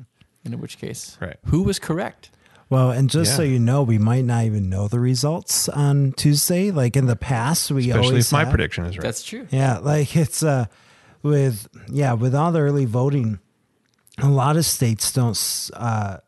In 0.44 0.58
which 0.60 0.78
case, 0.78 1.16
Right. 1.20 1.36
Who 1.46 1.62
was 1.62 1.78
correct? 1.78 2.30
Well, 2.70 2.90
and 2.90 3.08
just 3.10 3.36
so 3.36 3.42
you 3.42 3.58
know, 3.58 3.82
we 3.82 3.98
might 3.98 4.24
not 4.24 4.44
even 4.44 4.68
know 4.68 4.88
the 4.88 4.98
results 4.98 5.68
on 5.68 6.12
Tuesday. 6.12 6.70
Like 6.70 6.96
in 6.96 7.06
the 7.06 7.16
past, 7.16 7.70
we 7.70 7.90
Especially 7.90 8.06
always 8.08 8.26
if 8.26 8.32
my 8.32 8.40
have. 8.40 8.48
prediction 8.50 8.84
is 8.86 8.96
right. 8.96 9.02
That's 9.02 9.22
true. 9.22 9.46
Yeah, 9.50 9.78
like 9.78 10.16
it's 10.16 10.42
uh 10.42 10.66
with 11.22 11.68
yeah 11.88 12.14
with 12.14 12.34
all 12.34 12.52
the 12.52 12.60
early 12.60 12.84
voting, 12.86 13.38
a 14.18 14.28
lot 14.28 14.56
of 14.56 14.64
states 14.64 15.12
don't 15.12 15.70
uh, 15.74 16.18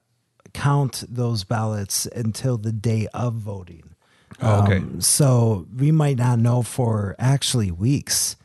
count 0.52 1.04
those 1.08 1.44
ballots 1.44 2.06
until 2.06 2.58
the 2.58 2.72
day 2.72 3.08
of 3.14 3.34
voting. 3.34 3.94
Oh, 4.40 4.64
okay. 4.64 4.76
Um, 4.76 5.00
so 5.00 5.66
we 5.74 5.90
might 5.90 6.18
not 6.18 6.38
know 6.38 6.62
for 6.62 7.16
actually 7.18 7.70
weeks 7.70 8.36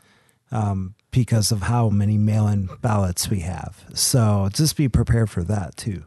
um, 0.50 0.94
because 1.12 1.52
of 1.52 1.62
how 1.62 1.88
many 1.90 2.18
mail-in 2.18 2.68
ballots 2.80 3.28
we 3.28 3.40
have. 3.40 3.84
So 3.94 4.48
just 4.52 4.76
be 4.76 4.88
prepared 4.88 5.30
for 5.30 5.44
that 5.44 5.76
too. 5.76 6.04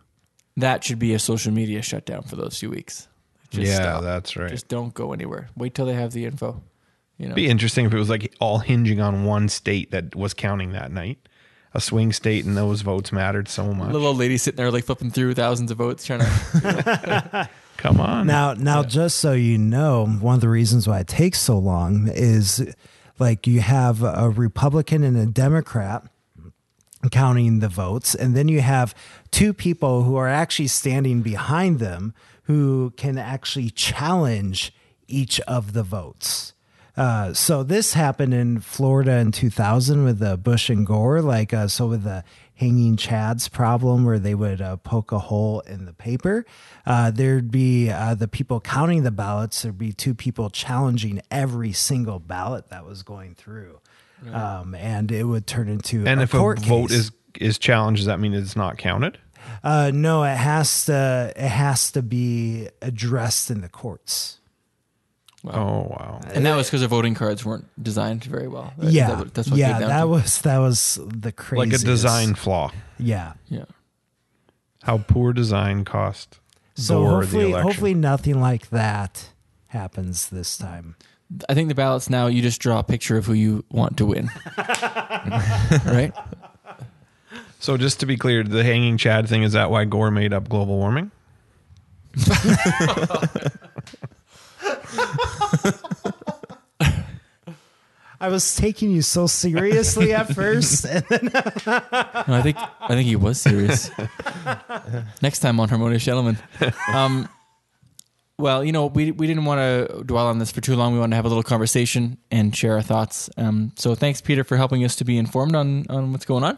That 0.57 0.83
should 0.83 0.99
be 0.99 1.13
a 1.13 1.19
social 1.19 1.53
media 1.53 1.81
shutdown 1.81 2.23
for 2.23 2.35
those 2.35 2.59
few 2.59 2.69
weeks. 2.69 3.07
Just 3.51 3.67
yeah, 3.67 3.75
stop. 3.75 4.03
that's 4.03 4.35
right. 4.35 4.49
Just 4.49 4.67
don't 4.67 4.93
go 4.93 5.13
anywhere. 5.13 5.49
Wait 5.55 5.73
till 5.73 5.85
they 5.85 5.93
have 5.93 6.11
the 6.11 6.25
info. 6.25 6.61
You 7.17 7.29
know, 7.29 7.35
be 7.35 7.47
interesting 7.47 7.85
if 7.85 7.93
it 7.93 7.97
was 7.97 8.09
like 8.09 8.33
all 8.41 8.59
hinging 8.59 8.99
on 8.99 9.23
one 9.23 9.47
state 9.47 9.91
that 9.91 10.15
was 10.15 10.33
counting 10.33 10.71
that 10.73 10.91
night, 10.91 11.17
a 11.73 11.79
swing 11.79 12.11
state, 12.11 12.43
and 12.43 12.57
those 12.57 12.81
votes 12.81 13.11
mattered 13.13 13.47
so 13.47 13.73
much. 13.73 13.91
little 13.91 14.07
old 14.07 14.17
lady 14.17 14.37
sitting 14.37 14.57
there 14.57 14.71
like 14.71 14.83
flipping 14.83 15.11
through 15.11 15.33
thousands 15.33 15.71
of 15.71 15.77
votes, 15.77 16.03
trying 16.03 16.19
to. 16.19 17.49
Come 17.77 17.99
on, 17.99 18.25
Now, 18.25 18.53
now, 18.53 18.83
just 18.83 19.17
so 19.17 19.33
you 19.33 19.57
know, 19.57 20.05
one 20.07 20.35
of 20.35 20.41
the 20.41 20.49
reasons 20.49 20.87
why 20.87 21.01
it 21.01 21.07
takes 21.07 21.39
so 21.39 21.57
long 21.59 22.07
is 22.11 22.73
like 23.20 23.47
you 23.47 23.61
have 23.61 24.03
a 24.03 24.30
Republican 24.30 25.03
and 25.03 25.18
a 25.18 25.26
Democrat 25.26 26.03
counting 27.11 27.59
the 27.59 27.70
votes, 27.70 28.16
and 28.16 28.36
then 28.36 28.47
you 28.47 28.61
have 28.61 28.95
two 29.32 29.53
people 29.53 30.03
who 30.03 30.16
are 30.16 30.28
actually 30.28 30.68
standing 30.68 31.22
behind 31.22 31.80
them 31.80 32.13
who 32.43 32.93
can 32.97 33.18
actually 33.18 33.70
challenge 33.70 34.74
each 35.07 35.39
of 35.41 35.74
the 35.74 35.84
votes. 35.84 36.53
Uh, 36.97 37.34
so 37.34 37.61
this 37.61 37.93
happened 37.93 38.34
in 38.34 38.59
Florida 38.59 39.18
in 39.18 39.32
2000 39.32 40.05
with 40.05 40.22
uh, 40.22 40.38
Bush 40.38 40.70
and 40.70 40.86
Gore, 40.86 41.22
like 41.22 41.53
uh, 41.53 41.68
so 41.68 41.88
with 41.88 42.03
the 42.03 42.24
hanging 42.55 42.95
chads 42.95 43.51
problem 43.51 44.05
where 44.05 44.17
they 44.17 44.33
would 44.33 44.61
uh, 44.61 44.77
poke 44.77 45.11
a 45.11 45.19
hole 45.19 45.59
in 45.61 45.85
the 45.85 45.93
paper. 45.93 46.45
Uh, 46.85 47.11
there'd 47.11 47.51
be 47.51 47.89
uh, 47.89 48.15
the 48.15 48.27
people 48.27 48.59
counting 48.59 49.03
the 49.03 49.11
ballots. 49.11 49.61
There'd 49.61 49.77
be 49.77 49.93
two 49.93 50.15
people 50.15 50.49
challenging 50.49 51.21
every 51.29 51.73
single 51.73 52.19
ballot 52.19 52.69
that 52.69 52.85
was 52.85 53.03
going 53.03 53.35
through, 53.35 53.79
um, 54.31 54.73
and 54.75 55.11
it 55.11 55.25
would 55.25 55.45
turn 55.45 55.67
into 55.67 56.05
and 56.07 56.21
a 56.21 56.23
if 56.23 56.33
a 56.33 56.37
court 56.37 56.59
vote 56.59 56.89
case. 56.89 56.97
is 56.97 57.11
is 57.35 57.57
challenged, 57.59 57.99
does 57.99 58.07
that 58.07 58.19
mean 58.19 58.33
it's 58.33 58.55
not 58.55 58.77
counted? 58.77 59.17
Uh, 59.63 59.91
no, 59.93 60.23
it 60.23 60.35
has 60.35 60.85
to. 60.85 61.33
It 61.35 61.49
has 61.49 61.91
to 61.91 62.01
be 62.01 62.69
addressed 62.81 63.51
in 63.51 63.61
the 63.61 63.69
courts. 63.69 64.39
Oh 65.47 65.87
wow, 65.89 66.21
and 66.33 66.45
that 66.45 66.55
was 66.55 66.67
because 66.67 66.81
the 66.81 66.87
voting 66.87 67.13
cards 67.13 67.45
weren't 67.45 67.65
designed 67.81 68.23
very 68.23 68.47
well. 68.47 68.73
Is 68.81 68.93
Yeah, 68.93 69.07
that 69.09 69.17
what- 69.19 69.33
that's 69.33 69.49
what 69.49 69.59
yeah. 69.59 69.71
came 69.73 69.81
down 69.81 69.89
That 69.89 70.01
to? 70.01 70.07
was 70.07 70.41
that 70.41 70.57
was 70.57 70.99
the 71.05 71.31
crazy. 71.31 71.69
like 71.71 71.73
a 71.79 71.83
design 71.83 72.33
flaw. 72.35 72.71
Yeah. 72.97 73.33
Yeah. 73.49 73.65
How 74.83 74.97
poor 74.99 75.33
design 75.33 75.83
cost. 75.85 76.39
So 76.75 76.99
Gore 77.01 77.09
the 77.09 77.15
hopefully, 77.25 77.51
hopefully 77.51 77.93
nothing 77.93 78.39
like 78.41 78.69
that 78.69 79.29
happens 79.67 80.29
this 80.29 80.57
time. 80.57 80.95
I 81.49 81.53
think 81.55 81.69
the 81.69 81.75
ballots 81.75 82.09
now 82.09 82.27
you 82.27 82.41
just 82.41 82.61
draw 82.61 82.79
a 82.79 82.83
picture 82.83 83.17
of 83.17 83.25
who 83.25 83.33
you 83.33 83.63
want 83.69 83.97
to 83.97 84.05
win. 84.05 84.29
right? 85.85 86.11
So 87.59 87.77
just 87.77 87.99
to 88.01 88.05
be 88.05 88.15
clear, 88.15 88.43
the 88.43 88.63
hanging 88.63 88.97
Chad 88.97 89.27
thing 89.27 89.41
is 89.43 89.53
that 89.53 89.71
why 89.71 89.85
Gore 89.85 90.11
made 90.11 90.33
up 90.33 90.47
global 90.49 90.77
warming? 90.77 91.09
I 98.26 98.30
was 98.30 98.55
taking 98.55 98.89
you 98.89 99.03
so 99.03 99.28
seriously 99.28 100.11
at 100.11 100.34
first, 100.34 100.84
and 100.86 101.05
then 101.09 101.30
No, 101.34 102.34
I 102.34 102.41
think 102.41 102.57
I 102.57 102.88
think 102.89 103.05
he 103.07 103.15
was 103.15 103.39
serious. 103.39 103.91
Next 105.21 105.39
time 105.41 105.59
on 105.59 105.69
Harmonious 105.69 106.03
Gentlemen. 106.03 106.39
Um, 106.91 107.30
well, 108.39 108.63
you 108.63 108.71
know, 108.71 108.88
we 108.88 109.11
we 109.11 109.28
didn't 109.28 109.45
want 109.45 109.59
to 109.59 110.03
dwell 110.03 110.26
on 110.26 110.39
this 110.39 110.51
for 110.51 110.59
too 110.59 110.76
long. 110.76 110.93
We 110.93 110.99
want 110.99 111.11
to 111.11 111.15
have 111.17 111.26
a 111.26 111.28
little 111.28 111.43
conversation 111.43 112.17
and 112.32 112.55
share 112.55 112.73
our 112.73 112.82
thoughts. 112.82 113.30
Um, 113.38 113.71
so 113.76 113.93
thanks, 113.93 114.21
Peter, 114.21 114.43
for 114.43 114.57
helping 114.57 114.84
us 114.84 114.95
to 114.95 115.05
be 115.05 115.19
informed 115.19 115.55
on 115.55 115.86
on 115.89 116.11
what's 116.11 116.26
going 116.26 116.43
on. 116.43 116.57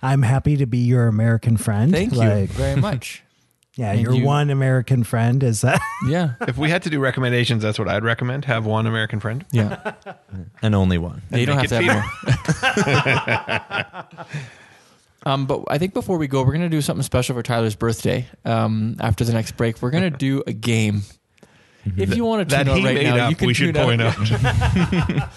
I'm 0.00 0.22
happy 0.22 0.56
to 0.58 0.66
be 0.66 0.78
your 0.78 1.08
American 1.08 1.56
friend. 1.56 1.90
Thank 1.90 2.12
you 2.12 2.18
Like, 2.18 2.50
very 2.50 2.80
much. 2.80 3.24
Yeah, 3.78 3.92
And 3.92 4.00
your 4.00 4.12
you- 4.12 4.24
one 4.24 4.50
American 4.50 5.04
friend 5.04 5.40
is 5.44 5.60
that. 5.60 5.80
Yeah. 6.08 6.30
If 6.40 6.58
we 6.58 6.68
had 6.68 6.82
to 6.82 6.90
do 6.90 6.98
recommendations, 7.00 7.62
that's 7.62 7.78
what 7.78 7.86
I'd 7.88 8.02
recommend. 8.02 8.44
Have 8.46 8.66
one 8.66 8.88
American 8.88 9.20
friend. 9.20 9.44
Yeah. 9.52 9.92
and 10.62 10.74
only 10.74 10.98
one. 10.98 11.22
Yeah, 11.30 11.38
you 11.38 11.46
don't 11.46 11.58
have 11.58 11.68
to 11.68 11.76
it 11.76 11.84
have 11.84 12.04
more. 13.86 14.06
um, 15.32 15.46
but 15.46 15.64
I 15.68 15.78
think 15.78 15.94
before 15.94 16.18
we 16.18 16.26
go, 16.26 16.42
we're 16.42 16.52
gonna 16.52 16.68
do 16.68 16.80
something 16.80 17.02
special 17.04 17.34
for 17.36 17.42
Tyler's 17.42 17.76
birthday. 17.76 18.26
Um, 18.44 18.96
after 19.00 19.24
the 19.24 19.32
next 19.32 19.56
break, 19.56 19.80
we're 19.80 19.90
gonna 19.90 20.10
do 20.10 20.42
a 20.46 20.52
game. 20.52 21.02
If 21.96 22.16
you 22.16 22.24
want 22.24 22.48
to 22.48 22.56
That 22.56 22.66
tune 22.66 22.78
out 22.80 22.84
right 22.84 23.02
now, 23.02 23.16
up, 23.26 23.30
you 23.30 23.36
can 23.36 23.46
we 23.46 23.54
should 23.54 23.74
tune 23.74 23.84
point 23.84 24.02
out. 24.02 24.44
out. 24.44 25.30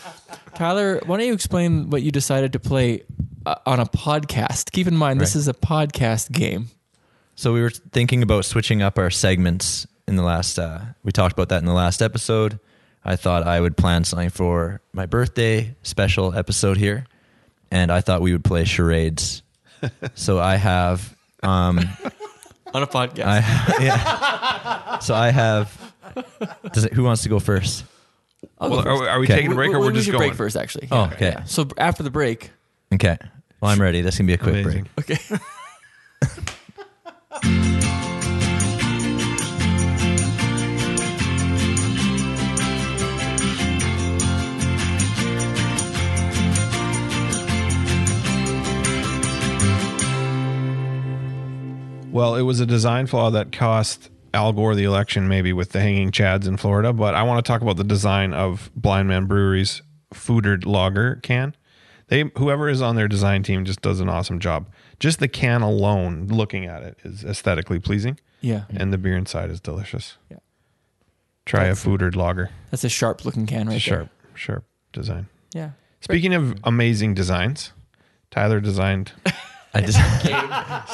Tyler, 0.55 0.99
why 1.05 1.17
don't 1.17 1.27
you 1.27 1.33
explain 1.33 1.89
what 1.89 2.01
you 2.01 2.11
decided 2.11 2.53
to 2.53 2.59
play 2.59 3.03
uh, 3.45 3.55
on 3.65 3.79
a 3.79 3.85
podcast? 3.85 4.71
Keep 4.71 4.87
in 4.87 4.97
mind, 4.97 5.21
this 5.21 5.35
is 5.35 5.47
a 5.47 5.53
podcast 5.53 6.31
game. 6.31 6.69
So 7.35 7.53
we 7.53 7.61
were 7.61 7.69
thinking 7.69 8.23
about 8.23 8.45
switching 8.45 8.81
up 8.81 8.97
our 8.99 9.09
segments 9.09 9.87
in 10.07 10.15
the 10.15 10.23
last. 10.23 10.59
Uh, 10.59 10.79
we 11.03 11.11
talked 11.11 11.33
about 11.33 11.49
that 11.49 11.59
in 11.59 11.65
the 11.65 11.73
last 11.73 12.01
episode. 12.01 12.59
I 13.03 13.15
thought 13.15 13.43
I 13.47 13.59
would 13.59 13.75
plan 13.77 14.03
something 14.03 14.29
for 14.29 14.79
my 14.93 15.07
birthday 15.07 15.75
special 15.81 16.35
episode 16.35 16.77
here, 16.77 17.05
and 17.71 17.91
I 17.91 18.01
thought 18.01 18.21
we 18.21 18.31
would 18.31 18.43
play 18.43 18.63
charades. 18.65 19.41
so 20.13 20.39
I 20.39 20.55
have, 20.57 21.15
um, 21.41 21.79
On 22.73 22.81
a 22.83 22.87
podcast. 22.87 23.25
I 23.25 23.37
yeah. 23.83 24.99
So 24.99 25.13
I 25.15 25.29
have. 25.31 25.93
Does 26.71 26.85
it, 26.85 26.93
who 26.93 27.03
wants 27.03 27.23
to 27.23 27.29
go 27.29 27.39
first? 27.39 27.83
I'll 28.59 28.69
go 28.69 28.75
Well, 28.75 28.83
first. 28.83 29.01
are, 29.01 29.09
are 29.09 29.19
we 29.19 29.25
Okay. 29.25 29.35
taking 29.35 29.51
a 29.51 29.55
break 29.55 29.71
or 29.71 29.79
We- 29.79 29.85
we're 29.87 29.91
we 29.91 29.93
just 29.95 30.05
should 30.05 30.11
going? 30.13 30.29
break 30.29 30.37
first, 30.37 30.55
actually. 30.55 30.87
Oh, 30.91 31.05
okay. 31.13 31.31
Yeah. 31.31 31.43
So 31.45 31.67
after 31.77 32.03
the 32.03 32.11
break, 32.11 32.51
Okay. 32.93 33.17
Well, 33.59 33.71
I'm 33.71 33.81
ready. 33.81 34.01
This 34.01 34.15
can 34.17 34.25
be 34.25 34.33
a 34.33 34.37
quick 34.37 34.55
Amazing. 34.65 34.87
break. 34.95 35.11
okay. 35.11 35.37
Well, 52.11 52.35
it 52.35 52.41
was 52.41 52.59
a 52.59 52.65
design 52.65 53.07
flaw 53.07 53.29
that 53.31 53.51
cost 53.51 54.09
Al 54.33 54.53
Gore 54.53 54.75
the 54.75 54.83
election, 54.83 55.27
maybe 55.27 55.53
with 55.53 55.69
the 55.69 55.79
hanging 55.79 56.11
chads 56.11 56.45
in 56.45 56.57
Florida. 56.57 56.93
But 56.93 57.15
I 57.15 57.23
want 57.23 57.43
to 57.43 57.49
talk 57.49 57.61
about 57.61 57.77
the 57.77 57.83
design 57.83 58.33
of 58.33 58.69
Blindman 58.79 59.27
Brewery's 59.27 59.81
Foodered 60.13 60.65
Lager 60.65 61.15
can. 61.23 61.55
They 62.09 62.29
whoever 62.37 62.67
is 62.67 62.81
on 62.81 62.95
their 62.95 63.07
design 63.07 63.43
team 63.43 63.63
just 63.63 63.81
does 63.81 64.01
an 64.01 64.09
awesome 64.09 64.39
job. 64.39 64.69
Just 65.01 65.19
the 65.19 65.27
can 65.27 65.61
alone, 65.61 66.27
looking 66.27 66.65
at 66.65 66.83
it, 66.83 66.97
is 67.03 67.25
aesthetically 67.25 67.79
pleasing, 67.79 68.17
Yeah. 68.39 68.63
and 68.69 68.93
the 68.93 68.97
beer 68.97 69.17
inside 69.17 69.49
is 69.49 69.59
delicious. 69.59 70.15
Yeah. 70.29 70.37
Try 71.45 71.61
That's- 71.61 71.79
a 71.79 71.81
Foodered 71.83 72.15
Lager. 72.15 72.51
That's 72.69 72.83
a 72.83 72.89
sharp 72.89 73.25
looking 73.25 73.45
can 73.47 73.67
right 73.67 73.81
sharp, 73.81 74.09
sharp 74.35 74.63
design. 74.93 75.27
Yeah. 75.53 75.71
Speaking 76.01 76.33
of 76.33 76.55
amazing 76.63 77.15
designs, 77.15 77.71
Tyler 78.29 78.59
designed 78.59 79.11
I 79.73 79.81
just 79.85 79.97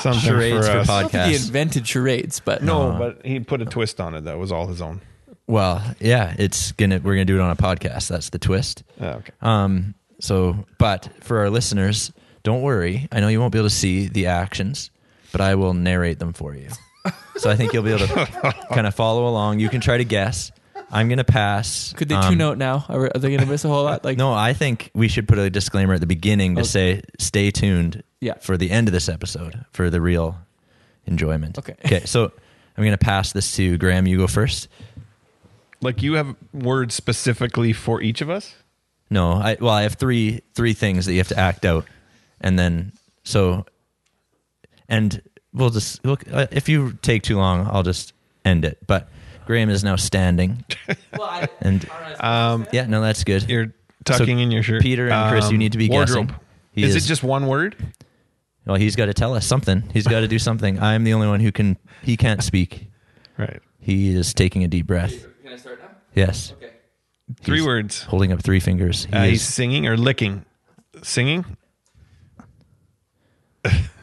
something 0.01 0.21
Charades 0.21 0.67
for 0.67 0.71
for 0.73 0.77
us. 0.79 0.89
I 0.89 1.01
don't 1.01 1.11
think 1.11 1.25
he 1.25 1.35
invented 1.35 1.85
charades, 1.87 2.39
but 2.39 2.63
No, 2.63 2.95
but 2.97 3.25
he 3.25 3.39
put 3.41 3.61
a 3.61 3.65
twist 3.65 3.99
on 3.99 4.15
it. 4.15 4.21
That 4.25 4.37
was 4.37 4.51
all 4.51 4.67
his 4.67 4.81
own. 4.81 5.01
well, 5.47 5.83
yeah. 5.99 6.33
It's 6.39 6.71
gonna. 6.73 6.99
We're 7.03 7.15
gonna 7.15 7.25
do 7.25 7.35
it 7.37 7.41
on 7.41 7.49
a 7.51 7.55
podcast. 7.55 8.07
That's 8.07 8.29
the 8.29 8.39
twist. 8.39 8.83
Oh, 9.01 9.07
okay. 9.07 9.33
Um, 9.41 9.95
so, 10.21 10.65
but 10.77 11.09
for 11.21 11.39
our 11.39 11.49
listeners, 11.49 12.11
don't 12.47 12.61
worry. 12.61 13.07
I 13.11 13.19
know 13.19 13.27
you 13.27 13.39
won't 13.41 13.51
be 13.51 13.59
able 13.59 13.67
to 13.69 13.75
see 13.75 14.07
the 14.07 14.27
actions, 14.27 14.89
but 15.33 15.41
I 15.41 15.55
will 15.55 15.73
narrate 15.73 16.17
them 16.19 16.31
for 16.33 16.55
you. 16.55 16.69
So 17.37 17.51
I 17.51 17.55
think 17.55 17.71
you'll 17.71 17.83
be 17.83 17.91
able 17.93 18.07
to 18.07 18.53
kind 18.73 18.87
of 18.87 18.95
follow 18.95 19.27
along. 19.27 19.59
You 19.59 19.69
can 19.69 19.79
try 19.79 19.97
to 19.97 20.03
guess. 20.03 20.51
I'm 20.89 21.07
going 21.07 21.19
to 21.19 21.23
pass. 21.23 21.93
could 21.93 22.09
they 22.09 22.15
um, 22.15 22.31
tune 22.31 22.41
out 22.41 22.57
now? 22.57 22.83
Are, 22.89 23.11
are 23.13 23.19
they 23.19 23.27
going 23.29 23.41
to 23.41 23.45
miss 23.45 23.63
a 23.63 23.67
whole 23.67 23.83
lot? 23.83 24.03
Like, 24.03 24.17
No, 24.17 24.33
I 24.33 24.53
think 24.53 24.89
we 24.95 25.07
should 25.07 25.27
put 25.27 25.37
a 25.37 25.47
disclaimer 25.51 25.93
at 25.93 25.99
the 25.99 26.07
beginning 26.07 26.55
to 26.55 26.61
Okay. 26.61 26.67
say 26.67 27.01
stay 27.19 27.51
tuned 27.51 28.01
Yeah. 28.21 28.33
for 28.39 28.57
the 28.57 28.71
end 28.71 28.87
of 28.87 28.91
this 28.91 29.07
episode 29.07 29.63
for 29.71 29.91
the 29.91 30.01
real 30.01 30.35
enjoyment. 31.05 31.59
Okay. 31.59 31.75
Okay. 31.85 32.01
So 32.05 32.23
I'm 32.75 32.83
going 32.83 32.97
to 32.97 33.05
pass 33.05 33.33
this 33.33 33.55
to 33.57 33.77
Graham. 33.77 34.07
You 34.07 34.17
go 34.17 34.27
first. 34.27 34.67
Like 35.79 36.01
you 36.01 36.13
have 36.13 36.35
words 36.53 36.95
specifically 36.95 37.71
for 37.71 38.01
each 38.01 38.21
of 38.21 38.31
us? 38.31 38.55
No, 39.11 39.33
I 39.33 39.57
well, 39.61 39.73
I 39.73 39.83
have 39.83 39.93
three 39.93 40.41
three 40.55 40.73
things 40.73 41.05
that 41.05 41.11
you 41.13 41.19
have 41.19 41.27
to 41.29 41.37
act 41.37 41.65
out, 41.65 41.85
and 42.41 42.57
then 42.57 42.93
so, 43.23 43.65
and 44.89 45.21
we'll 45.53 45.69
just 45.69 46.03
look. 46.05 46.23
Uh, 46.31 46.47
if 46.51 46.69
you 46.69 46.93
take 47.01 47.23
too 47.23 47.37
long, 47.37 47.67
I'll 47.71 47.83
just 47.83 48.13
end 48.45 48.65
it. 48.65 48.79
But 48.87 49.09
Graham 49.45 49.69
is 49.69 49.83
now 49.83 49.95
standing, 49.95 50.63
and 51.61 51.87
Um, 52.19 52.67
yeah, 52.71 52.85
no, 52.85 53.01
that's 53.01 53.23
good. 53.23 53.49
you're 53.49 53.73
tucking 54.05 54.37
So, 54.37 54.41
in 54.41 54.51
your 54.51 54.63
shirt. 54.63 54.81
Peter 54.81 55.09
and 55.09 55.31
Chris, 55.31 55.45
you 55.49 55.55
Um, 55.55 55.59
need 55.59 55.71
to 55.73 55.77
be 55.77 55.89
wardrobe. 55.89 56.27
guessing. 56.27 56.41
He 56.73 56.83
Is, 56.83 56.95
is- 56.95 57.05
it 57.05 57.07
just 57.07 57.23
one 57.23 57.47
word? 57.47 57.75
Well, 58.65 58.75
he's 58.75 58.95
got 58.97 59.05
to 59.05 59.13
tell 59.13 59.33
us 59.33 59.45
something. 59.47 59.83
He's 59.93 60.05
got 60.05 60.19
to 60.19 60.27
do 60.27 60.37
something. 60.37 60.79
I'm 60.81 61.05
the 61.05 61.13
only 61.13 61.27
one 61.27 61.39
who 61.39 61.51
can. 61.53 61.77
He 62.03 62.17
can't 62.17 62.43
speak. 62.43 62.87
Right. 63.37 63.61
He 63.79 64.09
is 64.13 64.33
taking 64.33 64.63
a 64.65 64.67
deep 64.67 64.85
breath. 64.87 65.13
Can 65.43 65.53
I 65.53 65.55
start 65.55 65.79
now? 65.81 65.87
Yes, 66.13 66.51
Okay. 66.57 66.71
Three 67.41 67.57
He's 67.59 67.65
words. 67.65 68.03
holding 68.03 68.31
up 68.33 68.41
three 68.43 68.59
fingers. 68.59 69.05
He, 69.05 69.13
Uh, 69.13 69.23
he's 69.23 69.41
singing 69.41 69.85
or 69.87 69.95
licking. 69.95 70.43
Singing, 71.03 71.45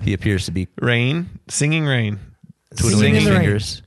he 0.02 0.12
appears 0.12 0.46
to 0.46 0.52
be 0.52 0.68
rain, 0.80 1.28
singing 1.48 1.86
rain, 1.86 2.18
twiddling 2.76 3.00
Singing 3.00 3.14
his 3.14 3.24
in 3.26 3.30
the 3.32 3.38
rain. 3.38 3.40
fingers. 3.46 3.82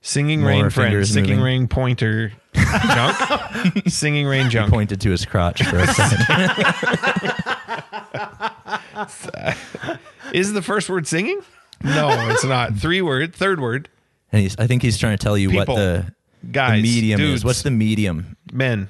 singing 0.00 0.40
More 0.40 0.50
rain 0.50 0.70
friend, 0.70 0.90
fingers 0.90 1.12
singing 1.12 1.30
moving. 1.38 1.44
rain 1.44 1.68
pointer, 1.68 2.32
junk, 2.54 3.16
singing 3.88 4.26
rain 4.26 4.50
junk. 4.50 4.70
Pointed 4.70 5.00
to 5.02 5.10
his 5.10 5.24
crotch 5.24 5.62
for 5.64 5.78
a 5.78 5.86
second. 5.92 6.26
Is 10.32 10.52
the 10.52 10.62
first 10.62 10.88
word 10.88 11.06
singing? 11.06 11.40
No, 11.82 12.08
it's 12.30 12.44
not. 12.44 12.74
Three 12.74 13.02
word. 13.02 13.34
Third 13.34 13.60
word. 13.60 13.88
And 14.32 14.42
he's, 14.42 14.56
I 14.58 14.66
think 14.66 14.82
he's 14.82 14.98
trying 14.98 15.16
to 15.16 15.22
tell 15.22 15.38
you 15.38 15.50
People. 15.50 15.74
what 15.74 15.80
the, 15.80 16.06
the 16.42 16.48
Guys, 16.52 16.82
medium 16.82 17.18
dudes, 17.18 17.40
is. 17.40 17.44
What's 17.44 17.62
the 17.62 17.70
medium? 17.70 18.36
men? 18.52 18.88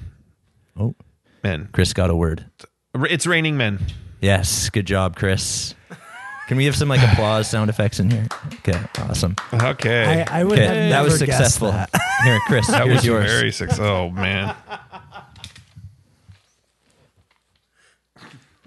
Oh, 0.79 0.95
Men. 1.43 1.69
Chris 1.71 1.93
got 1.93 2.09
a 2.09 2.15
word. 2.15 2.45
It's 2.95 3.27
raining 3.27 3.57
men. 3.57 3.79
Yes, 4.21 4.69
good 4.69 4.87
job, 4.87 5.15
Chris. 5.15 5.75
Can 6.47 6.57
we 6.57 6.65
have 6.65 6.75
some 6.75 6.87
like 6.89 7.01
applause 7.01 7.49
sound 7.49 7.69
effects 7.69 7.99
in 7.99 8.09
here? 8.09 8.25
Okay, 8.59 8.79
awesome. 8.99 9.35
Okay. 9.53 10.23
I, 10.27 10.39
I 10.39 10.43
would 10.43 10.53
Okay, 10.53 10.65
have 10.65 10.75
that 10.75 10.89
never 10.89 11.03
was 11.09 11.21
guessed 11.21 11.37
successful. 11.59 11.71
that. 11.71 11.89
Here, 12.23 12.39
Chris, 12.47 12.67
that 12.67 12.85
here's 12.85 12.97
was 12.97 13.05
yours. 13.05 13.25
very 13.31 13.51
successful. 13.51 13.85
Oh 13.85 14.09
man. 14.09 14.55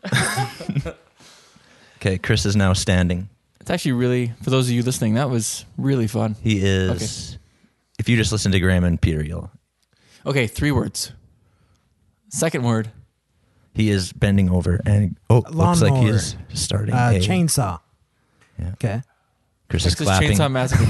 Okay, 1.96 2.16
Chris 2.16 2.46
is 2.46 2.56
now 2.56 2.72
standing. 2.72 3.28
It's 3.60 3.68
actually 3.70 3.92
really, 3.92 4.32
for 4.42 4.48
those 4.48 4.68
of 4.68 4.72
you 4.72 4.82
listening, 4.82 5.14
that 5.14 5.28
was 5.28 5.66
really 5.76 6.06
fun. 6.06 6.34
He 6.42 6.58
is. 6.64 7.36
If 7.98 8.08
you 8.08 8.16
just 8.16 8.32
listen 8.32 8.52
to 8.52 8.60
Graham 8.60 8.84
and 8.84 8.98
Peter, 8.98 9.22
you'll. 9.22 9.50
Okay, 10.24 10.46
three 10.46 10.72
words. 10.72 11.12
Second 12.30 12.62
word. 12.64 12.90
He 13.74 13.90
is 13.90 14.12
bending 14.12 14.50
over 14.50 14.80
and 14.84 15.16
oh, 15.30 15.36
looks 15.50 15.80
like 15.80 15.92
he 15.92 15.98
Lawnmower. 16.00 16.14
is 16.14 16.36
starting 16.54 16.94
Uh, 16.94 17.12
a 17.14 17.18
chainsaw. 17.20 17.80
Yeah. 18.58 18.70
Okay. 18.72 19.02
Chris 19.68 19.86
is 19.86 19.92
Texas 19.94 20.06
clapping. 20.06 20.32
Chainsaw 20.32 20.50
Massacre. 20.50 20.84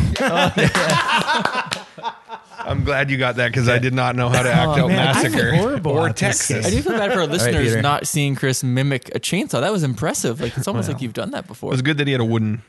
I'm 2.59 2.85
glad 2.85 3.11
you 3.11 3.17
got 3.17 3.37
that 3.37 3.49
because 3.49 3.69
I 3.69 3.79
did 3.79 3.95
not 3.95 4.17
know 4.17 4.29
how 4.29 4.43
to 4.43 4.53
act 4.53 4.69
Oh, 4.69 4.83
out 4.85 4.89
man, 4.89 5.09
I'm 5.17 5.23
massacre 5.23 5.55
horrible 5.57 5.93
or 5.93 6.09
at 6.09 6.17
this 6.17 6.49
Texas. 6.49 6.67
I 6.67 6.71
do 6.71 6.83
feel 6.83 6.93
bad 6.93 7.13
for 7.13 7.21
our 7.21 7.27
listeners 7.27 7.69
Peter. 7.71 7.83
not 7.83 8.07
seeing 8.07 8.35
Chris 8.37 8.63
mimic 8.63 9.09
a 9.15 9.21
chainsaw. 9.21 9.61
That 9.61 9.73
was 9.73 9.83
impressive. 9.83 10.41
Like 10.41 10.57
it's 10.57 10.69
almost 10.69 10.89
Wow. 10.89 10.95
like 10.95 11.03
you've 11.03 11.13
done 11.15 11.31
that 11.33 11.47
before. 11.47 11.71
It 11.73 11.75
was 11.75 11.83
good 11.83 11.99
that 11.99 12.07
he 12.07 12.13
had 12.13 12.21
a 12.21 12.25
wooden 12.25 12.63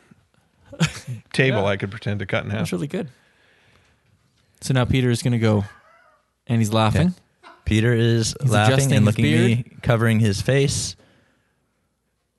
table 1.34 1.60
Yeah. 1.60 1.66
I 1.66 1.78
could 1.78 1.92
pretend 1.92 2.20
to 2.20 2.26
cut 2.26 2.44
in 2.46 2.50
half. 2.52 2.60
That's 2.62 2.72
really 2.72 2.88
good. 2.88 3.10
So 4.62 4.74
now 4.74 4.86
Peter 4.86 5.10
is 5.10 5.22
going 5.24 5.34
to 5.34 5.40
go, 5.40 5.66
and 6.48 6.60
he's 6.62 6.72
laughing. 6.74 7.14
Peter 7.72 7.94
is 7.94 8.36
He's 8.42 8.52
laughing 8.52 8.92
and 8.92 8.92
his 8.92 9.02
looking 9.06 9.26
at 9.34 9.40
me, 9.46 9.66
covering 9.82 10.20
his 10.20 10.42
face. 10.42 10.98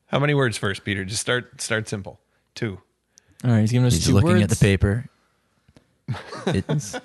How 0.08 0.18
many 0.18 0.34
words 0.34 0.58
first, 0.58 0.84
Peter? 0.84 1.06
Just 1.06 1.22
start 1.22 1.58
start 1.58 1.88
simple. 1.88 2.20
Two. 2.54 2.78
All 3.42 3.50
right, 3.50 3.60
he's 3.62 3.72
giving 3.72 3.86
us 3.86 3.94
He's 3.94 4.04
two 4.04 4.12
looking 4.12 4.28
words. 4.28 4.42
at 4.42 4.50
the 4.50 4.56
paper. 4.56 5.06
It's, 6.46 6.98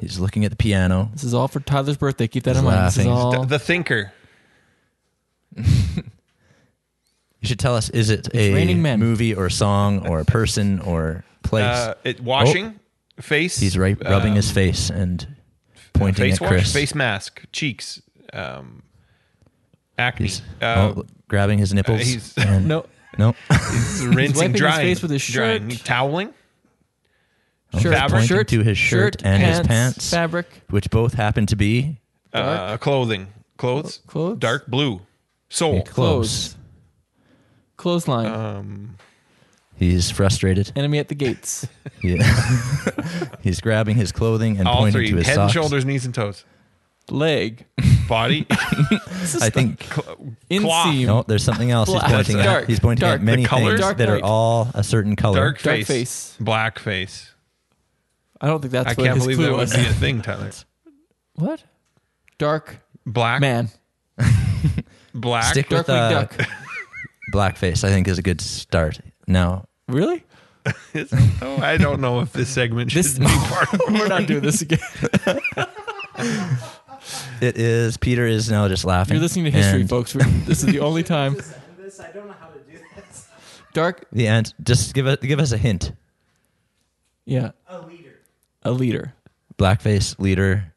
he's 0.00 0.20
looking 0.20 0.44
at 0.44 0.52
the 0.52 0.56
piano. 0.56 1.10
This 1.12 1.24
is 1.24 1.34
all 1.34 1.48
for 1.48 1.58
Tyler's 1.58 1.96
birthday. 1.96 2.28
Keep 2.28 2.44
that 2.44 2.50
He's 2.52 2.58
in 2.60 2.64
mind. 2.64 2.86
This 2.86 2.98
is 2.98 3.06
laughing. 3.06 3.12
all. 3.12 3.32
Th- 3.32 3.48
The 3.48 3.58
thinker. 3.58 4.12
You 7.40 7.48
should 7.48 7.58
tell 7.58 7.74
us: 7.74 7.90
is 7.90 8.08
it 8.10 8.32
a 8.32 8.54
raining 8.54 8.82
men. 8.82 9.00
movie 9.00 9.34
or 9.34 9.50
song 9.50 10.06
or 10.06 10.20
a 10.20 10.24
person 10.24 10.78
or 10.78 11.24
place? 11.42 11.64
Uh, 11.64 11.94
it, 12.04 12.20
washing. 12.20 12.78
Face. 13.20 13.58
he's 13.58 13.76
right, 13.76 14.00
rubbing 14.00 14.30
um, 14.30 14.36
his 14.36 14.52
face 14.52 14.88
and 14.90 15.26
pointing 15.92 16.24
face 16.24 16.34
at 16.36 16.40
wash, 16.40 16.50
Chris. 16.50 16.72
face 16.72 16.94
mask, 16.94 17.42
cheeks, 17.52 18.00
um, 18.32 18.82
acne. 19.98 20.26
He's 20.26 20.42
uh, 20.60 20.94
oh, 20.96 21.04
grabbing 21.28 21.58
his 21.58 21.72
nipples. 21.74 22.00
he's- 22.02 22.34
and, 22.38 22.66
no, 22.66 22.86
no. 23.18 23.34
he's 23.50 24.06
rinsing, 24.06 24.36
wiping 24.36 24.52
his 24.52 24.60
drying, 24.60 24.86
face 24.86 25.02
with 25.02 25.10
his 25.10 25.26
drying, 25.26 25.68
shirt. 25.70 25.84
toweling. 25.84 26.34
Shirt, 27.80 27.94
Fabric? 27.94 28.24
shirt, 28.24 28.48
to 28.48 28.62
his 28.62 28.76
shirt 28.76 29.24
and 29.24 29.42
his 29.42 29.60
pants. 29.60 30.10
fabric, 30.10 30.46
which 30.68 30.90
both 30.90 31.14
happen 31.14 31.46
to 31.46 31.56
be 31.56 31.98
Uh, 32.32 32.76
clothing. 32.76 33.28
Clothes. 33.56 34.00
clothes? 34.06 34.38
Dark 34.38 34.66
blue. 34.66 35.00
Soul. 35.48 35.82
clothes, 35.82 36.56
clothesline, 37.76 38.26
Um, 38.26 38.96
He's 39.82 40.10
frustrated. 40.10 40.70
enemy 40.76 40.98
at 40.98 41.08
the 41.08 41.14
gates, 41.16 41.66
Yeah. 42.02 42.22
He's 43.42 43.60
grabbing 43.60 43.96
his 43.96 44.12
clothing 44.12 44.58
and 44.58 44.68
all 44.68 44.76
pointing 44.82 44.92
three. 44.92 45.10
to 45.10 45.16
his 45.16 45.26
Head 45.26 45.34
socks. 45.34 45.54
and 45.54 45.62
shoulders, 45.62 45.84
knees 45.84 46.04
and 46.04 46.14
toes. 46.14 46.44
leg, 47.10 47.66
Body. 48.08 48.46
I 48.50 49.50
think 49.50 49.82
Cl- 49.82 50.34
inseam, 50.50 51.06
no, 51.06 51.24
there's 51.26 51.42
something 51.42 51.70
else 51.72 51.88
he's 51.88 51.98
Black. 51.98 52.12
pointing 52.12 52.36
Dark. 52.36 52.62
at. 52.64 52.68
He's 52.68 52.78
pointing 52.80 53.00
Dark. 53.00 53.20
at 53.20 53.24
many 53.24 53.42
The 53.42 53.48
color? 53.48 53.70
things 53.70 53.80
Dark 53.80 53.96
that 53.98 54.08
are 54.08 54.20
all 54.22 54.68
a 54.74 54.84
certain 54.84 55.16
color. 55.16 55.36
dark 55.38 55.60
dark 55.62 55.76
face. 55.78 55.86
face. 55.88 56.36
Black 56.38 56.78
face. 56.78 57.32
I 58.40 58.46
don't 58.46 58.60
think 58.60 58.72
that's 58.72 58.86
I 58.86 58.90
what 58.90 59.04
can't 59.04 59.14
his 59.16 59.24
believe 59.24 59.36
clue 59.38 59.46
that 59.46 59.52
would 59.52 59.58
was. 59.58 59.74
be 59.74 59.80
a 59.80 59.92
thing, 59.92 60.22
Tyler. 60.22 60.50
what? 61.34 61.62
Dark 62.38 62.78
Black. 63.06 63.40
man, 63.40 63.68
Black. 65.14 65.44
Stick 65.44 65.70
with 65.70 65.86
dark 65.86 65.88
winged 65.88 66.16
uh, 66.16 66.44
duck. 66.44 66.48
blackface. 67.34 67.84
I 67.84 67.88
think 67.90 68.06
is 68.08 68.18
a 68.18 68.22
good 68.22 68.40
start. 68.40 69.00
Now, 69.26 69.66
Really? 69.92 70.24
Is? 70.94 71.12
Oh, 71.42 71.56
I 71.58 71.76
don't 71.76 72.00
know 72.00 72.20
if 72.20 72.32
this 72.32 72.48
segment 72.48 72.90
should 72.92 73.04
This- 73.04 73.18
be 73.18 73.26
part 73.28 73.72
of 73.74 73.80
We're 73.88 74.06
not 74.08 74.26
doing 74.26 74.42
this 74.42 74.62
again. 74.62 74.78
it 77.40 77.56
is 77.58 77.96
Peter 77.96 78.26
is 78.26 78.50
now 78.50 78.68
just 78.68 78.84
laughing. 78.84 79.14
You're 79.14 79.22
listening 79.22 79.46
to 79.46 79.50
history, 79.50 79.80
And 79.80 79.88
folks. 79.90 80.14
We're, 80.14 80.24
this 80.46 80.62
is 80.62 80.66
the 80.66 80.80
only 80.80 81.02
time. 81.02 81.36
I 82.00 82.10
don't 82.12 82.26
know 82.28 82.34
how 82.40 82.48
to 82.48 82.58
do 82.60 82.78
this. 82.96 83.28
Dark, 83.72 84.06
The 84.12 84.26
end. 84.28 84.54
Just 84.62 84.94
give 84.94 85.06
it. 85.06 85.20
Give 85.20 85.40
us 85.40 85.52
a 85.52 85.58
hint. 85.58 85.92
yeah, 87.24 87.50
A 87.68 87.80
leader. 87.80 88.14
a 88.62 88.70
leader. 88.70 89.14
Blackface 89.58 90.18
leader. 90.18 90.72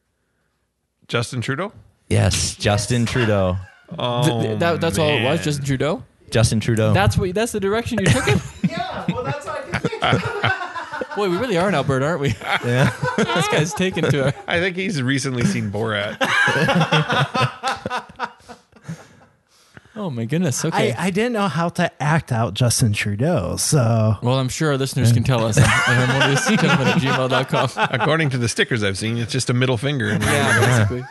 Justin 1.08 1.42
Trudeau. 1.42 1.72
Yes, 2.10 2.56
Justin 2.56 3.06
Trudeau. 3.06 3.58
Oh, 3.98 4.24
Th- 4.28 4.42
th- 4.48 4.60
that, 4.60 4.82
that's 4.82 4.98
all 4.98 5.10
it 5.10 5.24
was. 5.24 5.38
man. 5.40 5.44
Justin 5.44 5.66
Trudeau. 5.66 6.04
Justin 6.36 6.60
Trudeau. 6.60 6.92
That's 6.92 7.18
what. 7.18 7.34
That's 7.34 7.54
the 7.54 7.62
direction 7.62 7.98
you 7.98 8.08
took 8.08 8.28
it. 8.28 8.42
Yeah, 8.70 9.06
well, 9.08 9.24
that's 9.24 9.46
what 9.46 9.74
I 9.74 9.80
can 9.80 9.90
think. 11.00 11.16
Boy, 11.16 11.30
we 11.30 11.38
really 11.38 11.58
are 11.58 11.70
in 11.70 11.76
Alberta, 11.76 12.06
aren't 12.08 12.20
we? 12.20 12.36
yeah. 12.66 12.94
this 13.18 13.48
guy's 13.48 13.74
taken 13.74 14.04
to 14.04 14.28
it. 14.28 14.36
I 14.48 14.60
think 14.60 14.76
he's 14.76 15.02
recently 15.02 15.46
seen 15.46 15.72
Borat. 15.72 16.18
Oh 19.96 20.10
my 20.10 20.26
goodness. 20.26 20.66
Okay. 20.66 20.92
I 20.92 21.10
didn't 21.10 21.32
know 21.32 21.48
how 21.48 21.70
to 21.70 21.90
act 22.04 22.34
out 22.34 22.54
Justin 22.54 22.92
Trudeau, 22.92 23.56
so 23.56 24.18
well, 24.22 24.38
I'm 24.38 24.50
sure 24.50 24.72
our 24.72 24.78
listeners 24.78 25.14
can 25.14 25.24
tell 25.24 25.46
us 25.46 25.58
at 25.58 25.66
harmonious.gentlemen 25.66 26.88
at 26.88 26.98
gmail.com. 26.98 27.88
According 27.92 28.32
to 28.32 28.38
the 28.38 28.50
stickers 28.50 28.84
I've 28.84 28.98
seen, 28.98 29.18
it's 29.18 29.32
just 29.32 29.50
a 29.50 29.54
middle 29.54 29.78
finger. 29.78 30.10
Yeah, 30.10 30.60
basically. 30.60 31.06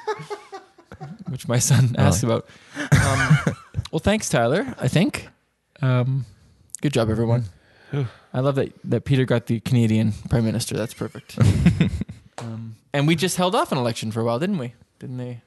Which 1.30 1.48
my 1.48 1.58
son 1.58 1.94
asked 1.96 2.24
about. 2.24 2.46
Um, 2.92 3.56
well, 3.94 4.00
thanks, 4.00 4.28
Tyler. 4.28 4.74
I 4.80 4.88
think. 4.88 5.28
Um, 5.80 6.26
good 6.82 6.92
job, 6.92 7.08
everyone. 7.08 7.44
I 8.32 8.40
love 8.40 8.56
that 8.56 8.72
that 8.82 9.04
Peter 9.04 9.24
got 9.24 9.46
the 9.46 9.60
Canadian 9.60 10.10
Prime 10.28 10.44
Minister. 10.44 10.76
That's 10.76 10.92
perfect. 10.94 11.38
um, 12.38 12.74
and 12.92 13.06
we 13.06 13.14
just 13.14 13.36
held 13.36 13.54
off 13.54 13.70
an 13.70 13.78
election 13.78 14.10
for 14.10 14.20
a 14.20 14.24
while, 14.24 14.40
didn't 14.40 14.58
we? 14.58 14.74
Didn't 14.98 15.18
they 15.18 15.42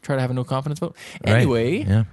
try 0.00 0.16
to 0.16 0.22
have 0.22 0.30
a 0.30 0.34
no 0.34 0.44
confidence 0.44 0.78
vote? 0.78 0.96
Right. 1.26 1.34
Anyway, 1.36 1.84
Yeah. 1.84 2.04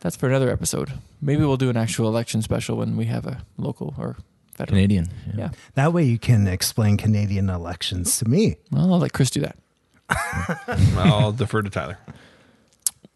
that's 0.00 0.16
for 0.16 0.26
another 0.26 0.50
episode. 0.50 0.94
Maybe 1.20 1.44
we'll 1.44 1.58
do 1.58 1.68
an 1.68 1.76
actual 1.76 2.08
election 2.08 2.40
special 2.40 2.78
when 2.78 2.96
we 2.96 3.04
have 3.04 3.26
a 3.26 3.42
local 3.58 3.94
or 3.98 4.16
federal. 4.54 4.74
Canadian. 4.76 5.10
Yeah. 5.36 5.50
that 5.74 5.92
way 5.92 6.04
you 6.04 6.18
can 6.18 6.46
explain 6.48 6.96
Canadian 6.96 7.50
elections 7.50 8.16
to 8.20 8.24
me. 8.26 8.56
Well, 8.70 8.90
I'll 8.94 9.00
let 9.00 9.12
Chris 9.12 9.28
do 9.28 9.42
that. 9.42 9.58
I'll 10.96 11.32
defer 11.32 11.60
to 11.60 11.68
Tyler. 11.68 11.98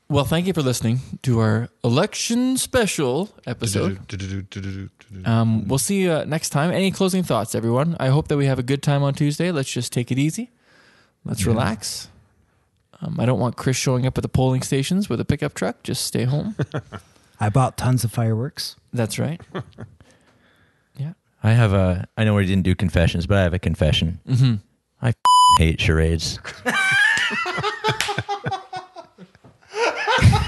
Well, 0.08 0.24
thank 0.24 0.46
you 0.46 0.52
for 0.52 0.62
listening 0.62 1.00
to 1.22 1.40
our 1.40 1.68
election 1.82 2.56
special 2.58 3.28
episode. 3.44 3.98
Um, 5.24 5.66
we'll 5.66 5.78
see 5.78 6.02
you 6.02 6.12
uh, 6.12 6.24
next 6.24 6.50
time. 6.50 6.70
Any 6.70 6.92
closing 6.92 7.24
thoughts, 7.24 7.56
everyone? 7.56 7.96
I 7.98 8.08
hope 8.08 8.28
that 8.28 8.36
we 8.36 8.46
have 8.46 8.60
a 8.60 8.62
good 8.62 8.84
time 8.84 9.02
on 9.02 9.14
Tuesday. 9.14 9.50
Let's 9.50 9.70
just 9.70 9.92
take 9.92 10.12
it 10.12 10.18
easy. 10.18 10.52
Let's 11.24 11.44
relax. 11.44 12.08
Um, 13.00 13.18
I 13.18 13.26
don't 13.26 13.40
want 13.40 13.56
Chris 13.56 13.76
showing 13.76 14.06
up 14.06 14.16
at 14.16 14.22
the 14.22 14.28
polling 14.28 14.62
stations 14.62 15.08
with 15.08 15.20
a 15.20 15.24
pickup 15.24 15.54
truck. 15.54 15.82
Just 15.82 16.04
stay 16.04 16.22
home. 16.22 16.54
I 17.40 17.48
bought 17.48 17.76
tons 17.76 18.04
of 18.04 18.12
fireworks. 18.12 18.76
That's 18.92 19.18
right. 19.18 19.40
Yeah. 20.96 21.14
I 21.42 21.50
have 21.50 21.72
a. 21.72 22.06
I 22.16 22.22
know 22.22 22.34
we 22.34 22.46
didn't 22.46 22.62
do 22.64 22.76
confessions, 22.76 23.26
but 23.26 23.38
I 23.38 23.42
have 23.42 23.54
a 23.54 23.58
confession. 23.58 24.20
Mm-hmm. 24.26 24.54
I 25.02 25.14
hate 25.58 25.80
charades. 25.80 26.38